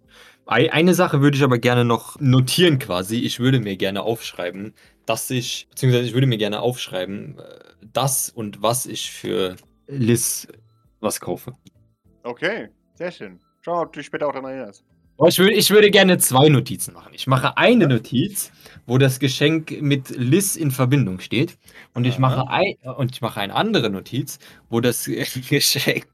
Ei- 0.48 0.72
eine 0.72 0.94
Sache 0.94 1.22
würde 1.22 1.38
ich 1.38 1.44
aber 1.44 1.58
gerne 1.58 1.86
noch 1.86 2.20
notieren 2.20 2.78
quasi. 2.78 3.18
Ich 3.18 3.40
würde 3.40 3.60
mir 3.60 3.78
gerne 3.78 4.04
aufschreiben, 4.04 4.76
dass 5.06 5.30
ich, 5.32 5.68
beziehungsweise 5.72 6.06
ich 6.06 6.14
würde 6.14 6.28
mir 6.28 6.38
gerne 6.38 6.62
aufschreiben, 6.62 7.40
äh, 7.40 7.60
das 7.94 8.30
und 8.30 8.62
was 8.62 8.86
ich 8.86 9.12
für 9.12 9.56
Liz 9.88 10.48
was 11.00 11.20
kaufe. 11.20 11.54
Okay, 12.24 12.70
sehr 12.96 13.12
schön. 13.12 13.40
Schau 13.66 13.82
ob 13.82 13.94
du 13.94 14.00
dich 14.00 14.06
später 14.06 14.28
auch 14.28 14.32
daran 14.32 14.52
erinnerst. 14.52 14.84
Ich, 15.28 15.40
würde, 15.40 15.54
ich 15.54 15.72
würde 15.72 15.90
gerne 15.90 16.20
zwei 16.20 16.50
Notizen 16.50 16.94
machen. 16.94 17.12
Ich 17.16 17.26
mache 17.26 17.58
eine 17.58 17.88
Notiz, 17.88 18.52
wo 18.86 19.00
das 19.00 19.18
Geschenk 19.18 19.82
mit 19.82 20.12
Liz 20.12 20.56
in 20.56 20.70
Verbindung 20.70 21.20
steht. 21.20 21.58
Und 21.96 22.06
ich, 22.06 22.20
mache, 22.20 22.48
ein, 22.48 22.76
und 22.96 23.12
ich 23.12 23.22
mache 23.22 23.40
eine 23.40 23.56
andere 23.56 23.90
Notiz, 23.90 24.38
wo 24.70 24.82
das 24.82 25.06
Geschenk 25.50 26.06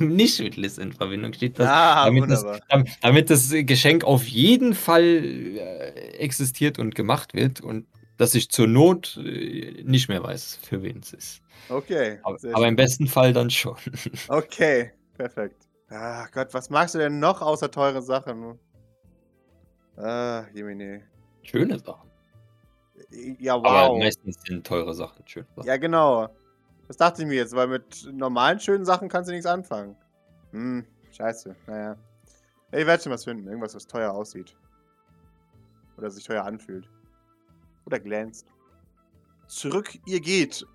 nicht 0.00 0.40
mit 0.40 0.56
Liz 0.56 0.78
in 0.78 0.94
Verbindung 0.94 1.34
steht. 1.34 1.58
Das, 1.58 1.68
Ah, 1.68 2.06
damit, 2.06 2.30
das, 2.30 2.42
wunderbar. 2.42 2.60
dam- 2.70 2.84
damit 3.02 3.28
das 3.28 3.50
Geschenk 3.52 4.04
auf 4.04 4.24
jeden 4.28 4.72
Fall 4.72 5.02
äh, 5.02 5.90
existiert 6.16 6.78
und 6.78 6.94
gemacht 6.94 7.34
wird 7.34 7.60
und 7.60 7.84
dass 8.16 8.34
ich 8.34 8.48
zur 8.48 8.66
Not 8.66 9.20
äh, 9.22 9.82
nicht 9.84 10.08
mehr 10.08 10.22
weiß, 10.22 10.60
für 10.62 10.82
wen 10.82 11.00
es 11.00 11.12
ist. 11.12 11.42
Okay. 11.68 12.18
Aber, 12.22 12.38
aber 12.54 12.66
im 12.68 12.76
besten 12.76 13.08
Fall 13.08 13.34
dann 13.34 13.50
schon. 13.50 13.76
Okay, 14.28 14.92
perfekt. 15.18 15.63
Ach 15.90 16.30
Gott, 16.32 16.52
was 16.54 16.70
magst 16.70 16.94
du 16.94 16.98
denn 16.98 17.18
noch 17.18 17.42
außer 17.42 17.70
teure 17.70 18.02
Sachen? 18.02 18.58
Ah, 19.96 20.44
Jemine. 20.52 21.02
Schöne 21.42 21.78
Sachen. 21.78 22.10
Ja, 23.38 23.54
Aber 23.54 23.90
wow. 23.90 23.98
meistens 23.98 24.40
sind 24.46 24.66
teure 24.66 24.94
Sachen 24.94 25.26
schön. 25.26 25.46
Ja, 25.64 25.76
genau. 25.76 26.28
Das 26.88 26.96
dachte 26.96 27.22
ich 27.22 27.28
mir 27.28 27.34
jetzt, 27.34 27.54
weil 27.54 27.68
mit 27.68 28.08
normalen 28.12 28.60
schönen 28.60 28.84
Sachen 28.84 29.08
kannst 29.08 29.28
du 29.28 29.32
nichts 29.32 29.46
anfangen. 29.46 29.96
Hm, 30.52 30.84
scheiße. 31.12 31.54
Naja. 31.66 31.96
Ich 32.72 32.86
werde 32.86 33.02
schon 33.02 33.12
was 33.12 33.24
finden. 33.24 33.46
Irgendwas, 33.46 33.74
was 33.74 33.86
teuer 33.86 34.12
aussieht. 34.12 34.56
Oder 35.96 36.10
sich 36.10 36.24
teuer 36.24 36.44
anfühlt. 36.44 36.88
Oder 37.86 38.00
glänzt. 38.00 38.46
Zurück 39.46 39.96
ihr 40.06 40.20
geht. 40.20 40.66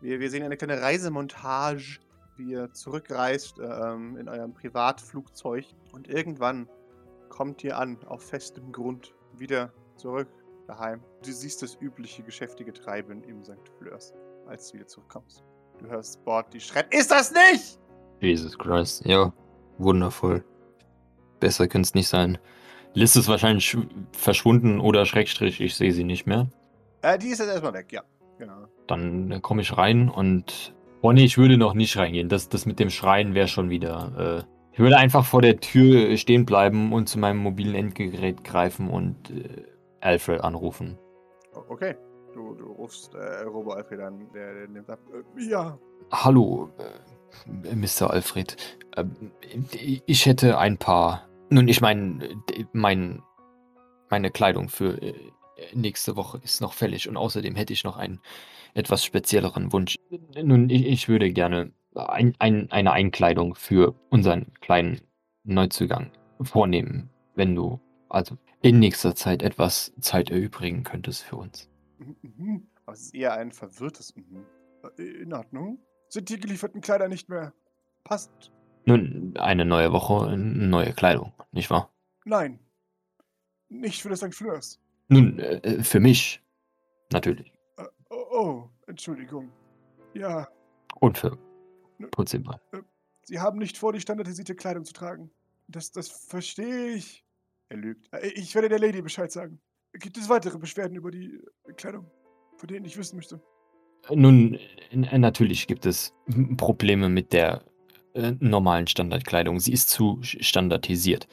Wir, 0.00 0.20
wir 0.20 0.30
sehen 0.30 0.42
eine 0.44 0.56
kleine 0.56 0.80
Reisemontage, 0.80 1.98
wie 2.38 2.52
ihr 2.52 2.72
zurückreist 2.72 3.58
ähm, 3.58 4.16
in 4.16 4.28
eurem 4.28 4.52
Privatflugzeug. 4.54 5.64
Und 5.92 6.08
irgendwann 6.08 6.68
kommt 7.28 7.62
ihr 7.64 7.78
an, 7.78 7.98
auf 8.06 8.22
festem 8.22 8.72
Grund, 8.72 9.14
wieder 9.36 9.72
zurück 9.96 10.28
daheim. 10.66 11.00
Du 11.24 11.32
siehst 11.32 11.62
das 11.62 11.76
übliche 11.80 12.22
geschäftige 12.22 12.72
Treiben 12.72 13.22
im 13.24 13.44
St. 13.44 13.52
Fleurs, 13.78 14.12
als 14.46 14.68
du 14.68 14.74
wieder 14.78 14.86
zurückkommst. 14.86 15.44
Du 15.78 15.86
hörst 15.86 16.24
Bord, 16.24 16.52
die 16.54 16.60
schreit, 16.60 16.92
ist 16.94 17.10
das 17.10 17.32
nicht? 17.32 17.78
Jesus 18.20 18.56
Christ, 18.58 19.04
ja, 19.04 19.32
wundervoll. 19.78 20.42
Besser 21.40 21.68
könnte 21.68 21.86
es 21.86 21.94
nicht 21.94 22.08
sein. 22.08 22.38
Liz 22.94 23.14
ist 23.14 23.28
wahrscheinlich 23.28 23.66
sch- 23.66 23.86
verschwunden 24.12 24.80
oder 24.80 25.04
Schrägstrich, 25.04 25.60
ich 25.60 25.74
sehe 25.74 25.92
sie 25.92 26.04
nicht 26.04 26.26
mehr. 26.26 26.48
Äh, 27.02 27.18
die 27.18 27.28
ist 27.28 27.40
jetzt 27.40 27.50
erstmal 27.50 27.74
weg, 27.74 27.92
ja. 27.92 28.02
Genau. 28.38 28.66
Dann 28.86 29.30
äh, 29.30 29.40
komme 29.40 29.60
ich 29.62 29.76
rein 29.76 30.08
und. 30.08 30.74
Oh 31.06 31.12
nee, 31.12 31.24
ich 31.24 31.38
würde 31.38 31.56
noch 31.56 31.74
nicht 31.74 31.96
reingehen. 31.96 32.28
Das, 32.28 32.48
das 32.48 32.66
mit 32.66 32.80
dem 32.80 32.90
Schreien 32.90 33.32
wäre 33.32 33.46
schon 33.46 33.70
wieder. 33.70 34.44
Äh, 34.44 34.72
ich 34.72 34.80
würde 34.80 34.96
einfach 34.96 35.24
vor 35.24 35.40
der 35.40 35.60
Tür 35.60 36.16
stehen 36.16 36.44
bleiben 36.44 36.92
und 36.92 37.08
zu 37.08 37.20
meinem 37.20 37.36
mobilen 37.36 37.76
Endgerät 37.76 38.42
greifen 38.42 38.90
und 38.90 39.30
äh, 39.30 39.62
Alfred 40.00 40.40
anrufen. 40.40 40.98
Okay. 41.68 41.94
Du, 42.34 42.56
du 42.56 42.72
rufst 42.72 43.14
äh, 43.14 43.44
Robo 43.44 43.70
Alfred 43.70 44.00
an, 44.00 44.26
der, 44.34 44.52
der 44.52 44.68
nimmt 44.68 44.90
ab. 44.90 44.98
Äh, 45.38 45.48
ja. 45.48 45.78
Hallo, 46.10 46.70
äh, 46.76 47.76
Mr. 47.76 48.10
Alfred. 48.10 48.56
Ähm, 48.96 49.30
ich 50.06 50.26
hätte 50.26 50.58
ein 50.58 50.76
paar. 50.76 51.28
Nun, 51.50 51.68
ich 51.68 51.80
meine, 51.80 52.42
mein, 52.72 53.22
meine 54.10 54.32
Kleidung 54.32 54.68
für 54.68 55.00
äh, 55.00 55.14
nächste 55.72 56.16
Woche 56.16 56.40
ist 56.42 56.60
noch 56.60 56.72
fällig 56.72 57.08
und 57.08 57.16
außerdem 57.16 57.54
hätte 57.54 57.72
ich 57.72 57.84
noch 57.84 57.96
einen 57.96 58.20
etwas 58.74 59.04
spezielleren 59.04 59.72
Wunsch. 59.72 59.95
Nun, 60.42 60.70
ich, 60.70 60.86
ich 60.86 61.08
würde 61.08 61.32
gerne 61.32 61.72
ein, 61.94 62.34
ein, 62.38 62.70
eine 62.70 62.92
Einkleidung 62.92 63.54
für 63.54 63.94
unseren 64.10 64.52
kleinen 64.60 65.00
Neuzugang 65.44 66.10
vornehmen, 66.42 67.10
wenn 67.34 67.54
du 67.54 67.80
also 68.08 68.36
in 68.62 68.78
nächster 68.78 69.14
Zeit 69.14 69.42
etwas 69.42 69.92
Zeit 70.00 70.30
erübrigen 70.30 70.82
könntest 70.84 71.22
für 71.24 71.36
uns. 71.36 71.68
Mhm, 71.98 72.16
Mhm. 72.22 72.66
Aber 72.84 72.94
es 72.94 73.02
ist 73.02 73.14
eher 73.14 73.34
ein 73.34 73.50
verwirrtes 73.52 74.14
Mhm. 74.16 74.44
Äh, 74.98 75.22
In 75.22 75.32
Ordnung. 75.32 75.78
Sind 76.08 76.28
die 76.28 76.38
gelieferten 76.38 76.80
Kleider 76.80 77.08
nicht 77.08 77.28
mehr 77.28 77.52
passend? 78.04 78.52
Nun, 78.84 79.34
eine 79.36 79.64
neue 79.64 79.92
Woche, 79.92 80.36
neue 80.36 80.92
Kleidung, 80.92 81.32
nicht 81.50 81.70
wahr? 81.70 81.90
Nein. 82.24 82.60
Nicht 83.68 84.02
für 84.02 84.08
das 84.08 84.20
St. 84.20 84.32
Fleurs. 84.34 84.80
Nun, 85.08 85.40
äh, 85.40 85.82
für 85.82 85.98
mich 85.98 86.40
natürlich. 87.12 87.52
Äh, 87.78 87.84
oh, 88.10 88.24
oh, 88.30 88.70
Entschuldigung. 88.86 89.50
Ja, 90.16 90.48
Und 91.00 91.18
für 91.18 91.36
Putzimball. 92.10 92.60
Sie 93.24 93.38
haben 93.38 93.58
nicht 93.58 93.76
vor, 93.76 93.92
die 93.92 94.00
standardisierte 94.00 94.54
Kleidung 94.54 94.84
zu 94.84 94.92
tragen. 94.92 95.30
Das, 95.68 95.90
das 95.92 96.08
verstehe 96.08 96.94
ich. 96.94 97.24
Er 97.68 97.76
lügt. 97.76 98.08
Äh, 98.12 98.28
Ich 98.28 98.54
werde 98.54 98.68
der 98.68 98.78
Lady 98.78 99.02
Bescheid 99.02 99.30
sagen. 99.30 99.60
Gibt 99.92 100.16
es 100.16 100.28
weitere 100.28 100.58
Beschwerden 100.58 100.96
über 100.96 101.10
die 101.10 101.40
äh, 101.64 101.72
Kleidung, 101.72 102.06
von 102.56 102.66
denen 102.68 102.86
ich 102.86 102.96
wissen 102.96 103.16
möchte? 103.16 103.40
Nun, 104.10 104.54
äh, 104.90 105.18
natürlich 105.18 105.66
gibt 105.66 105.84
es 105.84 106.14
Probleme 106.56 107.08
mit 107.08 107.32
der 107.32 107.62
äh, 108.14 108.32
normalen 108.38 108.86
Standardkleidung. 108.86 109.58
Sie 109.60 109.72
ist 109.72 109.90
zu 109.90 110.18
standardisiert. 110.22 111.26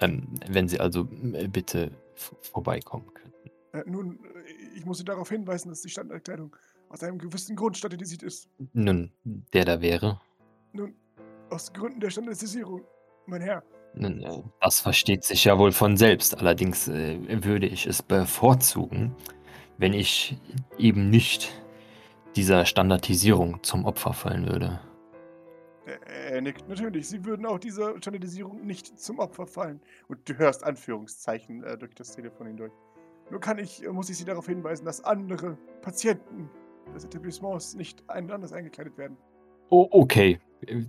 Ähm, 0.00 0.26
wenn 0.48 0.66
Sie 0.66 0.80
also 0.80 1.08
äh, 1.34 1.46
bitte 1.46 1.92
vorbeikommen 2.14 3.12
könnten. 3.14 3.50
Äh, 3.72 3.84
nun, 3.86 4.18
äh, 4.24 4.76
ich 4.76 4.84
muss 4.84 4.98
Sie 4.98 5.04
darauf 5.04 5.28
hinweisen, 5.28 5.68
dass 5.68 5.82
die 5.82 5.88
Standardkleidung 5.90 6.56
aus 6.94 7.02
einem 7.02 7.18
gewissen 7.18 7.56
Grund 7.56 7.76
standardisiert 7.76 8.22
ist. 8.22 8.48
Nun, 8.72 9.10
der 9.24 9.64
da 9.64 9.80
wäre. 9.80 10.20
Nun, 10.72 10.94
aus 11.50 11.72
Gründen 11.72 11.98
der 11.98 12.10
Standardisierung, 12.10 12.82
mein 13.26 13.42
Herr. 13.42 13.64
Nun, 13.94 14.22
äh, 14.22 14.42
das 14.60 14.80
versteht 14.80 15.24
sich 15.24 15.44
ja 15.44 15.58
wohl 15.58 15.72
von 15.72 15.96
selbst. 15.96 16.38
Allerdings 16.38 16.86
äh, 16.86 17.44
würde 17.44 17.66
ich 17.66 17.86
es 17.86 18.00
bevorzugen, 18.00 19.14
wenn 19.76 19.92
ich 19.92 20.38
eben 20.78 21.10
nicht 21.10 21.52
dieser 22.36 22.64
Standardisierung 22.64 23.62
zum 23.64 23.84
Opfer 23.84 24.12
fallen 24.12 24.46
würde. 24.46 24.80
Er, 26.06 26.40
nickt. 26.40 26.68
Natürlich, 26.68 27.08
Sie 27.08 27.24
würden 27.24 27.44
auch 27.44 27.58
dieser 27.58 27.96
Standardisierung 27.98 28.64
nicht 28.64 28.98
zum 28.98 29.18
Opfer 29.18 29.48
fallen. 29.48 29.80
Und 30.06 30.28
du 30.28 30.38
hörst 30.38 30.62
Anführungszeichen 30.62 31.64
äh, 31.64 31.76
durch 31.76 31.94
das 31.94 32.14
Telefon 32.14 32.46
hindurch. 32.46 32.72
Nur 33.30 33.40
kann 33.40 33.58
ich, 33.58 33.84
äh, 33.84 33.88
muss 33.88 34.10
ich 34.10 34.16
Sie 34.16 34.24
darauf 34.24 34.46
hinweisen, 34.46 34.84
dass 34.84 35.02
andere 35.02 35.58
Patienten 35.82 36.48
des 36.92 37.04
Etablissements 37.04 37.74
nicht 37.74 38.02
ein 38.08 38.30
anders 38.30 38.52
eingekleidet 38.52 38.96
werden. 38.98 39.16
Oh, 39.70 39.88
okay. 39.90 40.40
Wir, 40.60 40.86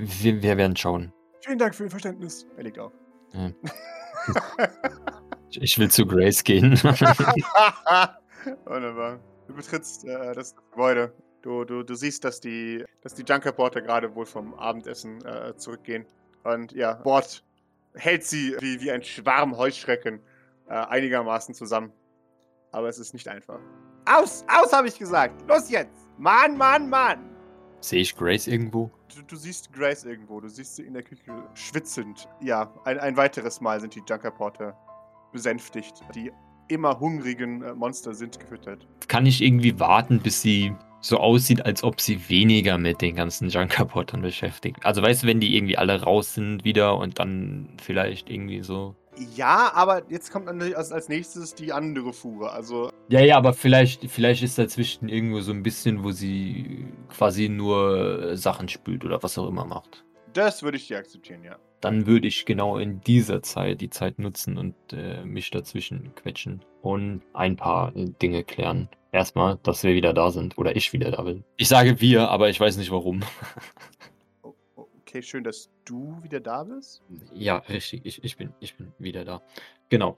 wir, 0.00 0.42
wir 0.42 0.56
werden 0.56 0.76
schauen. 0.76 1.12
Vielen 1.44 1.58
Dank 1.58 1.74
für 1.74 1.84
Ihr 1.84 1.90
Verständnis. 1.90 2.46
Er 2.56 2.64
legt 2.64 2.78
auf. 2.78 2.92
Ja. 3.32 3.50
Ich 5.52 5.78
will 5.78 5.90
zu 5.90 6.06
Grace 6.06 6.44
gehen. 6.44 6.72
Wunderbar. 8.64 9.18
Du 9.48 9.54
betrittst 9.54 10.04
äh, 10.04 10.32
das 10.32 10.54
Gebäude. 10.54 11.12
Du, 11.42 11.64
du, 11.64 11.82
du 11.82 11.94
siehst, 11.94 12.24
dass 12.24 12.40
die, 12.40 12.84
dass 13.02 13.14
die 13.14 13.24
Junkerporter 13.24 13.80
gerade 13.80 14.14
wohl 14.14 14.26
vom 14.26 14.54
Abendessen 14.54 15.24
äh, 15.24 15.56
zurückgehen. 15.56 16.06
Und 16.44 16.70
ja, 16.72 16.94
Bord 16.94 17.42
hält 17.94 18.24
sie 18.24 18.54
wie, 18.60 18.80
wie 18.80 18.92
ein 18.92 19.02
Schwarm 19.02 19.56
Heuschrecken 19.56 20.20
äh, 20.68 20.74
einigermaßen 20.74 21.54
zusammen. 21.54 21.92
Aber 22.70 22.88
es 22.88 22.98
ist 22.98 23.12
nicht 23.12 23.26
einfach. 23.26 23.58
Aus! 24.04 24.44
Aus, 24.48 24.72
habe 24.72 24.88
ich 24.88 24.98
gesagt! 24.98 25.46
Los 25.48 25.70
jetzt! 25.70 26.08
Mann, 26.18 26.56
Mann, 26.56 26.88
Mann! 26.88 27.18
Sehe 27.80 28.02
ich 28.02 28.14
Grace 28.14 28.46
irgendwo? 28.46 28.90
Du, 29.14 29.22
du, 29.22 29.36
siehst 29.36 29.72
Grace 29.72 30.04
irgendwo. 30.04 30.40
Du 30.40 30.48
siehst 30.48 30.76
sie 30.76 30.82
in 30.82 30.94
der 30.94 31.02
Küche 31.02 31.32
schwitzend. 31.54 32.28
Ja, 32.40 32.72
ein, 32.84 32.98
ein 32.98 33.16
weiteres 33.16 33.60
Mal 33.60 33.80
sind 33.80 33.94
die 33.94 34.02
Junkerporter 34.06 34.76
besänftigt. 35.32 36.00
Die 36.14 36.30
immer 36.68 37.00
hungrigen 37.00 37.62
äh, 37.62 37.74
Monster 37.74 38.14
sind 38.14 38.38
gefüttert. 38.38 38.86
Kann 39.08 39.26
ich 39.26 39.42
irgendwie 39.42 39.78
warten, 39.80 40.20
bis 40.20 40.42
sie 40.42 40.74
so 41.00 41.18
aussieht, 41.18 41.64
als 41.64 41.82
ob 41.82 42.00
sie 42.00 42.28
weniger 42.28 42.78
mit 42.78 43.00
den 43.00 43.16
ganzen 43.16 43.48
Junkerportern 43.48 44.22
beschäftigt? 44.22 44.84
Also 44.84 45.02
weißt 45.02 45.22
du, 45.22 45.26
wenn 45.26 45.40
die 45.40 45.56
irgendwie 45.56 45.78
alle 45.78 46.02
raus 46.02 46.34
sind 46.34 46.64
wieder 46.64 46.98
und 46.98 47.18
dann 47.18 47.76
vielleicht 47.82 48.30
irgendwie 48.30 48.62
so 48.62 48.94
ja, 49.36 49.72
aber 49.74 50.02
jetzt 50.08 50.30
kommt 50.30 50.48
als, 50.48 50.92
als 50.92 51.08
nächstes 51.08 51.54
die 51.54 51.72
andere 51.72 52.12
Fuhre. 52.12 52.50
Also. 52.50 52.90
Ja, 53.08 53.20
ja, 53.20 53.36
aber 53.36 53.52
vielleicht, 53.52 54.10
vielleicht 54.10 54.42
ist 54.42 54.58
dazwischen 54.58 55.08
irgendwo 55.08 55.40
so 55.40 55.52
ein 55.52 55.62
bisschen, 55.62 56.04
wo 56.04 56.12
sie 56.12 56.86
quasi 57.08 57.48
nur 57.48 58.36
Sachen 58.36 58.68
spült 58.68 59.04
oder 59.04 59.22
was 59.22 59.38
auch 59.38 59.48
immer 59.48 59.64
macht. 59.64 60.04
Das 60.32 60.62
würde 60.62 60.76
ich 60.76 60.86
dir 60.86 60.98
akzeptieren, 60.98 61.42
ja. 61.44 61.56
Dann 61.80 62.06
würde 62.06 62.28
ich 62.28 62.44
genau 62.44 62.76
in 62.78 63.00
dieser 63.00 63.42
Zeit 63.42 63.80
die 63.80 63.90
Zeit 63.90 64.18
nutzen 64.18 64.58
und 64.58 64.74
äh, 64.92 65.24
mich 65.24 65.50
dazwischen 65.50 66.14
quetschen 66.14 66.62
und 66.82 67.22
ein 67.32 67.56
paar 67.56 67.92
Dinge 67.92 68.44
klären. 68.44 68.88
Erstmal, 69.12 69.58
dass 69.62 69.82
wir 69.82 69.94
wieder 69.94 70.12
da 70.12 70.30
sind 70.30 70.56
oder 70.56 70.76
ich 70.76 70.92
wieder 70.92 71.10
da 71.10 71.22
bin. 71.22 71.42
Ich 71.56 71.68
sage 71.68 72.00
wir, 72.00 72.28
aber 72.28 72.48
ich 72.48 72.60
weiß 72.60 72.76
nicht 72.76 72.92
warum. 72.92 73.22
Okay, 75.10 75.22
schön, 75.22 75.42
dass 75.42 75.68
du 75.84 76.16
wieder 76.22 76.38
da 76.38 76.62
bist. 76.62 77.02
Ja, 77.34 77.56
richtig. 77.68 78.02
Ich, 78.04 78.22
ich, 78.22 78.36
bin, 78.36 78.54
ich 78.60 78.76
bin 78.76 78.92
wieder 79.00 79.24
da. 79.24 79.42
Genau. 79.88 80.16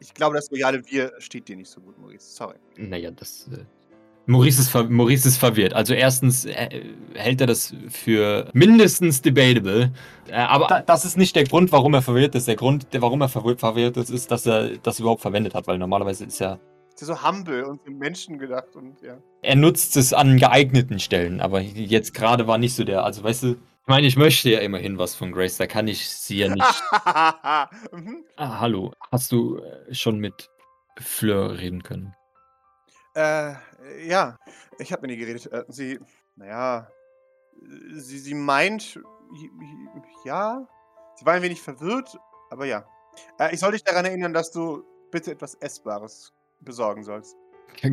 Ich 0.00 0.12
glaube, 0.14 0.34
das 0.34 0.50
royale 0.50 0.82
Wir 0.90 1.12
steht 1.20 1.46
dir 1.46 1.54
nicht 1.54 1.70
so 1.70 1.80
gut, 1.80 1.96
Maurice. 1.96 2.26
Sorry. 2.26 2.56
Naja, 2.76 3.12
das. 3.12 3.48
Äh, 3.52 3.58
Maurice, 4.26 4.62
ist 4.62 4.90
Maurice 4.90 5.28
ist 5.28 5.36
verwirrt. 5.36 5.74
Also, 5.74 5.94
erstens 5.94 6.44
äh, 6.46 6.82
hält 7.14 7.40
er 7.40 7.46
das 7.46 7.72
für 7.88 8.50
mindestens 8.52 9.22
debatable. 9.22 9.92
Äh, 10.26 10.32
aber 10.32 10.66
da, 10.66 10.82
das 10.82 11.04
ist 11.04 11.16
nicht 11.16 11.36
der 11.36 11.44
Grund, 11.44 11.70
warum 11.70 11.94
er 11.94 12.02
verwirrt 12.02 12.34
ist. 12.34 12.48
Der 12.48 12.56
Grund, 12.56 12.92
der, 12.92 13.00
warum 13.00 13.20
er 13.20 13.28
verwirrt 13.28 13.96
ist, 13.96 14.10
ist, 14.10 14.32
dass 14.32 14.44
er 14.44 14.76
das 14.78 14.98
überhaupt 14.98 15.22
verwendet 15.22 15.54
hat, 15.54 15.68
weil 15.68 15.78
normalerweise 15.78 16.24
ist 16.24 16.40
er 16.40 16.58
ist 16.94 17.08
ja 17.08 17.14
so 17.14 17.22
humble 17.22 17.64
und 17.64 17.80
für 17.80 17.90
Menschen 17.90 18.38
gedacht 18.38 18.74
und 18.74 19.00
ja. 19.02 19.16
Er 19.42 19.56
nutzt 19.56 19.96
es 19.96 20.12
an 20.12 20.36
geeigneten 20.36 20.98
Stellen, 20.98 21.40
aber 21.40 21.60
jetzt 21.60 22.12
gerade 22.12 22.46
war 22.48 22.58
nicht 22.58 22.74
so 22.74 22.84
der. 22.84 23.04
Also, 23.04 23.22
weißt 23.22 23.44
du, 23.44 23.56
ich 23.82 23.88
meine, 23.88 24.06
ich 24.06 24.16
möchte 24.16 24.48
ja 24.48 24.60
immerhin 24.60 24.96
was 24.96 25.16
von 25.16 25.32
Grace, 25.32 25.56
da 25.56 25.66
kann 25.66 25.88
ich 25.88 26.08
sie 26.08 26.38
ja 26.38 26.54
nicht. 26.54 26.82
mhm. 27.92 28.24
ah, 28.36 28.60
hallo, 28.60 28.92
hast 29.10 29.32
du 29.32 29.58
äh, 29.58 29.92
schon 29.92 30.20
mit 30.20 30.48
Fleur 31.00 31.58
reden 31.58 31.82
können? 31.82 32.14
Äh, 33.16 33.54
ja, 34.06 34.38
ich 34.78 34.92
habe 34.92 35.02
mit 35.02 35.10
ihr 35.10 35.16
geredet. 35.16 35.50
Äh, 35.52 35.64
sie, 35.66 35.98
naja, 36.36 36.88
sie, 37.94 38.18
sie 38.18 38.34
meint, 38.34 39.00
ja, 40.24 40.64
sie 41.16 41.26
war 41.26 41.34
ein 41.34 41.42
wenig 41.42 41.60
verwirrt, 41.60 42.16
aber 42.50 42.66
ja. 42.66 42.86
Äh, 43.40 43.52
ich 43.52 43.58
soll 43.58 43.72
dich 43.72 43.82
daran 43.82 44.04
erinnern, 44.04 44.32
dass 44.32 44.52
du 44.52 44.84
bitte 45.10 45.32
etwas 45.32 45.56
Essbares 45.56 46.32
besorgen 46.60 47.02
sollst. 47.02 47.36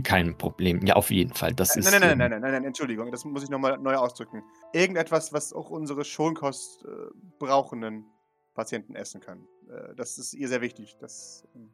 Kein 0.04 0.38
Problem. 0.38 0.86
Ja, 0.86 0.96
auf 0.96 1.10
jeden 1.10 1.34
Fall. 1.34 1.54
Das 1.54 1.76
nein, 1.76 1.80
ist. 1.80 1.92
Nein, 1.92 2.02
nein, 2.02 2.18
nein, 2.18 2.30
nein, 2.30 2.42
nein, 2.42 2.52
nein, 2.52 2.64
Entschuldigung. 2.66 3.12
Das 3.12 3.26
muss 3.26 3.44
ich 3.44 3.50
nochmal 3.50 3.78
neu 3.80 3.96
ausdrücken. 3.96 4.44
Irgendetwas, 4.72 5.34
was 5.34 5.52
auch 5.52 5.72
unsere 5.72 6.06
Schonkost 6.06 6.86
äh, 6.86 6.88
brauchenden 7.40 8.06
Patienten 8.54 8.96
essen 8.96 9.20
können. 9.20 9.48
Äh, 9.68 9.96
das 9.96 10.20
ist 10.20 10.34
ihr 10.36 10.48
sehr 10.48 10.62
wichtig, 10.62 10.96
dass 11.00 11.48
ähm, 11.56 11.70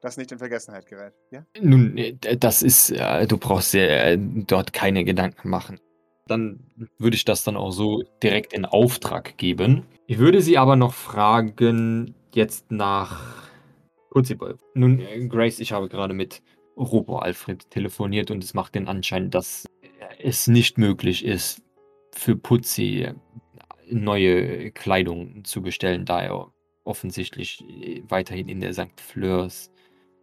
das 0.00 0.16
nicht 0.16 0.32
in 0.32 0.38
Vergessenheit 0.38 0.86
gerät. 0.86 1.14
Ja? 1.30 1.46
Nun, 1.60 1.96
äh, 1.96 2.16
das 2.36 2.62
ist. 2.62 2.90
Äh, 2.90 3.26
du 3.28 3.38
brauchst 3.38 3.74
dir 3.74 4.16
dort 4.16 4.72
keine 4.72 5.04
Gedanken 5.04 5.48
machen. 5.48 5.78
Dann 6.26 6.58
würde 6.98 7.14
ich 7.14 7.24
das 7.24 7.44
dann 7.44 7.56
auch 7.56 7.70
so 7.70 8.02
direkt 8.22 8.52
in 8.52 8.64
Auftrag 8.64 9.36
geben. 9.36 9.86
Ich 10.08 10.18
würde 10.18 10.40
sie 10.40 10.58
aber 10.58 10.74
noch 10.74 10.94
fragen, 10.94 12.16
jetzt 12.34 12.72
nach 12.72 13.46
Putziboy. 14.10 14.54
Nun, 14.74 15.28
Grace, 15.28 15.60
ich 15.60 15.70
habe 15.70 15.88
gerade 15.88 16.14
mit 16.14 16.42
Robo 16.76 17.18
Alfred 17.18 17.70
telefoniert 17.70 18.30
und 18.30 18.44
es 18.44 18.54
macht 18.54 18.74
den 18.74 18.88
Anschein, 18.88 19.30
dass 19.30 19.66
es 20.18 20.46
nicht 20.46 20.78
möglich 20.78 21.24
ist, 21.24 21.62
für 22.12 22.36
Putzi 22.36 23.08
neue 23.88 24.72
Kleidung 24.72 25.44
zu 25.44 25.62
bestellen, 25.62 26.04
da 26.04 26.22
er 26.22 26.52
offensichtlich 26.84 27.64
weiterhin 28.08 28.48
in 28.48 28.60
der 28.60 28.72
St. 28.72 29.00
Fleurs 29.00 29.70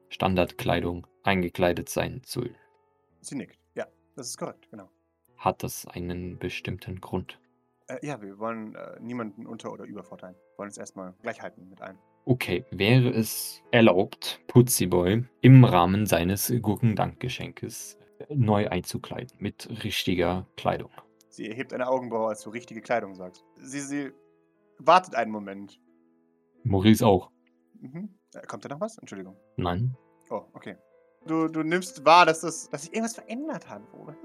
Standardkleidung 0.10 1.08
eingekleidet 1.24 1.90
sein 1.90 2.22
soll. 2.26 2.56
Sie 3.22 3.36
nickt. 3.36 3.58
Ja, 3.76 3.88
das 4.16 4.28
ist 4.28 4.38
korrekt, 4.38 4.70
genau. 4.70 4.90
Hat 5.38 5.64
das 5.64 5.88
einen 5.88 6.38
bestimmten 6.38 7.02
Grund? 7.02 7.40
Äh, 7.88 8.06
ja, 8.06 8.22
wir 8.22 8.38
wollen 8.40 8.76
äh, 8.76 9.00
niemanden 9.00 9.46
unter- 9.46 9.72
oder 9.72 9.86
übervorteilen. 9.86 10.36
Wir 10.36 10.58
wollen 10.60 10.70
es 10.70 10.78
erstmal 10.78 11.14
gleich 11.22 11.42
halten 11.42 11.70
mit 11.70 11.82
allen. 11.82 11.98
Okay, 12.26 12.64
wäre 12.72 13.10
es 13.10 13.62
erlaubt, 13.72 14.40
Putziboy 14.48 15.26
im 15.42 15.66
Rahmen 15.66 16.06
seines 16.06 16.54
Gurkendankgeschenkes 16.62 17.98
neu 18.30 18.70
einzukleiden, 18.70 19.36
mit 19.40 19.68
richtiger 19.84 20.48
Kleidung? 20.56 20.92
Sie 21.28 21.50
erhebt 21.50 21.74
eine 21.74 21.88
Augenbraue, 21.88 22.30
als 22.30 22.44
du 22.44 22.50
richtige 22.52 22.82
Kleidung 22.82 23.16
sagst. 23.16 23.44
Sie, 23.58 23.82
sie 23.82 24.12
wartet 24.78 25.16
einen 25.16 25.32
Moment. 25.32 25.82
Maurice 26.64 27.06
auch. 27.06 27.30
Mhm. 27.82 28.10
Äh, 28.34 28.42
kommt 28.48 28.64
da 28.64 28.70
noch 28.70 28.80
was? 28.80 28.98
Entschuldigung. 29.00 29.36
Nein. 29.58 29.98
Oh, 30.30 30.44
okay. 30.54 30.78
Du, 31.26 31.48
du 31.48 31.64
nimmst 31.64 32.06
wahr, 32.06 32.26
dass, 32.26 32.42
das, 32.42 32.70
dass 32.70 32.84
sich 32.84 32.94
irgendwas 32.94 33.16
verändert 33.16 33.68
hat, 33.70 33.82
oder? 33.94 34.16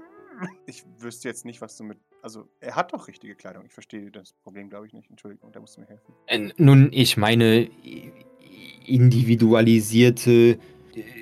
Ich 0.65 0.85
wüsste 0.99 1.27
jetzt 1.27 1.43
nicht, 1.43 1.59
was 1.59 1.75
du 1.75 1.83
mit. 1.83 1.99
Also, 2.21 2.49
er 2.59 2.75
hat 2.75 2.93
doch 2.93 3.07
richtige 3.07 3.35
Kleidung. 3.35 3.65
Ich 3.65 3.73
verstehe 3.73 4.11
das 4.11 4.33
Problem, 4.33 4.69
glaube 4.69 4.87
ich, 4.87 4.93
nicht. 4.93 5.09
Entschuldigung, 5.09 5.51
da 5.51 5.59
musst 5.59 5.77
du 5.77 5.81
mir 5.81 5.87
helfen. 5.87 6.13
Äh, 6.27 6.49
nun, 6.57 6.89
ich 6.91 7.17
meine 7.17 7.69
individualisierte, 8.85 10.59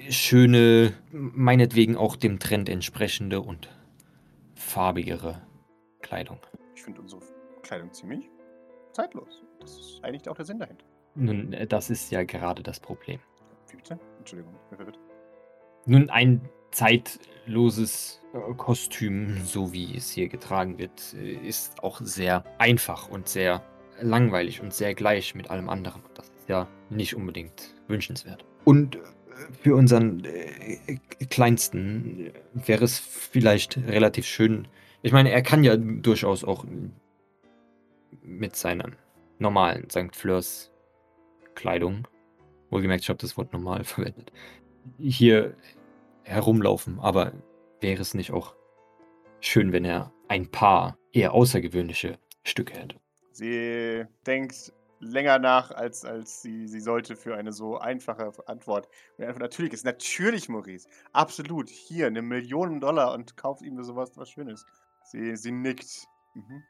schöne, 0.10 0.94
meinetwegen 1.12 1.98
auch 1.98 2.16
dem 2.16 2.40
Trend 2.40 2.70
entsprechende 2.70 3.42
und 3.42 3.70
farbigere 4.56 5.42
Kleidung. 6.02 6.40
Ich 6.76 6.84
finde 6.84 7.02
unsere 7.02 7.22
Kleidung 7.62 7.92
ziemlich 7.94 8.30
zeitlos. 8.94 9.44
Das 9.60 9.78
ist 9.78 10.00
eigentlich 10.04 10.28
auch 10.30 10.36
der 10.36 10.46
Sinn 10.46 10.60
dahinter. 10.60 10.86
Nun, 11.16 11.54
äh, 11.54 11.68
das 11.68 11.90
ist 11.90 12.12
ja 12.12 12.24
gerade 12.24 12.64
das 12.64 12.80
Problem. 12.80 13.20
Wie 13.70 13.76
bitte? 13.76 14.00
Entschuldigung, 14.20 14.56
wer 14.70 14.86
wird? 14.86 15.00
Nun, 15.86 16.10
ein 16.10 16.42
zeitloses 16.72 18.22
äh, 18.24 18.27
Kostüm, 18.58 19.38
so 19.44 19.74
wie 19.74 19.96
es 19.96 20.12
hier 20.12 20.28
getragen 20.28 20.78
wird, 20.78 21.14
äh, 21.14 21.34
ist 21.34 21.84
auch 21.84 22.00
sehr 22.02 22.44
einfach 22.58 23.10
und 23.10 23.28
sehr 23.28 23.64
langweilig 24.02 24.62
und 24.62 24.74
sehr 24.74 24.94
gleich 24.94 25.36
mit 25.36 25.50
allem 25.50 25.70
anderen. 25.70 26.02
Das 26.14 26.28
ist 26.28 26.50
ja 26.50 26.68
nicht 26.90 27.16
unbedingt 27.16 27.74
wünschenswert. 27.88 28.46
Und 28.66 28.96
äh, 28.96 29.00
für 29.62 29.76
unseren 29.76 30.24
äh, 30.26 30.98
Kleinsten 31.30 32.32
wäre 32.54 32.86
es 32.86 33.00
vielleicht 33.00 33.78
relativ 33.78 34.26
schön. 34.26 34.68
Ich 35.02 35.12
meine, 35.12 35.32
er 35.32 35.42
kann 35.42 35.64
ja 35.64 35.78
durchaus 35.78 36.44
auch 36.44 36.66
mit 38.22 38.56
seiner 38.56 38.92
normalen 39.40 39.90
St. 39.90 40.16
Fleurs 40.16 40.72
Kleidung, 41.56 42.08
wohlgemerkt, 42.70 43.04
ich 43.04 43.10
habe 43.10 43.20
das 43.20 43.38
Wort 43.38 43.54
normal 43.54 43.84
verwendet, 43.84 44.32
hier 45.00 45.56
herumlaufen, 46.24 47.00
aber 47.00 47.32
wäre 47.82 48.02
es 48.02 48.14
nicht 48.14 48.32
auch 48.32 48.56
schön, 49.40 49.72
wenn 49.72 49.86
er 49.86 50.14
ein 50.28 50.50
paar 50.50 50.98
eher 51.12 51.34
außergewöhnliche 51.34 52.20
Stücke 52.44 52.74
hätte? 52.80 52.98
Sie 53.32 54.06
denkt 54.26 54.74
länger 55.00 55.40
nach, 55.40 55.72
als, 55.72 56.06
als 56.06 56.42
sie, 56.42 56.68
sie 56.68 56.80
sollte 56.80 57.16
für 57.16 57.36
eine 57.36 57.52
so 57.52 57.78
einfache 57.78 58.32
Antwort. 58.48 58.88
Und 59.18 59.26
einfach 59.26 59.40
natürlich 59.40 59.74
ist 59.74 59.86
natürlich, 59.86 60.50
Maurice. 60.50 60.88
Absolut. 61.14 61.70
Hier, 61.70 62.08
eine 62.08 62.22
Million 62.22 62.80
Dollar 62.80 63.14
und 63.14 63.38
kauft 63.38 63.62
ihm 63.62 63.82
sowas 63.84 64.12
was 64.16 64.30
Schönes. 64.30 64.66
Sie, 65.04 65.36
sie 65.36 65.52
nickt. 65.52 66.08
Mhm. 66.34 66.64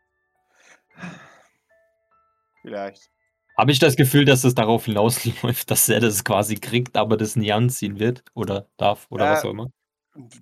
Vielleicht. 2.62 3.10
Habe 3.58 3.72
ich 3.72 3.80
das 3.80 3.95
Gefühl, 3.95 4.26
dass 4.26 4.43
es 4.43 4.53
darauf 4.53 4.86
hinausläuft, 4.86 5.72
dass 5.72 5.89
er 5.89 5.99
das 5.99 6.24
quasi 6.24 6.55
kriegt, 6.55 6.95
aber 6.95 7.18
das 7.18 7.36
nie 7.36 7.51
anziehen 7.51 7.97
wird 7.97 8.24
oder 8.34 8.68
darf 8.78 9.08
oder 9.10 9.26
äh, 9.26 9.32
was 9.32 9.45
auch 9.45 9.51
immer? 9.51 9.72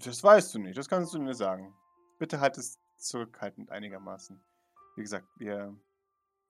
Das 0.05 0.23
weißt 0.23 0.55
du 0.55 0.59
nicht, 0.59 0.77
das 0.77 0.87
kannst 0.87 1.13
du 1.13 1.19
mir 1.19 1.33
sagen. 1.33 1.73
Bitte 2.17 2.39
halt 2.39 2.57
es 2.57 2.79
zurückhaltend 2.97 3.71
einigermaßen. 3.71 4.41
Wie 4.95 5.01
gesagt, 5.01 5.27
wir 5.37 5.75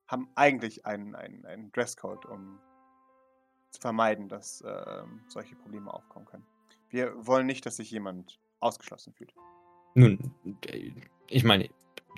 haben 0.06 0.28
eigentlich 0.36 0.86
einen, 0.86 1.16
einen, 1.16 1.44
einen 1.44 1.72
Dresscode, 1.72 2.24
um 2.26 2.60
zu 3.70 3.80
vermeiden, 3.80 4.28
dass 4.28 4.60
äh, 4.60 5.02
solche 5.26 5.56
Probleme 5.56 5.92
aufkommen 5.92 6.26
können. 6.26 6.46
Wir 6.88 7.14
wollen 7.26 7.46
nicht, 7.46 7.66
dass 7.66 7.76
sich 7.76 7.90
jemand 7.90 8.38
ausgeschlossen 8.60 9.12
fühlt. 9.12 9.34
Nun, 9.94 10.32
äh, 10.66 10.92
ich 11.28 11.42
meine, 11.42 11.68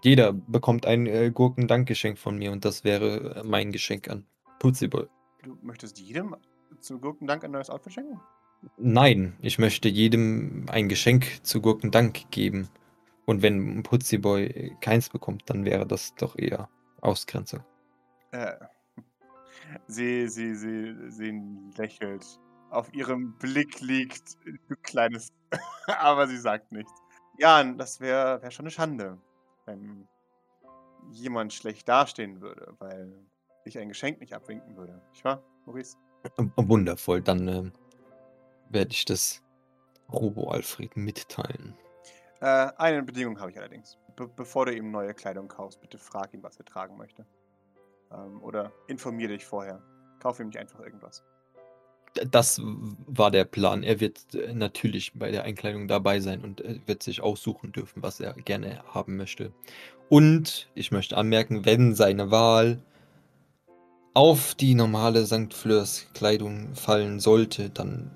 jeder 0.02 0.32
bekommt 0.32 0.84
ein 0.84 1.06
äh, 1.06 1.30
Gurkendankgeschenk 1.30 2.18
von 2.18 2.36
mir 2.36 2.52
und 2.52 2.64
das 2.64 2.84
wäre 2.84 3.36
äh, 3.36 3.42
mein 3.44 3.72
Geschenk 3.72 4.08
an 4.08 4.26
Putziboy. 4.58 5.06
Du 5.42 5.56
möchtest 5.62 5.98
jedem 5.98 6.36
zum 6.80 7.00
Gurkendank 7.00 7.44
ein 7.44 7.52
neues 7.52 7.70
Outfit 7.70 7.94
schenken? 7.94 8.20
Nein, 8.76 9.36
ich 9.40 9.58
möchte 9.58 9.88
jedem 9.88 10.66
ein 10.68 10.88
Geschenk 10.88 11.44
zu 11.44 11.60
Gurkendank 11.60 12.30
geben. 12.30 12.68
Und 13.26 13.42
wenn 13.42 13.82
Putziboy 13.82 14.74
keins 14.80 15.08
bekommt, 15.10 15.50
dann 15.50 15.64
wäre 15.64 15.86
das 15.86 16.14
doch 16.14 16.36
eher 16.38 16.68
Ausgrenzung. 17.00 17.60
Äh, 18.32 18.54
sie, 19.86 20.28
sie, 20.28 20.54
sie, 20.54 20.94
sie 21.10 21.42
lächelt. 21.76 22.24
Auf 22.70 22.92
ihrem 22.92 23.34
Blick 23.38 23.80
liegt 23.80 24.36
ein 24.46 24.58
kleines, 24.82 25.32
aber 25.86 26.26
sie 26.26 26.38
sagt 26.38 26.72
nichts. 26.72 26.92
Ja, 27.38 27.62
das 27.62 28.00
wäre 28.00 28.42
wär 28.42 28.50
schon 28.50 28.64
eine 28.64 28.70
Schande, 28.70 29.18
wenn 29.64 30.06
jemand 31.10 31.52
schlecht 31.52 31.88
dastehen 31.88 32.40
würde, 32.40 32.74
weil 32.78 33.12
ich 33.64 33.78
ein 33.78 33.88
Geschenk 33.88 34.20
nicht 34.20 34.34
abwinken 34.34 34.76
würde. 34.76 35.00
Nicht 35.12 35.24
wahr, 35.24 35.42
Maurice? 35.64 35.96
Wundervoll, 36.56 37.22
dann 37.22 37.48
äh, 37.48 37.70
werde 38.70 38.92
ich 38.92 39.04
das 39.04 39.42
Robo-Alfred 40.12 40.96
mitteilen. 40.96 41.74
Äh, 42.40 42.70
eine 42.76 43.02
Bedingung 43.02 43.40
habe 43.40 43.50
ich 43.50 43.58
allerdings. 43.58 43.98
Be 44.16 44.28
bevor 44.28 44.66
du 44.66 44.74
ihm 44.74 44.90
neue 44.90 45.14
Kleidung 45.14 45.48
kaufst, 45.48 45.80
bitte 45.80 45.98
frag 45.98 46.32
ihn, 46.34 46.42
was 46.42 46.56
er 46.58 46.64
tragen 46.64 46.96
möchte. 46.96 47.26
Ähm, 48.12 48.42
oder 48.42 48.72
informiere 48.86 49.32
dich 49.32 49.44
vorher. 49.44 49.82
Kauf 50.20 50.40
ihm 50.40 50.48
nicht 50.48 50.58
einfach 50.58 50.80
irgendwas. 50.80 51.22
Das 52.30 52.60
war 52.62 53.30
der 53.30 53.44
Plan. 53.44 53.82
Er 53.82 54.00
wird 54.00 54.34
äh, 54.34 54.52
natürlich 54.54 55.12
bei 55.14 55.30
der 55.30 55.44
Einkleidung 55.44 55.88
dabei 55.88 56.20
sein 56.20 56.42
und 56.42 56.60
äh, 56.60 56.80
wird 56.86 57.02
sich 57.02 57.20
aussuchen 57.20 57.72
dürfen, 57.72 58.02
was 58.02 58.18
er 58.20 58.32
gerne 58.32 58.82
haben 58.92 59.16
möchte. 59.16 59.52
Und 60.08 60.68
ich 60.74 60.90
möchte 60.90 61.16
anmerken, 61.16 61.64
wenn 61.64 61.94
seine 61.94 62.30
Wahl 62.30 62.82
auf 64.14 64.54
die 64.54 64.74
normale 64.74 65.26
St. 65.26 65.52
Fleurs 65.52 66.08
Kleidung 66.14 66.74
fallen 66.74 67.20
sollte, 67.20 67.70
dann 67.70 68.10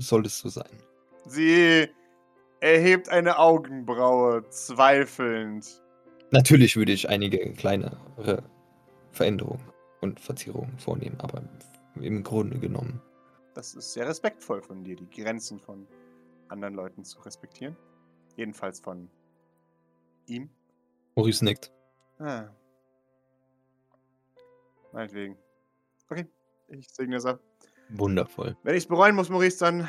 soll 0.00 0.26
es 0.26 0.38
so 0.38 0.48
sein. 0.48 0.82
Sie 1.26 1.88
erhebt 2.60 3.08
eine 3.08 3.38
Augenbraue, 3.38 4.48
zweifelnd. 4.50 5.82
Natürlich 6.30 6.76
würde 6.76 6.92
ich 6.92 7.08
einige 7.08 7.52
kleinere 7.54 8.42
Veränderungen 9.12 9.64
und 10.00 10.20
Verzierungen 10.20 10.78
vornehmen, 10.78 11.16
aber 11.20 11.42
im 11.96 12.22
Grunde 12.22 12.58
genommen. 12.58 13.00
Das 13.54 13.74
ist 13.74 13.92
sehr 13.92 14.06
respektvoll 14.06 14.62
von 14.62 14.84
dir, 14.84 14.96
die 14.96 15.10
Grenzen 15.10 15.58
von 15.58 15.86
anderen 16.48 16.74
Leuten 16.74 17.04
zu 17.04 17.20
respektieren. 17.20 17.76
Jedenfalls 18.36 18.80
von 18.80 19.10
ihm. 20.26 20.48
Maurice 21.16 21.44
nickt. 21.44 21.72
Ah. 22.18 22.48
Meinetwegen. 24.92 25.36
Okay, 26.08 26.26
ich 26.68 26.88
segne 26.88 27.16
es 27.16 27.26
ab. 27.26 27.40
Wundervoll. 27.92 28.56
Wenn 28.62 28.74
ich 28.76 28.84
es 28.84 28.88
bereuen 28.88 29.14
muss, 29.16 29.28
Maurice, 29.28 29.58
dann 29.58 29.88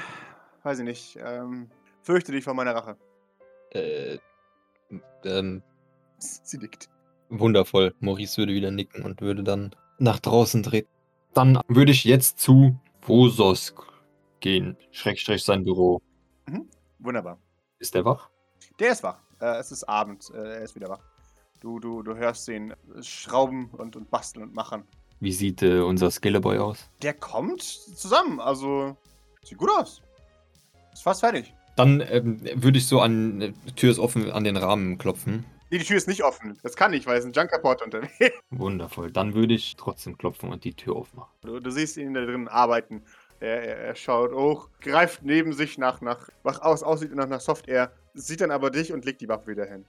weiß 0.64 0.80
ich 0.80 0.86
nicht. 0.86 1.20
Ähm, 1.22 1.70
fürchte 2.02 2.32
dich 2.32 2.44
vor 2.44 2.54
meiner 2.54 2.76
Rache. 2.76 2.98
Äh, 3.72 4.18
ähm, 5.24 5.62
Sie 6.18 6.58
nickt. 6.58 6.90
wundervoll. 7.30 7.94
Maurice 8.00 8.38
würde 8.38 8.54
wieder 8.54 8.72
nicken 8.72 9.04
und 9.04 9.22
würde 9.22 9.44
dann 9.44 9.76
nach 10.00 10.20
draußen 10.20 10.64
treten. 10.64 10.90
Dann 11.34 11.60
würde 11.68 11.92
ich 11.92 12.04
jetzt 12.04 12.40
zu 12.40 12.78
Vososk 13.02 13.82
gehen. 14.40 14.78
Schrägstrich 14.92 15.44
sein 15.44 15.64
Büro. 15.64 16.02
Wunderbar. 17.00 17.40
Ist 17.80 17.96
der 17.96 18.04
wach? 18.06 18.30
Der 18.80 18.92
ist 18.92 19.04
wach. 19.04 19.20
Äh, 19.40 19.58
es 19.60 19.72
ist 19.72 19.84
Abend. 19.86 20.30
Äh, 20.34 20.38
er 20.38 20.62
ist 20.62 20.76
wieder 20.76 20.90
wach. 20.90 21.02
Du, 21.62 21.80
du, 21.80 22.02
du 22.04 22.16
hörst 22.16 22.48
ihn 22.50 22.74
schrauben 23.02 23.70
und, 23.72 23.96
und 23.96 24.10
basteln 24.10 24.44
und 24.44 24.54
machen. 24.56 24.84
Wie 25.22 25.32
sieht 25.32 25.62
äh, 25.62 25.82
unser 25.82 26.10
Skilleboy 26.10 26.58
aus? 26.58 26.90
Der 27.04 27.14
kommt 27.14 27.62
zusammen. 27.62 28.40
Also, 28.40 28.98
sieht 29.44 29.60
gut 29.60 29.70
aus. 29.70 30.02
Ist 30.92 31.04
fast 31.04 31.20
fertig. 31.20 31.54
Dann 31.76 32.04
ähm, 32.10 32.42
würde 32.56 32.80
ich 32.80 32.88
so 32.88 33.00
an, 33.00 33.40
äh, 33.40 33.54
die 33.68 33.74
Tür 33.74 33.92
ist 33.92 34.00
offen, 34.00 34.32
an 34.32 34.44
den 34.44 34.58
Rahmen 34.58 34.98
klopfen. 34.98 35.46
Nee, 35.70 35.78
die 35.78 35.86
Tür 35.86 35.98
ist 35.98 36.08
nicht 36.08 36.24
offen. 36.24 36.58
Das 36.64 36.76
kann 36.76 36.90
nicht, 36.90 37.06
weil 37.06 37.20
es 37.20 37.26
ein 37.26 37.34
Junkerport 37.34 37.84
unterwegs 37.84 38.36
Wundervoll. 38.50 39.12
Dann 39.12 39.36
würde 39.36 39.54
ich 39.54 39.76
trotzdem 39.76 40.18
klopfen 40.18 40.50
und 40.50 40.64
die 40.64 40.74
Tür 40.74 40.96
aufmachen. 40.96 41.32
Du, 41.44 41.60
du 41.60 41.70
siehst 41.70 41.98
ihn 41.98 42.16
da 42.16 42.26
drin 42.26 42.48
arbeiten. 42.48 43.04
Er, 43.40 43.62
er, 43.62 43.78
er 43.78 43.96
schaut 43.96 44.34
hoch, 44.34 44.70
greift 44.82 45.22
neben 45.22 45.54
sich 45.54 45.78
nach, 45.78 46.02
nach 46.02 46.30
wach 46.42 46.62
aus, 46.62 46.82
aussieht 46.82 47.14
nach, 47.14 47.28
nach 47.28 47.42
Software, 47.42 47.92
sieht 48.16 48.42
dann 48.42 48.52
aber 48.52 48.72
dich 48.72 48.92
und 48.92 49.06
legt 49.06 49.22
die 49.22 49.30
Waffe 49.30 49.48
wieder 49.52 49.66
hin. 49.66 49.86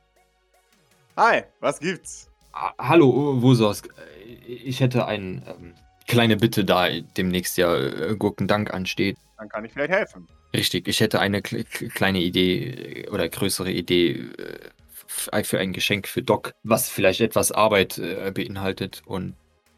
Hi, 1.16 1.44
was 1.60 1.80
gibt's? 1.80 2.31
Ah, 2.52 2.72
hallo, 2.78 3.40
Vososk. 3.40 3.88
Äh, 3.88 4.32
Ich 4.52 4.80
hätte 4.80 5.06
eine 5.06 5.42
ähm, 5.46 5.74
kleine 6.06 6.36
Bitte, 6.36 6.64
da 6.64 6.88
demnächst 7.16 7.56
ja 7.56 7.74
äh, 7.76 8.16
Gurkendank 8.16 8.72
ansteht. 8.72 9.16
Dann 9.38 9.48
kann 9.48 9.64
ich 9.64 9.72
vielleicht 9.72 9.92
helfen. 9.92 10.26
Richtig, 10.54 10.86
ich 10.88 11.00
hätte 11.00 11.18
eine 11.20 11.40
kle- 11.40 11.66
kle- 11.66 11.88
kleine 11.88 12.20
Idee 12.20 13.04
äh, 13.04 13.08
oder 13.08 13.28
größere 13.28 13.70
Idee 13.70 14.28
äh, 14.38 15.44
für 15.44 15.58
ein 15.58 15.72
Geschenk 15.72 16.06
für 16.08 16.22
Doc, 16.22 16.52
was 16.62 16.88
vielleicht 16.88 17.20
etwas 17.20 17.52
Arbeit 17.52 17.98
äh, 17.98 18.30
beinhaltet. 18.34 19.02
Und 19.06 19.34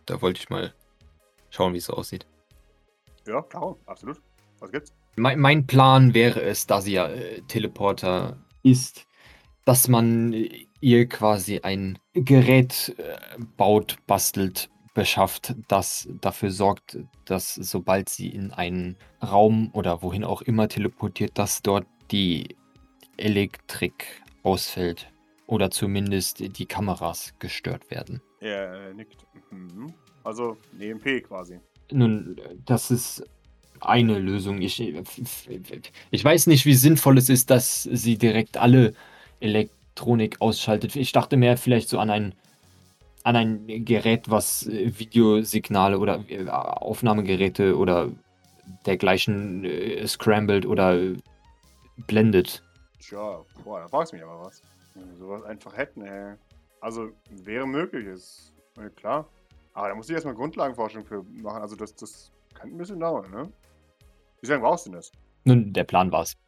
da 0.07 0.21
wollte 0.23 0.41
ich 0.41 0.51
mal 0.51 0.75
schauen, 1.51 1.73
wie 1.75 1.79
es 1.79 1.87
so 1.87 1.95
aussieht. 1.95 2.27
Ja, 3.27 3.41
klar, 3.43 3.77
absolut. 3.87 4.21
Was 4.61 4.71
gibt's? 4.73 4.93
Mein, 5.17 5.39
mein 5.39 5.67
Plan 5.67 6.13
wäre 6.15 6.43
es, 6.43 6.67
da 6.67 6.81
sie 6.81 6.93
ja 6.95 7.09
Teleporter 7.49 8.37
ist, 8.65 9.07
dass 9.65 9.89
man 9.89 10.35
ihr 10.81 11.09
quasi 11.09 11.61
ein 11.61 11.99
Gerät 12.13 12.95
äh, 12.99 13.17
baut, 13.57 13.97
bastelt, 14.07 14.71
beschafft, 14.95 15.55
das 15.69 16.09
dafür 16.21 16.51
sorgt, 16.51 16.99
dass 17.25 17.55
sobald 17.55 18.09
sie 18.09 18.29
in 18.29 18.53
einen 18.53 18.97
Raum 19.23 19.71
oder 19.73 20.03
wohin 20.03 20.25
auch 20.25 20.41
immer 20.43 20.69
teleportiert, 20.69 21.33
dass 21.35 21.63
dort 21.63 21.87
die 22.13 22.57
Elektrik 23.17 24.23
ausfällt 24.45 25.11
oder 25.47 25.71
zumindest 25.71 26.59
die 26.59 26.67
Kameras 26.67 27.35
gestört 27.39 27.91
werden. 27.91 28.23
Er 28.41 28.95
nickt. 28.95 29.27
Mhm. 29.51 29.93
Also, 30.23 30.57
eine 30.73 30.85
EMP 30.87 31.25
quasi. 31.25 31.59
Nun, 31.93 32.41
das 32.65 32.91
ist 32.91 33.25
eine 33.81 34.19
Lösung. 34.19 34.63
Ich, 34.63 34.81
ich 34.81 36.25
weiß 36.25 36.47
nicht, 36.47 36.65
wie 36.65 36.75
sinnvoll 36.75 37.19
es 37.19 37.29
ist, 37.29 37.51
dass 37.51 37.83
sie 37.83 38.17
direkt 38.17 38.57
alle 38.57 38.95
Elektronik 39.45 40.41
ausschaltet. 40.41 40.97
Ich 40.97 41.13
dachte 41.13 41.37
mehr 41.37 41.57
vielleicht 41.57 41.89
so 41.89 41.99
an 41.99 42.11
ein, 42.11 42.35
an 43.23 43.37
ein 43.37 43.85
Gerät, 43.85 44.31
was 44.31 44.67
äh, 44.67 44.99
Videosignale 44.99 45.99
oder 45.99 46.25
äh, 46.29 46.49
Aufnahmegeräte 46.49 47.77
oder 47.77 48.11
dergleichen 48.87 49.65
äh, 49.65 50.07
scrambled 50.07 50.67
oder 50.67 50.95
äh, 50.95 51.17
blendet. 52.07 52.63
Tja, 52.99 53.45
boah, 53.63 53.81
da 53.81 53.89
fragst 53.89 54.13
du 54.13 54.17
mich 54.17 54.25
aber 54.25 54.47
was. 54.47 54.63
Wenn 54.95 55.09
wir 55.11 55.17
sowas 55.17 55.43
einfach 55.45 55.77
hätten, 55.77 56.03
ey. 56.03 56.35
Also, 56.81 57.11
wäre 57.31 57.67
möglich, 57.67 58.07
ist 58.07 58.53
ja, 58.77 58.89
klar. 58.91 59.29
Aber 59.75 59.89
da 59.89 59.95
muss 59.95 60.09
ich 60.09 60.15
erstmal 60.15 60.35
Grundlagenforschung 60.35 61.05
für 61.05 61.23
machen. 61.23 61.63
Also, 61.63 61.77
das, 61.77 61.95
das 61.95 62.31
kann 62.55 62.71
ein 62.71 62.79
bisschen 62.79 63.01
dauern, 63.01 63.31
ne? 63.31 63.53
Wie 64.41 64.47
lange 64.47 64.63
brauchst 64.63 64.87
du 64.87 64.91
denn 64.91 64.99
das? 64.99 65.13
Nun, 65.45 65.73
der 65.73 65.85
Plan 65.85 66.13
war 66.13 66.23
es. 66.23 66.35
b- 66.35 66.41
b- 66.41 66.44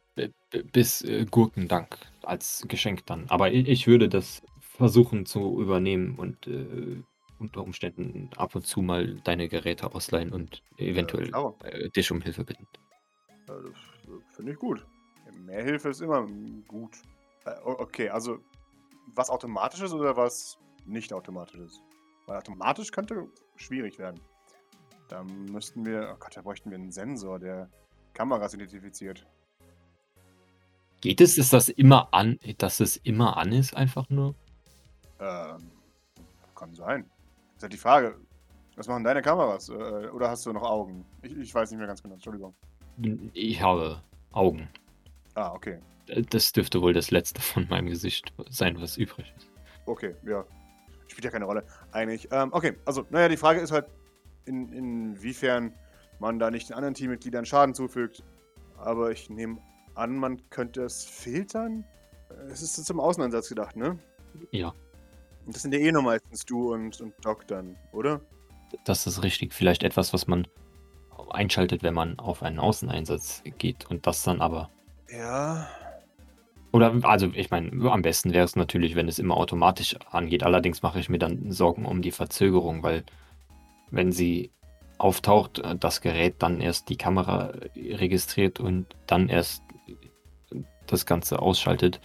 Bis 0.71 1.01
äh, 1.01 1.25
Gurkendank 1.25 1.97
als 2.23 2.65
Geschenk 2.67 3.05
dann. 3.05 3.25
Aber 3.29 3.51
ich, 3.51 3.67
ich 3.67 3.87
würde 3.87 4.09
das 4.09 4.41
versuchen 4.59 5.25
zu 5.25 5.61
übernehmen 5.61 6.15
und 6.15 6.47
äh, 6.47 7.01
unter 7.39 7.63
Umständen 7.63 8.29
ab 8.35 8.55
und 8.55 8.65
zu 8.65 8.81
mal 8.81 9.15
deine 9.23 9.47
Geräte 9.47 9.93
ausleihen 9.93 10.31
und 10.31 10.63
eventuell 10.77 11.31
äh, 11.63 11.89
dich 11.89 12.11
um 12.11 12.21
Hilfe 12.21 12.43
bitten. 12.43 12.67
Ja, 13.47 13.55
das 13.55 13.71
äh, 13.71 14.35
finde 14.35 14.51
ich 14.53 14.57
gut. 14.57 14.85
Mehr 15.45 15.63
Hilfe 15.63 15.89
ist 15.89 16.01
immer 16.01 16.21
mm, 16.21 16.65
gut. 16.67 16.97
Äh, 17.45 17.55
okay, 17.63 18.09
also 18.09 18.39
was 19.15 19.29
automatisches 19.29 19.93
oder 19.93 20.15
was 20.17 20.57
nicht 20.85 21.13
automatisches? 21.13 21.81
Weil 22.25 22.37
automatisch 22.37 22.91
könnte 22.91 23.27
schwierig 23.55 23.99
werden. 23.99 24.19
Da 25.09 25.23
müssten 25.23 25.85
wir, 25.85 26.11
oh 26.13 26.17
Gott, 26.19 26.35
da 26.35 26.41
bräuchten 26.41 26.69
wir 26.69 26.77
einen 26.77 26.91
Sensor, 26.91 27.39
der 27.39 27.69
Kameras 28.13 28.53
identifiziert. 28.53 29.25
Geht 31.01 31.21
es, 31.21 31.37
ist 31.37 31.53
das 31.53 31.69
immer 31.69 32.13
an, 32.13 32.39
dass 32.57 32.79
es 32.79 32.97
immer 32.97 33.37
an 33.37 33.51
ist, 33.51 33.75
einfach 33.75 34.09
nur? 34.09 34.35
Ähm, 35.19 35.71
kann 36.55 36.73
sein. 36.73 37.09
Ist 37.55 37.63
halt 37.63 37.73
die 37.73 37.77
Frage, 37.77 38.17
was 38.75 38.87
machen 38.87 39.03
deine 39.03 39.21
Kameras? 39.21 39.69
Äh, 39.69 39.73
oder 39.73 40.29
hast 40.29 40.45
du 40.45 40.53
noch 40.53 40.63
Augen? 40.63 41.05
Ich, 41.21 41.37
ich 41.37 41.55
weiß 41.55 41.69
nicht 41.71 41.77
mehr 41.77 41.87
ganz 41.87 42.01
genau, 42.01 42.15
Entschuldigung. 42.15 42.55
Ich 43.33 43.61
habe 43.61 44.01
Augen. 44.31 44.69
Ah, 45.35 45.53
okay. 45.53 45.79
Das 46.29 46.51
dürfte 46.51 46.81
wohl 46.81 46.93
das 46.93 47.11
letzte 47.11 47.41
von 47.41 47.67
meinem 47.69 47.87
Gesicht 47.87 48.33
sein, 48.49 48.79
was 48.81 48.97
übrig 48.97 49.33
ist. 49.37 49.49
Okay, 49.85 50.15
ja. 50.23 50.45
Spielt 51.07 51.25
ja 51.25 51.31
keine 51.31 51.45
Rolle, 51.45 51.63
eigentlich. 51.91 52.27
Ähm, 52.31 52.49
okay, 52.51 52.75
also, 52.85 53.05
naja, 53.09 53.29
die 53.29 53.37
Frage 53.37 53.61
ist 53.61 53.71
halt, 53.71 53.85
in, 54.45 54.71
inwiefern 54.73 55.73
man 56.19 56.39
da 56.39 56.49
nicht 56.49 56.69
den 56.69 56.75
anderen 56.75 56.93
Teammitgliedern 56.95 57.45
Schaden 57.45 57.75
zufügt. 57.75 58.23
Aber 58.77 59.11
ich 59.11 59.29
nehme 59.29 59.57
an, 59.97 60.17
man 60.17 60.49
könnte 60.49 60.83
es 60.83 61.03
filtern. 61.03 61.85
Es 62.49 62.61
ist 62.61 62.85
zum 62.85 62.99
Außeneinsatz 62.99 63.49
gedacht, 63.49 63.75
ne? 63.75 63.97
Ja. 64.51 64.73
Und 65.45 65.55
das 65.55 65.61
sind 65.61 65.73
ja 65.73 65.79
eh 65.79 65.91
nur 65.91 66.01
meistens 66.01 66.45
du 66.45 66.73
und, 66.73 66.99
und 66.99 67.13
Doc 67.21 67.47
dann, 67.47 67.77
oder? 67.91 68.21
Das 68.83 69.07
ist 69.07 69.23
richtig. 69.23 69.53
Vielleicht 69.53 69.83
etwas, 69.83 70.13
was 70.13 70.27
man 70.27 70.47
einschaltet, 71.29 71.83
wenn 71.83 71.93
man 71.93 72.19
auf 72.19 72.43
einen 72.43 72.59
Außeneinsatz 72.59 73.43
geht 73.57 73.89
und 73.89 74.07
das 74.07 74.23
dann 74.23 74.41
aber. 74.41 74.69
Ja. 75.09 75.67
Oder, 76.73 76.93
also 77.03 77.27
ich 77.33 77.49
meine, 77.49 77.71
am 77.89 78.01
besten 78.01 78.33
wäre 78.33 78.45
es 78.45 78.55
natürlich, 78.55 78.95
wenn 78.95 79.07
es 79.07 79.19
immer 79.19 79.37
automatisch 79.37 79.95
angeht. 80.11 80.43
Allerdings 80.43 80.81
mache 80.81 80.99
ich 80.99 81.09
mir 81.09 81.17
dann 81.17 81.51
Sorgen 81.51 81.85
um 81.85 82.01
die 82.01 82.11
Verzögerung, 82.11 82.83
weil 82.83 83.03
wenn 83.89 84.11
sie 84.11 84.51
auftaucht, 84.97 85.59
äh, 85.59 85.75
das 85.75 86.01
Gerät 86.01 86.35
dann 86.39 86.59
erst 86.59 86.89
die 86.89 86.97
Kamera 86.97 87.53
registriert 87.75 88.59
und 88.59 88.87
dann 89.05 89.29
erst 89.29 89.63
das 90.87 91.05
Ganze 91.05 91.39
ausschaltet, 91.39 91.99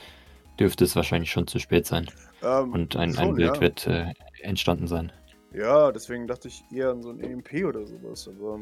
dürfte 0.58 0.84
es 0.84 0.96
wahrscheinlich 0.96 1.30
schon 1.30 1.46
zu 1.46 1.58
spät 1.58 1.86
sein. 1.86 2.08
Ähm, 2.42 2.72
Und 2.72 2.96
ein, 2.96 3.14
schon, 3.14 3.28
ein 3.30 3.34
Bild 3.34 3.56
ja. 3.56 3.60
wird 3.60 3.86
äh, 3.86 4.12
entstanden 4.42 4.86
sein. 4.86 5.12
Ja, 5.54 5.92
deswegen 5.92 6.26
dachte 6.26 6.48
ich 6.48 6.64
eher 6.72 6.90
an 6.90 7.02
so 7.02 7.10
ein 7.10 7.20
EMP 7.20 7.64
oder 7.64 7.86
sowas, 7.86 8.28
aber. 8.28 8.60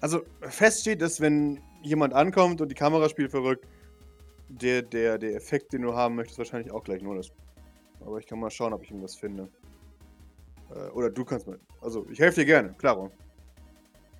Also, 0.00 0.22
fest 0.40 0.82
steht, 0.82 1.02
dass 1.02 1.20
wenn 1.20 1.60
jemand 1.82 2.14
ankommt 2.14 2.60
und 2.60 2.68
die 2.68 2.74
Kamera 2.74 3.08
spielt 3.08 3.30
verrückt, 3.30 3.66
der, 4.48 4.82
der, 4.82 5.18
der 5.18 5.34
Effekt, 5.34 5.72
den 5.72 5.82
du 5.82 5.94
haben 5.94 6.14
möchtest, 6.14 6.38
wahrscheinlich 6.38 6.72
auch 6.72 6.84
gleich 6.84 7.02
null 7.02 7.18
ist. 7.18 7.32
Aber 8.00 8.18
ich 8.18 8.26
kann 8.26 8.38
mal 8.38 8.50
schauen, 8.50 8.72
ob 8.72 8.82
ich 8.82 8.90
ihm 8.90 9.00
das 9.00 9.14
finde. 9.14 9.48
Äh, 10.74 10.90
oder 10.90 11.10
du 11.10 11.24
kannst 11.24 11.46
mal. 11.46 11.58
Also, 11.80 12.06
ich 12.10 12.18
helfe 12.18 12.40
dir 12.40 12.46
gerne, 12.46 12.74
klaro. 12.74 13.10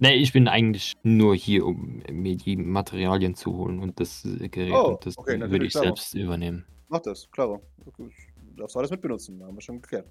Nee, 0.05 0.17
ich 0.17 0.35
bin 0.35 0.49
eigentlich 0.49 0.93
nur 1.03 1.35
hier, 1.35 1.65
um 1.65 2.03
mir 2.13 2.37
die 2.37 2.57
Materialien 2.57 3.35
zu 3.35 3.57
holen 3.57 3.79
und 3.81 3.99
das 3.99 4.25
äh, 4.25 4.49
Gerät 4.51 4.75
Oh, 4.75 4.91
und 4.91 5.07
das 5.07 5.17
okay, 5.17 5.41
würde 5.41 5.65
ich 5.65 5.73
klar. 5.73 5.85
selbst 5.85 6.15
übernehmen. 6.15 6.67
Mach 6.91 7.01
das, 7.01 7.31
klaro. 7.31 7.63
Du 7.97 8.11
darfst 8.57 8.77
alles 8.77 8.91
mitbenutzen, 8.91 9.43
haben 9.43 9.57
wir 9.57 9.63
schon 9.63 9.81
geklärt. 9.81 10.07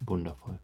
Wundervoll. 0.00 0.58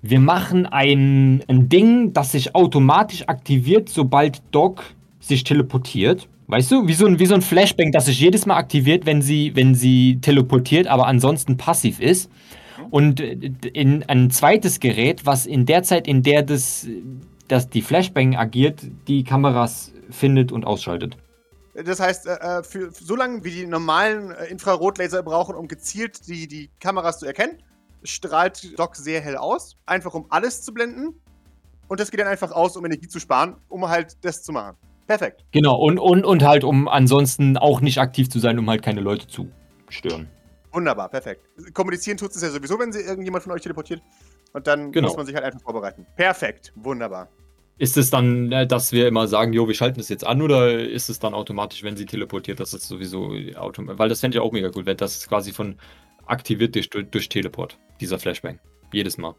Wir 0.00 0.20
machen 0.20 0.64
ein, 0.66 1.42
ein 1.48 1.68
Ding, 1.68 2.12
das 2.12 2.32
sich 2.32 2.54
automatisch 2.54 3.28
aktiviert, 3.28 3.88
sobald 3.88 4.42
Doc 4.52 4.84
sich 5.18 5.42
teleportiert. 5.42 6.28
Weißt 6.46 6.70
du, 6.70 6.86
wie 6.86 6.94
so 6.94 7.06
ein, 7.06 7.18
wie 7.18 7.26
so 7.26 7.34
ein 7.34 7.42
Flashbang, 7.42 7.90
das 7.90 8.06
sich 8.06 8.20
jedes 8.20 8.46
Mal 8.46 8.56
aktiviert, 8.56 9.06
wenn 9.06 9.22
sie, 9.22 9.56
wenn 9.56 9.74
sie 9.74 10.20
teleportiert, 10.20 10.86
aber 10.86 11.08
ansonsten 11.08 11.56
passiv 11.56 12.00
ist. 12.00 12.30
Und 12.90 13.20
äh, 13.20 13.36
in 13.72 14.04
ein 14.04 14.30
zweites 14.30 14.78
Gerät, 14.78 15.26
was 15.26 15.46
in 15.46 15.66
der 15.66 15.82
Zeit, 15.82 16.06
in 16.06 16.22
der 16.22 16.42
das, 16.42 16.88
das 17.50 17.68
die 17.68 17.82
Flashbang 17.82 18.36
agiert, 18.36 18.82
die 19.08 19.24
Kameras 19.24 19.92
findet 20.10 20.52
und 20.52 20.64
ausschaltet. 20.64 21.16
Das 21.74 22.00
heißt, 22.00 22.26
äh, 22.26 22.34
äh, 22.34 22.62
für, 22.62 22.92
für 22.92 23.04
so 23.04 23.16
lange 23.16 23.44
wie 23.44 23.50
die 23.50 23.66
normalen 23.66 24.32
äh, 24.32 24.46
Infrarotlaser 24.46 25.22
brauchen, 25.22 25.54
um 25.54 25.68
gezielt 25.68 26.26
die, 26.26 26.46
die 26.46 26.70
Kameras 26.80 27.18
zu 27.18 27.26
erkennen, 27.26 27.58
strahlt 28.02 28.78
Doc 28.78 28.96
sehr 28.96 29.20
hell 29.20 29.36
aus, 29.36 29.76
einfach 29.86 30.14
um 30.14 30.26
alles 30.30 30.62
zu 30.62 30.74
blenden. 30.74 31.20
Und 31.88 32.00
das 32.00 32.10
geht 32.10 32.20
dann 32.20 32.28
einfach 32.28 32.52
aus, 32.52 32.76
um 32.76 32.84
Energie 32.84 33.08
zu 33.08 33.18
sparen, 33.18 33.56
um 33.68 33.88
halt 33.88 34.16
das 34.22 34.42
zu 34.42 34.52
machen. 34.52 34.76
Perfekt. 35.06 35.44
Genau, 35.50 35.76
und, 35.76 35.98
und, 35.98 36.24
und 36.24 36.44
halt, 36.44 36.62
um 36.62 36.86
ansonsten 36.86 37.56
auch 37.56 37.80
nicht 37.80 37.98
aktiv 37.98 38.30
zu 38.30 38.38
sein, 38.38 38.58
um 38.58 38.70
halt 38.70 38.82
keine 38.82 39.00
Leute 39.00 39.26
zu 39.26 39.48
stören. 39.88 40.28
Wunderbar, 40.72 41.08
perfekt. 41.08 41.48
Kommunizieren 41.74 42.16
tut 42.16 42.30
es 42.30 42.42
ja 42.42 42.50
sowieso, 42.50 42.78
wenn 42.78 42.92
sie 42.92 43.00
irgendjemand 43.00 43.42
von 43.42 43.52
euch 43.52 43.62
teleportiert. 43.62 44.02
Und 44.52 44.66
dann 44.66 44.92
Genau. 44.92 45.08
muss 45.08 45.16
man 45.16 45.26
sich 45.26 45.34
halt 45.34 45.44
einfach 45.44 45.60
vorbereiten. 45.60 46.06
Perfekt, 46.16 46.72
wunderbar. 46.76 47.28
Ist 47.78 47.96
es 47.96 48.10
dann, 48.10 48.52
äh, 48.52 48.66
dass 48.66 48.92
wir 48.92 49.08
immer 49.08 49.26
sagen, 49.26 49.52
jo, 49.52 49.66
wir 49.66 49.74
schalten 49.74 49.98
das 49.98 50.08
jetzt 50.10 50.26
an 50.26 50.42
oder 50.42 50.78
ist 50.78 51.08
es 51.08 51.18
dann 51.18 51.32
automatisch, 51.34 51.82
wenn 51.82 51.96
sie 51.96 52.04
teleportiert, 52.04 52.60
dass 52.60 52.72
es 52.74 52.86
sowieso 52.86 53.32
automatisch, 53.56 53.98
weil 53.98 54.08
das 54.08 54.20
fände 54.20 54.36
ich 54.36 54.42
auch 54.42 54.52
mega 54.52 54.70
cool, 54.74 54.84
wenn 54.86 54.96
das 54.98 55.26
quasi 55.28 55.52
von 55.52 55.76
aktiviert 56.26 56.74
durch, 56.74 56.90
durch 56.90 57.28
Teleport, 57.28 57.78
dieser 58.00 58.18
Flashbang. 58.18 58.58
Jedes 58.92 59.16
Mal. 59.18 59.34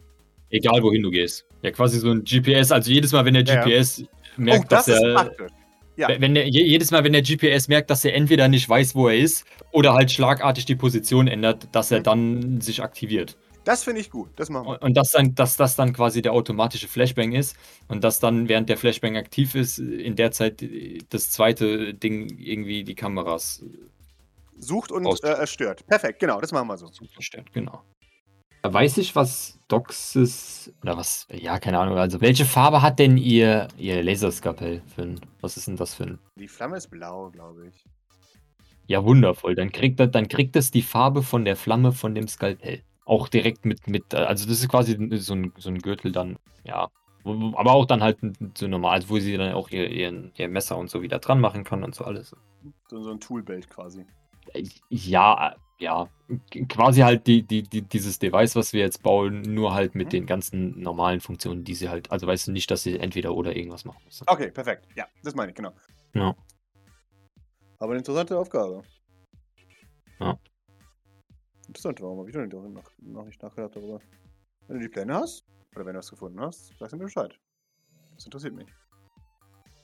Egal 0.49 0.81
wohin 0.81 1.03
du 1.03 1.11
gehst. 1.11 1.45
Ja, 1.61 1.71
quasi 1.71 1.99
so 1.99 2.09
ein 2.11 2.23
GPS, 2.23 2.71
also 2.71 2.91
jedes 2.91 3.11
Mal, 3.11 3.23
wenn 3.25 3.33
der 3.35 3.43
Ja, 3.43 3.53
ja. 3.55 3.61
GPS 3.63 4.03
merkt, 4.37 4.65
oh, 4.65 4.67
das 4.69 4.85
dass 4.85 4.99
er. 5.01 5.13
praktisch. 5.13 5.51
Ja. 5.97 6.07
Wenn 6.19 6.33
der, 6.33 6.47
je- 6.47 6.65
jedes 6.65 6.89
Mal, 6.89 7.03
wenn 7.03 7.13
der 7.13 7.21
GPS 7.21 7.67
merkt, 7.67 7.89
dass 7.89 8.03
er 8.03 8.15
entweder 8.15 8.47
nicht 8.47 8.67
weiß, 8.67 8.95
wo 8.95 9.07
er 9.07 9.17
ist, 9.17 9.45
oder 9.71 9.93
halt 9.93 10.09
schlagartig 10.11 10.65
die 10.65 10.75
Position 10.75 11.27
ändert, 11.27 11.67
dass 11.73 11.91
er 11.91 11.99
Mhm. 11.99 12.03
dann 12.03 12.61
sich 12.61 12.81
aktiviert. 12.81 13.37
Das 13.63 13.83
finde 13.83 14.01
ich 14.01 14.09
gut. 14.09 14.29
Das 14.37 14.49
machen 14.49 14.65
wir. 14.65 14.71
Und 14.71 14.81
und 14.81 14.97
das 14.97 15.11
dann, 15.11 15.35
dass 15.35 15.55
das 15.55 15.75
dann 15.75 15.93
quasi 15.93 16.21
der 16.21 16.33
automatische 16.33 16.87
Flashbang 16.87 17.31
ist 17.33 17.55
und 17.87 18.03
dass 18.03 18.19
dann, 18.19 18.49
während 18.49 18.69
der 18.69 18.77
Flashbang 18.77 19.17
aktiv 19.17 19.53
ist, 19.55 19.77
in 19.77 20.15
der 20.15 20.31
Zeit 20.31 20.63
das 21.09 21.29
zweite 21.29 21.93
Ding 21.93 22.37
irgendwie 22.39 22.83
die 22.83 22.95
Kameras 22.95 23.63
Sucht 24.57 24.91
und 24.91 25.05
äh, 25.23 25.45
stört. 25.47 25.85
Perfekt, 25.87 26.19
genau, 26.19 26.39
das 26.41 26.51
machen 26.51 26.67
wir 26.67 26.77
so. 26.77 26.87
so 26.87 27.05
verstärkt, 27.05 27.51
genau. 27.53 27.83
Weiß 28.63 28.97
ich, 28.97 29.15
was 29.15 29.57
Doxis 29.67 30.71
oder 30.83 30.95
was, 30.97 31.27
ja, 31.31 31.57
keine 31.57 31.79
Ahnung, 31.79 31.97
also 31.97 32.21
welche 32.21 32.45
Farbe 32.45 32.83
hat 32.83 32.99
denn 32.99 33.17
ihr, 33.17 33.67
ihr 33.77 34.03
Laserskalpell 34.03 34.83
für 34.95 35.01
ein, 35.01 35.19
was 35.41 35.57
ist 35.57 35.67
denn 35.67 35.77
das 35.77 35.95
für 35.95 36.03
ein, 36.03 36.19
Die 36.35 36.47
Flamme 36.47 36.77
ist 36.77 36.91
blau, 36.91 37.31
glaube 37.31 37.69
ich. 37.69 37.83
ja, 38.85 39.03
wundervoll, 39.03 39.55
dann 39.55 39.71
kriegt, 39.71 39.99
das- 39.99 40.11
dann 40.11 40.27
kriegt 40.27 40.55
es 40.55 40.69
die 40.69 40.83
Farbe 40.83 41.23
von 41.23 41.43
der 41.43 41.55
Flamme 41.55 41.91
von 41.91 42.13
dem 42.13 42.27
Skalpell. 42.27 42.83
Auch 43.11 43.27
direkt 43.27 43.65
mit, 43.65 43.87
mit, 43.87 44.15
also 44.15 44.47
das 44.47 44.61
ist 44.61 44.69
quasi 44.69 44.93
so 45.17 45.33
ein, 45.33 45.51
so 45.57 45.69
ein 45.69 45.79
Gürtel 45.79 46.13
dann, 46.13 46.39
ja, 46.63 46.89
aber 47.25 47.73
auch 47.73 47.85
dann 47.85 48.01
halt 48.01 48.19
so 48.57 48.67
normal, 48.69 48.93
also 48.93 49.09
wo 49.09 49.19
sie 49.19 49.35
dann 49.35 49.51
auch 49.53 49.69
ihr, 49.69 49.89
ihren, 49.89 50.31
ihr 50.37 50.47
Messer 50.47 50.77
und 50.77 50.89
so 50.89 51.01
wieder 51.01 51.19
dran 51.19 51.41
machen 51.41 51.65
kann 51.65 51.83
und 51.83 51.93
so 51.93 52.05
alles. 52.05 52.33
So, 52.89 53.01
so 53.01 53.11
ein 53.11 53.19
Toolbelt 53.19 53.69
quasi. 53.69 54.05
Ja, 54.89 55.55
ja, 55.77 56.07
quasi 56.69 57.01
halt 57.01 57.27
die, 57.27 57.43
die, 57.43 57.63
die, 57.63 57.81
dieses 57.81 58.17
Device, 58.17 58.55
was 58.55 58.71
wir 58.71 58.79
jetzt 58.79 59.03
bauen, 59.03 59.41
nur 59.41 59.73
halt 59.73 59.93
mit 59.93 60.07
Mhm. 60.07 60.11
den 60.11 60.25
ganzen 60.25 60.79
normalen 60.79 61.19
Funktionen, 61.19 61.65
die 61.65 61.75
sie 61.75 61.89
halt, 61.89 62.09
also 62.11 62.27
weißt 62.27 62.47
du 62.47 62.53
nicht, 62.53 62.71
dass 62.71 62.83
sie 62.83 62.97
entweder 62.97 63.35
oder 63.35 63.57
irgendwas 63.57 63.83
machen 63.83 64.01
muss. 64.05 64.23
Okay, 64.25 64.51
perfekt. 64.51 64.87
Ja, 64.95 65.05
das 65.21 65.35
meine 65.35 65.49
ich, 65.49 65.55
genau. 65.55 65.73
Ja. 66.13 66.33
Aber 67.79 67.91
eine 67.91 67.97
interessante 67.99 68.39
Aufgabe. 68.39 68.83
Ja. 70.19 70.39
Interessant, 71.71 72.01
warum 72.01 72.19
habe 72.19 72.29
ich 72.29 72.35
noch 72.35 72.41
nicht, 72.41 72.53
noch, 72.53 72.91
noch 72.97 73.25
nicht 73.25 73.41
nachgedacht 73.41 73.73
darüber? 73.77 74.01
Wenn 74.67 74.75
du 74.75 74.81
die 74.81 74.89
Pläne 74.89 75.13
hast, 75.13 75.45
oder 75.73 75.85
wenn 75.85 75.93
du 75.93 75.99
was 75.99 76.09
gefunden 76.09 76.41
hast, 76.41 76.73
sag 76.77 76.91
mir 76.91 77.05
Bescheid. 77.05 77.33
Das 78.15 78.25
interessiert 78.25 78.53
mich. 78.53 78.67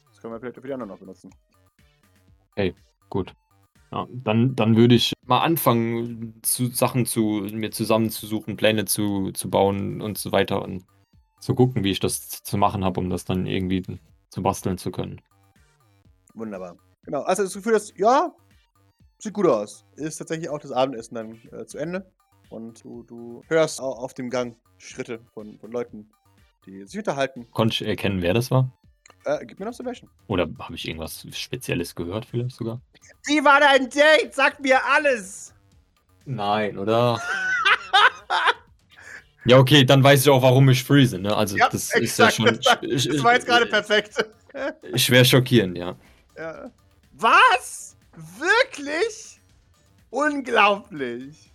Das 0.09 0.21
können 0.21 0.33
wir 0.33 0.39
vielleicht 0.41 0.57
für 0.57 0.67
die 0.67 0.73
anderen 0.73 0.89
noch 0.89 0.99
benutzen. 0.99 1.29
Gut. 3.09 3.33
Ja, 3.93 4.05
dann, 4.11 4.53
dann 4.53 4.75
würde 4.75 4.95
ich 4.95 5.13
mal 5.25 5.39
anfangen, 5.39 6.37
zu, 6.41 6.65
Sachen 6.65 7.05
zu 7.05 7.47
mir 7.53 7.71
zusammenzusuchen, 7.71 8.57
Pläne 8.57 8.83
zu, 8.83 9.31
zu 9.31 9.49
bauen 9.49 10.01
und 10.01 10.17
so 10.17 10.33
weiter 10.33 10.63
und 10.63 10.83
zu 11.39 11.55
gucken, 11.55 11.85
wie 11.85 11.91
ich 11.91 12.01
das 12.01 12.43
zu 12.43 12.57
machen 12.57 12.83
habe, 12.83 12.99
um 12.99 13.09
das 13.09 13.23
dann 13.23 13.45
irgendwie 13.45 13.81
zu 14.29 14.43
basteln 14.43 14.77
zu 14.77 14.91
können. 14.91 15.21
Wunderbar. 16.33 16.75
Genau, 17.05 17.21
also 17.21 17.43
das 17.43 17.53
Gefühl, 17.53 17.71
dass, 17.71 17.97
ja, 17.97 18.35
sieht 19.19 19.33
gut 19.33 19.47
aus. 19.47 19.85
Ist 19.95 20.17
tatsächlich 20.17 20.49
auch 20.49 20.59
das 20.59 20.71
Abendessen 20.71 21.15
dann 21.15 21.41
äh, 21.51 21.65
zu 21.65 21.77
Ende. 21.77 22.11
Und 22.49 22.83
du, 22.83 23.03
du 23.03 23.43
hörst 23.47 23.81
au- 23.81 23.93
auf 23.93 24.13
dem 24.13 24.29
Gang 24.29 24.55
Schritte 24.77 25.19
von, 25.33 25.59
von 25.59 25.71
Leuten, 25.71 26.09
die 26.65 26.85
sich 26.85 26.99
unterhalten. 26.99 27.47
Konnte 27.51 27.73
ich 27.73 27.81
erkennen, 27.87 28.21
wer 28.21 28.33
das 28.33 28.51
war? 28.51 28.71
Äh, 29.25 29.45
gib 29.45 29.59
mir 29.59 29.65
eine 29.65 29.69
Observation. 29.71 30.09
Oder 30.27 30.47
habe 30.59 30.75
ich 30.75 30.87
irgendwas 30.87 31.25
Spezielles 31.31 31.95
gehört, 31.95 32.25
vielleicht 32.25 32.55
sogar? 32.55 32.81
Wie 33.25 33.43
war 33.43 33.59
dein 33.59 33.89
Date? 33.89 34.33
Sag 34.33 34.59
mir 34.61 34.79
alles! 34.85 35.53
Nein, 36.25 36.77
oder? 36.77 37.19
ja, 39.45 39.57
okay, 39.57 39.83
dann 39.85 40.03
weiß 40.03 40.21
ich 40.21 40.29
auch, 40.29 40.41
warum 40.41 40.69
ich 40.69 40.83
freeze, 40.83 41.17
ne? 41.19 41.35
Also, 41.35 41.57
Ja, 41.57 41.69
das 41.69 41.83
ist 41.95 42.17
ja 42.17 42.27
exakt, 42.27 42.33
schon 42.33 42.45
Das, 42.45 42.59
sch- 42.65 43.13
das 43.13 43.23
war 43.23 43.33
jetzt 43.33 43.45
gerade 43.47 43.65
sch- 43.65 43.69
perfekt. 43.69 44.25
schwer 44.95 45.25
schockierend, 45.25 45.77
ja. 45.77 45.95
ja. 46.37 46.71
Was? 47.13 47.86
Wirklich? 48.17 49.39
Unglaublich. 50.09 51.51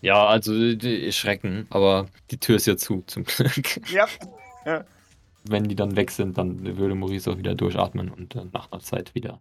Ja, 0.00 0.26
also 0.26 0.74
die 0.74 1.12
Schrecken, 1.12 1.66
aber 1.70 2.08
die 2.30 2.38
Tür 2.38 2.56
ist 2.56 2.66
ja 2.66 2.76
zu, 2.76 3.02
zum 3.06 3.24
Glück. 3.24 3.88
Ja. 3.90 4.06
Wenn 5.44 5.64
die 5.64 5.74
dann 5.74 5.96
weg 5.96 6.10
sind, 6.10 6.38
dann 6.38 6.76
würde 6.76 6.94
Maurice 6.94 7.30
auch 7.30 7.38
wieder 7.38 7.54
durchatmen 7.54 8.10
und 8.10 8.34
äh, 8.36 8.44
nach 8.52 8.70
einer 8.70 8.80
Zeit 8.80 9.14
wieder 9.14 9.40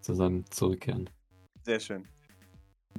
zusammen 0.00 0.44
zurückkehren. 0.50 1.08
Sehr 1.64 1.80
schön. 1.80 2.06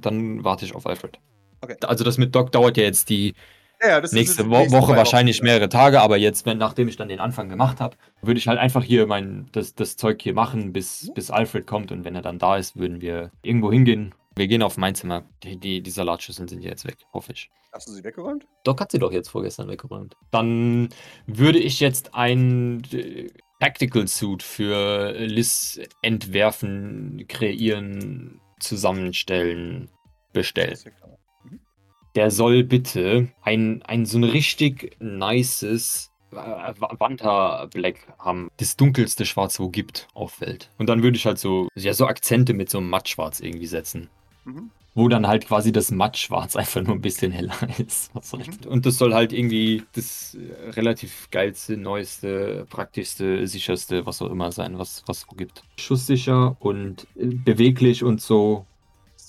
Dann 0.00 0.42
warte 0.44 0.64
ich 0.64 0.74
auf 0.74 0.86
Alfred. 0.86 1.18
Okay. 1.60 1.76
Also 1.82 2.04
das 2.04 2.18
mit 2.18 2.34
Doc 2.34 2.52
dauert 2.52 2.76
ja 2.76 2.84
jetzt 2.84 3.10
die 3.10 3.34
Ja, 3.82 4.00
nächste 4.00 4.50
Wo 4.50 4.58
nächste 4.58 4.76
Woche 4.76 4.94
wahrscheinlich 4.94 5.38
Wochen, 5.38 5.46
mehrere 5.46 5.68
Tage, 5.68 6.00
aber 6.02 6.18
jetzt, 6.18 6.44
wenn, 6.44 6.58
nachdem 6.58 6.88
ich 6.88 6.96
dann 6.96 7.08
den 7.08 7.20
Anfang 7.20 7.48
gemacht 7.48 7.80
habe, 7.80 7.96
würde 8.20 8.38
ich 8.38 8.46
halt 8.46 8.58
einfach 8.58 8.84
hier 8.84 9.06
mein, 9.06 9.48
das, 9.52 9.74
das 9.74 9.96
Zeug 9.96 10.20
hier 10.20 10.34
machen, 10.34 10.72
bis, 10.72 11.10
bis 11.14 11.30
Alfred 11.30 11.66
kommt 11.66 11.90
und 11.90 12.04
wenn 12.04 12.14
er 12.14 12.22
dann 12.22 12.38
da 12.38 12.56
ist, 12.56 12.76
würden 12.76 13.00
wir 13.00 13.30
irgendwo 13.42 13.72
hingehen. 13.72 14.14
Wir 14.36 14.48
gehen 14.48 14.62
auf 14.62 14.76
mein 14.76 14.94
Zimmer. 14.94 15.24
Die, 15.42 15.56
die, 15.56 15.82
die 15.82 15.90
Salatschüsseln 15.90 16.46
sind 16.46 16.62
jetzt 16.62 16.86
weg, 16.86 16.98
hoffe 17.12 17.32
ich. 17.32 17.50
Hast 17.72 17.88
du 17.88 17.92
sie 17.92 18.04
weggeräumt? 18.04 18.46
Doc 18.64 18.80
hat 18.80 18.92
sie 18.92 18.98
doch 18.98 19.12
jetzt 19.12 19.28
vorgestern 19.28 19.68
weggeräumt. 19.68 20.16
Dann 20.30 20.88
würde 21.26 21.58
ich 21.58 21.80
jetzt 21.80 22.14
ein 22.14 22.82
äh, 22.92 23.28
Tactical 23.60 24.08
Suit 24.08 24.42
für 24.42 25.12
Liz 25.12 25.80
entwerfen, 26.02 27.26
kreieren, 27.28 28.40
zusammenstellen, 28.58 29.88
bestellen. 30.32 30.70
Das 30.70 30.78
ist 30.80 30.84
ja 30.86 30.90
klar. 30.92 31.19
Der 32.14 32.30
soll 32.30 32.64
bitte 32.64 33.28
ein, 33.42 33.82
ein 33.82 34.04
so 34.06 34.18
ein 34.18 34.24
richtig 34.24 34.96
nices 35.00 36.10
äh, 36.32 36.74
Wanta 36.98 37.66
Black 37.66 38.06
haben. 38.18 38.50
Das 38.56 38.76
dunkelste 38.76 39.26
Schwarz, 39.26 39.58
wo 39.60 39.68
gibt 39.68 40.08
auf 40.14 40.40
Welt. 40.40 40.70
Und 40.78 40.88
dann 40.88 41.02
würde 41.02 41.16
ich 41.16 41.26
halt 41.26 41.38
so, 41.38 41.68
ja, 41.74 41.94
so 41.94 42.06
Akzente 42.06 42.54
mit 42.54 42.70
so 42.70 42.78
einem 42.78 42.90
Mattschwarz 42.90 43.40
irgendwie 43.40 43.66
setzen. 43.66 44.08
Mhm. 44.44 44.70
Wo 44.94 45.08
dann 45.08 45.28
halt 45.28 45.46
quasi 45.46 45.70
das 45.70 45.90
Mattschwarz 45.90 46.56
einfach 46.56 46.82
nur 46.82 46.94
ein 46.94 47.00
bisschen 47.00 47.32
heller 47.32 47.54
ist. 47.78 48.12
Mhm. 48.14 48.68
Und 48.68 48.86
das 48.86 48.98
soll 48.98 49.14
halt 49.14 49.32
irgendwie 49.32 49.82
das 49.92 50.36
äh, 50.36 50.70
relativ 50.70 51.28
geilste, 51.30 51.76
neueste, 51.76 52.66
praktischste, 52.70 53.46
sicherste, 53.46 54.06
was 54.06 54.20
auch 54.22 54.30
immer 54.30 54.52
sein, 54.52 54.78
was 54.78 55.02
was 55.06 55.26
wo 55.28 55.36
gibt. 55.36 55.62
Schusssicher 55.78 56.56
und 56.60 57.06
äh, 57.16 57.26
beweglich 57.26 58.02
und 58.04 58.20
so. 58.20 58.66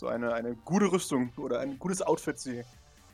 So 0.02 0.08
eine, 0.08 0.34
eine 0.34 0.56
gute 0.56 0.91
Rüstung 0.91 1.32
oder 1.38 1.60
ein 1.60 1.78
gutes 1.78 2.02
Outfit 2.02 2.39
sie, 2.39 2.64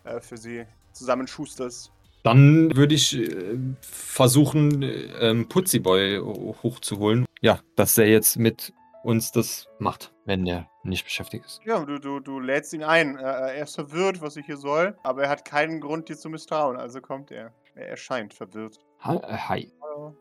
äh, 0.06 0.22
für 0.22 0.38
sie 0.38 0.66
zusammenschusterst. 0.94 1.92
Dann 2.24 2.74
würde 2.78 2.96
ich 2.96 3.14
äh, 3.14 3.60
versuchen, 3.82 4.82
äh, 4.84 4.88
ähm, 5.20 5.50
Putziboy 5.50 6.20
ho- 6.20 6.56
hochzuholen. 6.64 7.26
Ja, 7.42 7.60
dass 7.76 7.98
er 7.98 8.08
jetzt 8.08 8.38
mit 8.38 8.72
uns 9.04 9.34
das 9.34 9.68
macht, 9.80 10.14
wenn 10.24 10.48
er 10.48 10.70
nicht 10.84 11.04
beschäftigt 11.04 11.44
ist. 11.46 11.60
Ja, 11.66 11.84
du, 11.84 12.00
du, 12.00 12.22
du 12.22 12.40
lädst 12.40 12.72
ihn 12.72 12.84
ein. 12.86 13.18
Er 13.18 13.62
ist 13.62 13.76
verwirrt, 13.76 14.22
was 14.22 14.38
ich 14.38 14.46
hier 14.46 14.56
soll, 14.56 14.96
aber 15.04 15.24
er 15.24 15.30
hat 15.30 15.44
keinen 15.44 15.82
Grund, 15.82 16.08
dir 16.08 16.16
zu 16.18 16.30
misstrauen, 16.30 16.78
also 16.78 17.02
kommt 17.02 17.32
er. 17.32 17.52
Er 17.76 17.90
erscheint 17.90 18.34
verwirrt. 18.34 18.80
Hi. 19.02 19.18
Äh, 19.18 19.38
hi. 19.38 19.74
Hallo. 19.82 20.16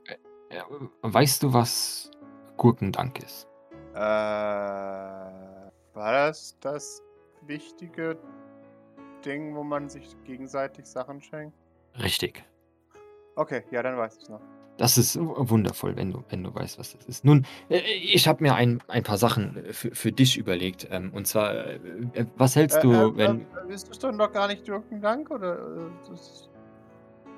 Äh, 0.50 0.58
weißt 1.02 1.44
du, 1.44 1.52
was 1.52 2.10
Gurkendank 2.56 3.22
ist? 3.22 3.46
Äh, 3.94 5.55
war 5.96 6.12
das 6.12 6.56
das 6.60 7.02
wichtige 7.46 8.18
Ding, 9.24 9.56
wo 9.56 9.64
man 9.64 9.88
sich 9.88 10.14
gegenseitig 10.24 10.86
Sachen 10.86 11.20
schenkt? 11.20 11.56
Richtig. 12.00 12.44
Okay, 13.34 13.64
ja, 13.70 13.82
dann 13.82 13.96
weiß 13.96 14.18
ich 14.22 14.28
noch. 14.28 14.40
Das 14.76 14.98
ist 14.98 15.18
wundervoll, 15.18 15.96
wenn 15.96 16.12
du, 16.12 16.22
wenn 16.28 16.44
du 16.44 16.54
weißt, 16.54 16.78
was 16.78 16.94
das 16.94 17.06
ist. 17.06 17.24
Nun, 17.24 17.46
äh, 17.70 17.78
ich 17.78 18.28
habe 18.28 18.42
mir 18.42 18.54
ein, 18.54 18.82
ein 18.88 19.02
paar 19.02 19.16
Sachen 19.16 19.56
äh, 19.56 19.72
für, 19.72 19.94
für 19.94 20.12
dich 20.12 20.36
überlegt. 20.36 20.86
Ähm, 20.90 21.12
und 21.14 21.26
zwar, 21.26 21.54
äh, 21.54 22.26
was 22.36 22.56
hältst 22.56 22.84
du, 22.84 22.92
äh, 22.92 23.16
wenn. 23.16 23.46
Äh, 23.68 23.72
ist 23.72 23.88
das 23.88 23.98
dann 23.98 24.18
doch 24.18 24.30
gar 24.30 24.48
nicht 24.48 24.66
Dirken 24.66 25.00
Dank, 25.00 25.30
oder? 25.30 25.90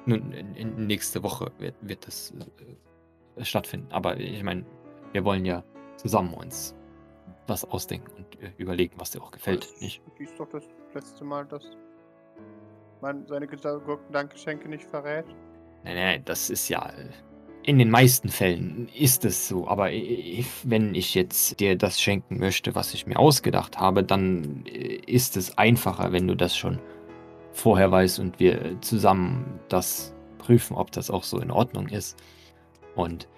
Nun, 0.06 0.34
nächste 0.76 1.22
Woche 1.22 1.52
wird, 1.58 1.76
wird 1.80 2.06
das 2.06 2.34
stattfinden. 3.42 3.86
Aber 3.92 4.16
ich 4.16 4.42
meine, 4.42 4.64
wir 5.12 5.24
wollen 5.24 5.44
ja 5.44 5.62
zusammen 5.96 6.34
uns 6.34 6.74
was 7.48 7.64
ausdenken 7.64 8.10
und 8.16 8.42
äh, 8.42 8.52
überlegen, 8.58 8.94
was 8.98 9.10
dir 9.10 9.22
auch 9.22 9.30
gefällt. 9.30 9.64
das 9.64 9.80
Nicht? 9.80 10.02
ist 10.18 10.38
doch 10.38 10.48
das 10.48 10.64
letzte 10.94 11.24
Mal, 11.24 11.46
dass 11.46 11.64
man 13.00 13.26
seine 13.26 13.46
Gurkendankgeschenke 13.46 14.68
nicht 14.68 14.84
verrät. 14.84 15.26
Nein, 15.84 15.96
nein, 15.96 16.22
das 16.24 16.50
ist 16.50 16.68
ja. 16.68 16.88
äh, 16.90 17.08
In 17.62 17.78
den 17.78 17.90
meisten 17.90 18.28
Fällen 18.28 18.88
ist 18.94 19.24
es 19.24 19.48
so. 19.48 19.68
Aber 19.68 19.86
wenn 20.64 20.94
ich 20.94 21.14
jetzt 21.14 21.60
dir 21.60 21.76
das 21.76 22.00
schenken 22.00 22.38
möchte, 22.38 22.74
was 22.74 22.94
ich 22.94 23.06
mir 23.06 23.18
ausgedacht 23.18 23.78
habe, 23.78 24.02
dann 24.04 24.64
äh, 24.66 24.96
ist 25.06 25.36
es 25.36 25.56
einfacher, 25.58 26.12
wenn 26.12 26.26
du 26.26 26.34
das 26.34 26.56
schon 26.56 26.80
vorher 27.52 27.90
weißt 27.90 28.18
und 28.20 28.38
wir 28.40 28.80
zusammen 28.80 29.60
das 29.68 30.14
prüfen, 30.38 30.76
ob 30.76 30.90
das 30.92 31.10
auch 31.10 31.24
so 31.24 31.38
in 31.40 31.50
Ordnung 31.50 31.88
ist. 31.88 32.16
Und 32.94 33.28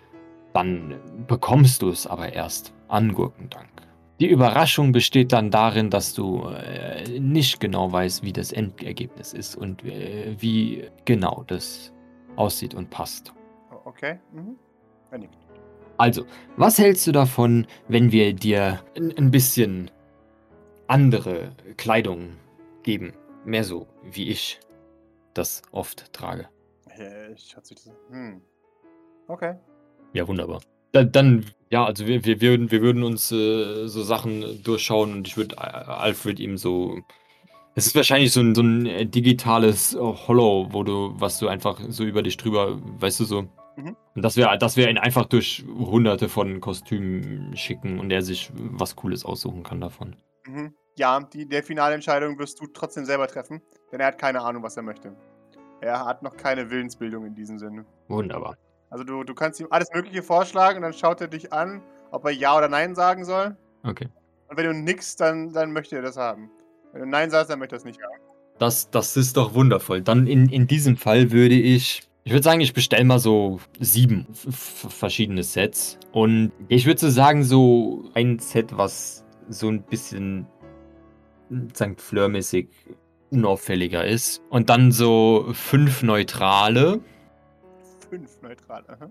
dann 0.52 1.00
bekommst 1.26 1.82
du 1.82 1.90
es 1.90 2.06
aber 2.06 2.32
erst 2.32 2.72
an 2.88 3.12
Gurkendank. 3.14 3.68
Die 4.20 4.28
Überraschung 4.28 4.92
besteht 4.92 5.32
dann 5.32 5.50
darin, 5.50 5.88
dass 5.88 6.12
du 6.12 6.44
äh, 6.48 7.18
nicht 7.18 7.58
genau 7.58 7.90
weißt, 7.90 8.22
wie 8.22 8.34
das 8.34 8.52
Endergebnis 8.52 9.32
ist 9.32 9.56
und 9.56 9.82
äh, 9.82 10.36
wie 10.38 10.84
genau 11.06 11.42
das 11.46 11.90
aussieht 12.36 12.74
und 12.74 12.90
passt. 12.90 13.32
Okay. 13.86 14.20
Mhm. 14.32 14.58
Also, 15.96 16.26
was 16.56 16.78
hältst 16.78 17.06
du 17.06 17.12
davon, 17.12 17.66
wenn 17.88 18.12
wir 18.12 18.34
dir 18.34 18.84
ein, 18.96 19.30
bisschen 19.30 19.90
andere 20.86 21.52
Kleidung 21.78 22.36
geben? 22.82 23.14
Mehr 23.46 23.64
so, 23.64 23.86
wie 24.02 24.28
ich 24.28 24.60
das 25.32 25.62
oft 25.72 26.12
trage. 26.12 26.48
Äh, 26.98 27.32
Ich 27.32 27.56
hat 27.56 27.64
sich 27.64 27.76
das. 27.76 27.92
Hm. 28.10 28.42
Okay. 29.28 29.54
Ja, 30.12 30.28
wunderbar. 30.28 30.60
Da, 30.92 31.04
dann, 31.04 31.46
ja, 31.70 31.84
also 31.84 32.06
wir, 32.06 32.24
wir, 32.24 32.40
würden, 32.40 32.70
wir 32.70 32.82
würden 32.82 33.02
uns 33.02 33.30
äh, 33.30 33.86
so 33.86 34.02
Sachen 34.02 34.62
durchschauen 34.62 35.12
und 35.12 35.28
ich 35.28 35.36
würde 35.36 35.56
äh, 35.56 35.60
Alfred 35.60 36.40
ihm 36.40 36.56
so. 36.56 36.98
Es 37.76 37.86
ist 37.86 37.94
wahrscheinlich 37.94 38.32
so 38.32 38.40
ein, 38.40 38.54
so 38.54 38.62
ein 38.62 38.86
äh, 38.86 39.06
digitales 39.06 39.94
äh, 39.94 39.98
Hollow, 39.98 40.68
wo 40.70 40.82
du, 40.82 41.12
was 41.14 41.38
du 41.38 41.48
einfach 41.48 41.80
so 41.88 42.04
über 42.04 42.22
dich 42.22 42.36
drüber, 42.36 42.80
weißt 42.82 43.20
du 43.20 43.24
so. 43.24 43.42
Mhm. 43.76 43.96
Und 44.14 44.22
dass 44.22 44.36
wir, 44.36 44.56
dass 44.56 44.76
wir 44.76 44.90
ihn 44.90 44.98
einfach 44.98 45.26
durch 45.26 45.64
hunderte 45.68 46.28
von 46.28 46.60
Kostümen 46.60 47.56
schicken 47.56 48.00
und 48.00 48.10
er 48.10 48.22
sich 48.22 48.50
was 48.54 48.96
Cooles 48.96 49.24
aussuchen 49.24 49.62
kann 49.62 49.80
davon. 49.80 50.16
Mhm. 50.46 50.74
Ja, 50.96 51.20
die, 51.20 51.48
der 51.48 51.62
finale 51.62 51.94
Entscheidung 51.94 52.38
wirst 52.38 52.60
du 52.60 52.66
trotzdem 52.66 53.04
selber 53.04 53.28
treffen, 53.28 53.62
denn 53.92 54.00
er 54.00 54.08
hat 54.08 54.18
keine 54.18 54.42
Ahnung, 54.42 54.62
was 54.62 54.76
er 54.76 54.82
möchte. 54.82 55.16
Er 55.80 56.04
hat 56.04 56.22
noch 56.22 56.36
keine 56.36 56.70
Willensbildung 56.70 57.24
in 57.24 57.34
diesem 57.34 57.58
Sinne. 57.58 57.86
Wunderbar. 58.08 58.56
Also 58.90 59.04
du, 59.04 59.24
du 59.24 59.34
kannst 59.34 59.60
ihm 59.60 59.68
alles 59.70 59.88
Mögliche 59.94 60.22
vorschlagen 60.22 60.78
und 60.78 60.82
dann 60.82 60.92
schaut 60.92 61.20
er 61.20 61.28
dich 61.28 61.52
an, 61.52 61.80
ob 62.10 62.24
er 62.24 62.32
Ja 62.32 62.56
oder 62.56 62.68
Nein 62.68 62.94
sagen 62.94 63.24
soll. 63.24 63.56
Okay. 63.84 64.08
Und 64.48 64.56
wenn 64.56 64.66
du 64.66 64.74
nix, 64.74 65.14
dann, 65.16 65.52
dann 65.52 65.72
möchte 65.72 65.96
er 65.96 66.02
das 66.02 66.16
haben. 66.16 66.50
Wenn 66.92 67.02
du 67.02 67.08
Nein 67.08 67.30
sagst, 67.30 67.50
dann 67.50 67.60
möchte 67.60 67.76
er 67.76 67.78
es 67.78 67.84
nicht 67.84 68.00
haben. 68.02 68.20
Das, 68.58 68.90
das 68.90 69.16
ist 69.16 69.36
doch 69.36 69.54
wundervoll. 69.54 70.02
Dann 70.02 70.26
in, 70.26 70.48
in 70.48 70.66
diesem 70.66 70.96
Fall 70.96 71.30
würde 71.30 71.54
ich. 71.54 72.02
Ich 72.24 72.32
würde 72.32 72.42
sagen, 72.42 72.60
ich 72.60 72.74
bestelle 72.74 73.04
mal 73.04 73.18
so 73.18 73.60
sieben 73.78 74.26
verschiedene 74.30 75.42
Sets. 75.42 75.98
Und 76.12 76.52
ich 76.68 76.84
würde 76.84 77.00
so 77.00 77.08
sagen, 77.08 77.44
so 77.44 78.04
ein 78.12 78.38
Set, 78.38 78.76
was 78.76 79.24
so 79.48 79.68
ein 79.68 79.82
bisschen 79.82 80.46
St. 81.74 81.98
Fleur-mäßig 81.98 82.68
unauffälliger 83.30 84.04
ist. 84.04 84.42
Und 84.50 84.68
dann 84.68 84.92
so 84.92 85.48
fünf 85.52 86.02
neutrale. 86.02 87.00
Fünf 88.10 88.42
neutral. 88.42 88.84
Aha. 88.88 89.08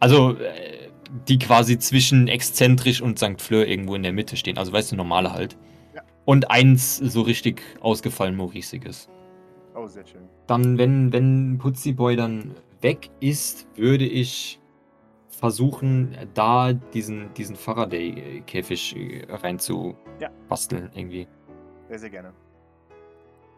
Also, 0.00 0.36
äh, 0.36 0.90
die 1.26 1.38
quasi 1.38 1.78
zwischen 1.78 2.28
exzentrisch 2.28 3.00
und 3.00 3.18
St. 3.18 3.40
Fleur 3.40 3.66
irgendwo 3.66 3.94
in 3.94 4.02
der 4.02 4.12
Mitte 4.12 4.36
stehen. 4.36 4.58
Also, 4.58 4.72
weißt 4.72 4.92
du, 4.92 4.96
normale 4.96 5.32
halt. 5.32 5.56
Ja. 5.94 6.02
Und 6.24 6.50
eins 6.50 6.96
so 6.98 7.22
richtig 7.22 7.62
ausgefallen 7.80 8.36
Mauriciges. 8.36 9.08
Oh, 9.74 9.86
sehr 9.86 10.04
schön. 10.06 10.22
Dann, 10.46 10.76
wenn, 10.78 11.12
wenn 11.12 11.58
Putziboy 11.58 12.16
dann 12.16 12.54
weg 12.80 13.10
ist, 13.20 13.66
würde 13.76 14.04
ich 14.04 14.60
versuchen, 15.28 16.16
da 16.34 16.72
diesen, 16.72 17.32
diesen 17.34 17.54
Faraday-Käfig 17.56 18.96
äh, 18.96 19.32
rein 19.32 19.58
zu 19.58 19.94
Ja. 20.20 20.30
basteln, 20.48 20.90
irgendwie. 20.94 21.28
Sehr, 21.88 21.98
sehr 22.00 22.10
gerne. 22.10 22.32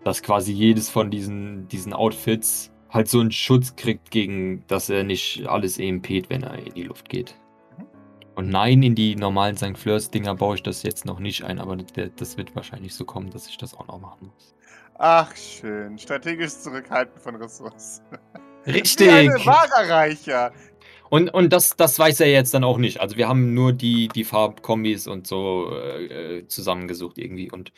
Dass 0.04 0.22
quasi 0.22 0.52
jedes 0.52 0.88
von 0.90 1.10
diesen, 1.10 1.68
diesen 1.68 1.92
Outfits 1.92 2.70
halt 2.90 3.08
so 3.08 3.20
einen 3.20 3.32
Schutz 3.32 3.76
kriegt, 3.76 4.10
gegen 4.10 4.64
dass 4.66 4.90
er 4.90 5.04
nicht 5.04 5.46
alles 5.46 5.78
EMPt, 5.78 6.28
wenn 6.28 6.42
er 6.42 6.58
in 6.58 6.74
die 6.74 6.82
Luft 6.82 7.08
geht. 7.08 7.34
Mhm. 7.78 7.86
Und 8.34 8.48
nein, 8.50 8.82
in 8.82 8.94
die 8.94 9.16
normalen 9.16 9.56
St. 9.56 9.78
Fleurs-Dinger 9.78 10.34
baue 10.34 10.56
ich 10.56 10.62
das 10.62 10.82
jetzt 10.82 11.04
noch 11.04 11.20
nicht 11.20 11.44
ein, 11.44 11.58
aber 11.58 11.76
das 11.76 12.36
wird 12.36 12.54
wahrscheinlich 12.54 12.94
so 12.94 13.04
kommen, 13.04 13.30
dass 13.30 13.48
ich 13.48 13.56
das 13.56 13.74
auch 13.74 13.86
noch 13.86 14.00
machen 14.00 14.30
muss. 14.34 14.54
Ach, 14.98 15.34
schön. 15.34 15.98
Strategisch 15.98 16.58
Zurückhalten 16.58 17.18
von 17.20 17.36
Ressourcen. 17.36 18.04
Richtig! 18.66 19.08
Wie 19.08 19.46
Wagerreicher. 19.46 20.52
Und, 21.08 21.30
und 21.30 21.52
das, 21.52 21.76
das 21.76 21.98
weiß 21.98 22.20
er 22.20 22.30
jetzt 22.30 22.54
dann 22.54 22.64
auch 22.64 22.78
nicht. 22.78 23.00
Also 23.00 23.16
wir 23.16 23.26
haben 23.26 23.54
nur 23.54 23.72
die, 23.72 24.08
die 24.08 24.24
Farbkombis 24.24 25.06
und 25.08 25.26
so 25.26 25.74
äh, 25.74 26.46
zusammengesucht 26.46 27.18
irgendwie 27.18 27.50
und 27.50 27.72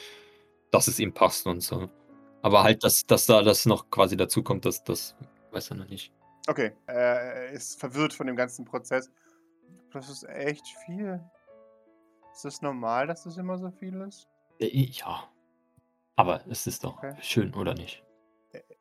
dass 0.70 0.88
es 0.88 0.98
ihm 0.98 1.12
passt 1.12 1.46
und 1.46 1.62
so. 1.62 1.88
Aber 2.42 2.62
halt, 2.62 2.82
dass, 2.84 3.06
dass 3.06 3.26
da 3.26 3.42
das 3.42 3.66
noch 3.66 3.90
quasi 3.90 4.16
dazu 4.16 4.42
kommt, 4.42 4.64
das, 4.64 4.82
das 4.84 5.14
weiß 5.52 5.70
er 5.70 5.76
noch 5.76 5.88
nicht. 5.88 6.12
Okay, 6.48 6.72
äh, 6.86 6.92
er 6.92 7.50
ist 7.50 7.78
verwirrt 7.78 8.12
von 8.12 8.26
dem 8.26 8.36
ganzen 8.36 8.64
Prozess. 8.64 9.10
Das 9.92 10.08
ist 10.08 10.24
echt 10.24 10.66
viel. 10.84 11.20
Ist 12.32 12.44
das 12.44 12.62
normal, 12.62 13.06
dass 13.06 13.24
das 13.24 13.36
immer 13.36 13.58
so 13.58 13.70
viel 13.70 13.94
ist? 14.00 14.28
Äh, 14.58 14.68
Ja. 14.68 15.28
Aber 16.16 16.42
es 16.48 16.66
ist 16.66 16.84
doch 16.84 16.98
Okay. 16.98 17.14
schön, 17.20 17.54
oder 17.54 17.74
nicht? 17.74 18.04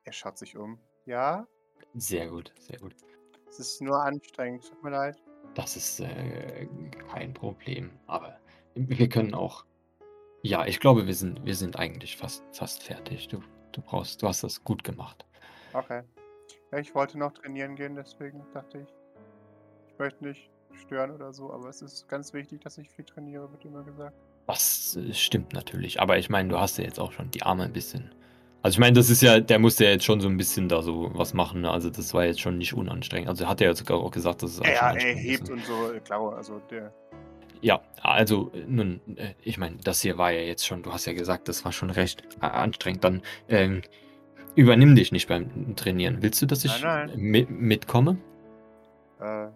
Er 0.03 0.11
schaut 0.11 0.37
sich 0.37 0.57
um. 0.57 0.79
Ja? 1.05 1.47
Sehr 1.93 2.27
gut, 2.27 2.53
sehr 2.59 2.79
gut. 2.79 2.95
Es 3.47 3.59
ist 3.59 3.81
nur 3.81 4.01
anstrengend. 4.03 4.67
Tut 4.67 4.83
mir 4.83 4.89
leid. 4.91 5.21
Das 5.53 5.75
ist 5.77 5.99
äh, 6.01 6.67
kein 7.09 7.33
Problem. 7.33 7.91
Aber 8.07 8.37
wir 8.75 9.07
können 9.09 9.33
auch. 9.33 9.65
Ja, 10.43 10.65
ich 10.65 10.79
glaube, 10.79 11.05
wir 11.05 11.13
sind, 11.13 11.45
wir 11.45 11.55
sind 11.55 11.77
eigentlich 11.77 12.17
fast, 12.17 12.43
fast 12.51 12.83
fertig. 12.83 13.27
Du, 13.27 13.41
du 13.71 13.81
brauchst, 13.81 14.21
du 14.21 14.27
hast 14.27 14.43
das 14.43 14.63
gut 14.63 14.83
gemacht. 14.83 15.25
Okay. 15.73 16.01
Ja, 16.71 16.79
ich 16.79 16.95
wollte 16.95 17.17
noch 17.19 17.33
trainieren 17.33 17.75
gehen, 17.75 17.95
deswegen 17.95 18.43
dachte 18.53 18.79
ich, 18.79 18.87
ich 19.87 19.99
möchte 19.99 20.23
nicht 20.23 20.49
stören 20.73 21.11
oder 21.11 21.33
so, 21.33 21.51
aber 21.51 21.69
es 21.69 21.81
ist 21.81 22.07
ganz 22.07 22.33
wichtig, 22.33 22.61
dass 22.61 22.77
ich 22.77 22.89
viel 22.89 23.05
trainiere, 23.05 23.51
wird 23.51 23.65
immer 23.65 23.83
gesagt. 23.83 24.15
Das 24.47 24.95
äh, 24.95 25.13
stimmt 25.13 25.53
natürlich. 25.53 26.01
Aber 26.01 26.17
ich 26.17 26.29
meine, 26.29 26.49
du 26.49 26.59
hast 26.59 26.77
ja 26.77 26.83
jetzt 26.83 26.99
auch 26.99 27.11
schon 27.11 27.29
die 27.31 27.43
Arme 27.43 27.63
ein 27.63 27.73
bisschen. 27.73 28.13
Also 28.63 28.75
ich 28.75 28.79
meine, 28.79 28.93
das 28.93 29.09
ist 29.09 29.21
ja, 29.21 29.39
der 29.39 29.59
musste 29.59 29.85
ja 29.85 29.91
jetzt 29.91 30.05
schon 30.05 30.21
so 30.21 30.27
ein 30.27 30.37
bisschen 30.37 30.69
da 30.69 30.81
so 30.81 31.11
was 31.13 31.33
machen. 31.33 31.61
Ne? 31.61 31.71
Also 31.71 31.89
das 31.89 32.13
war 32.13 32.25
jetzt 32.25 32.41
schon 32.41 32.57
nicht 32.57 32.73
unanstrengend. 32.73 33.27
Also 33.27 33.47
hat 33.47 33.59
er 33.59 33.67
ja 33.67 33.75
sogar 33.75 33.97
auch 33.97 34.11
gesagt, 34.11 34.43
dass 34.43 34.51
es 34.51 34.59
Ja, 34.59 34.93
er 34.93 35.15
hebt 35.15 35.49
und 35.49 35.65
so, 35.65 35.91
klar, 36.03 36.35
also 36.35 36.59
der. 36.69 36.93
Ja, 37.61 37.81
also 38.01 38.51
äh, 38.53 38.65
nun, 38.67 38.99
äh, 39.17 39.33
ich 39.43 39.57
meine, 39.57 39.77
das 39.83 40.01
hier 40.01 40.17
war 40.17 40.31
ja 40.31 40.41
jetzt 40.41 40.65
schon, 40.65 40.81
du 40.83 40.91
hast 40.91 41.05
ja 41.05 41.13
gesagt, 41.13 41.47
das 41.47 41.63
war 41.63 41.71
schon 41.71 41.89
recht 41.91 42.23
äh, 42.41 42.45
anstrengend. 42.45 43.03
Dann 43.03 43.21
ähm, 43.49 43.81
übernimm 44.55 44.95
dich 44.95 45.11
nicht 45.11 45.27
beim 45.27 45.75
Trainieren. 45.75 46.21
Willst 46.21 46.41
du, 46.41 46.45
dass 46.47 46.65
ich 46.65 46.81
Nein, 46.81 47.07
nein. 47.09 47.19
mi- 47.19 47.47
mitkomme? 47.49 48.17
Äh, 49.19 49.47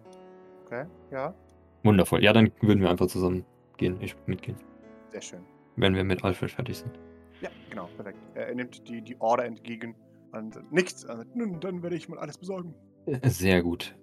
okay, 0.64 0.86
ja, 1.10 1.34
Wundervoll. 1.82 2.22
Ja, 2.22 2.32
dann 2.32 2.50
würden 2.60 2.80
wir 2.82 2.90
einfach 2.90 3.06
zusammen 3.06 3.44
gehen. 3.76 4.00
Ich 4.00 4.16
mitgehen, 4.26 4.56
sehr 5.12 5.20
schön. 5.22 5.40
wenn 5.76 5.94
wir 5.94 6.02
mit 6.04 6.24
Alfred 6.24 6.50
fertig 6.50 6.78
sind. 6.78 6.92
Ja, 7.40 7.50
genau, 7.70 7.88
perfekt. 7.96 8.18
Er, 8.34 8.54
nimmt 8.54 8.88
die, 8.88 9.02
die 9.02 9.20
Order 9.20 9.44
entgegen 9.44 9.94
und 10.32 10.72
nickt. 10.72 11.04
Also, 11.08 11.22
Nun, 11.34 11.60
dann 11.60 11.82
werde 11.82 11.96
ich 11.96 12.08
mal 12.08 12.18
alles 12.18 12.38
besorgen. 12.38 12.74
Sehr 13.24 13.62
gut. 13.62 13.94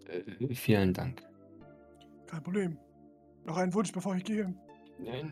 Vielen 0.51 0.93
Dank. 0.93 1.23
Kein 2.27 2.43
Problem. 2.43 2.77
Noch 3.45 3.57
einen 3.57 3.73
Wunsch, 3.73 3.91
bevor 3.91 4.15
ich 4.15 4.23
gehe. 4.23 4.53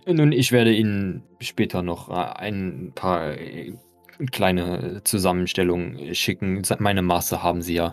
Nun, 0.06 0.32
ich 0.32 0.52
werde 0.52 0.74
Ihnen 0.74 1.24
später 1.40 1.82
noch 1.82 2.10
äh, 2.10 2.14
ein 2.14 2.92
paar 2.96 3.38
äh, 3.38 3.74
kleine 4.32 5.02
Zusammenstellungen 5.04 6.14
schicken. 6.16 6.62
Meine 6.80 7.02
Maße 7.02 7.42
haben 7.42 7.62
Sie 7.62 7.76
ja 7.76 7.92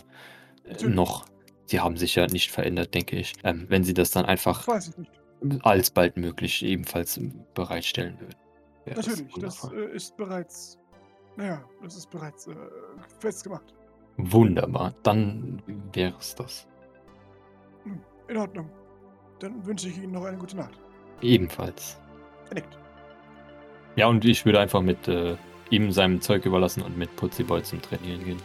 äh, 0.65 0.71
Natürlich. 0.73 0.95
noch. 0.95 1.27
Sie 1.67 1.81
haben 1.81 1.97
sich 1.97 2.15
ja 2.15 2.27
nicht 2.27 2.51
verändert, 2.51 2.95
denke 2.95 3.17
ich. 3.17 3.35
Ähm, 3.45 3.67
wenn 3.69 3.85
Sie 3.85 3.95
das 3.95 4.11
dann 4.11 4.25
einfach 4.25 4.67
weiß 4.67 4.89
ich 4.89 4.97
nicht. 4.97 5.11
alsbald 5.65 6.17
möglich 6.17 6.65
ebenfalls 6.65 7.21
bereitstellen 7.55 8.19
würden. 8.19 8.35
Natürlich, 8.87 9.35
das 9.41 9.71
äh, 9.71 9.95
ist 9.95 10.17
bereits. 10.17 10.79
Naja, 11.37 11.63
das 11.83 11.97
ist 11.97 12.11
bereits 12.11 12.47
äh, 12.49 12.55
festgemacht. 13.21 13.75
Wunderbar. 14.17 14.95
Dann 15.03 15.63
wäre 15.93 16.15
es 16.19 16.35
das. 16.35 16.67
In 18.29 18.37
Ordnung. 18.37 18.69
Dann 19.41 19.65
wünsche 19.65 19.89
ich 19.89 19.99
Ihnen 19.99 20.13
noch 20.13 20.25
eine 20.25 20.37
gute 20.37 20.57
Nacht. 20.57 20.79
Ebenfalls. 21.23 21.99
Er 22.51 22.55
nickt. 22.57 22.79
Ja, 23.97 24.07
und 24.07 24.25
ich 24.25 24.45
würde 24.45 24.61
einfach 24.61 24.81
mit 24.81 25.09
äh, 25.09 25.37
ihm 25.71 25.91
seinem 25.91 26.21
Zeug 26.21 26.45
überlassen 26.47 26.83
und 26.83 26.97
mit 26.97 27.15
Putziboy 27.17 27.63
zum 27.63 27.83
Trainieren 27.83 28.25
gehen. 28.25 28.43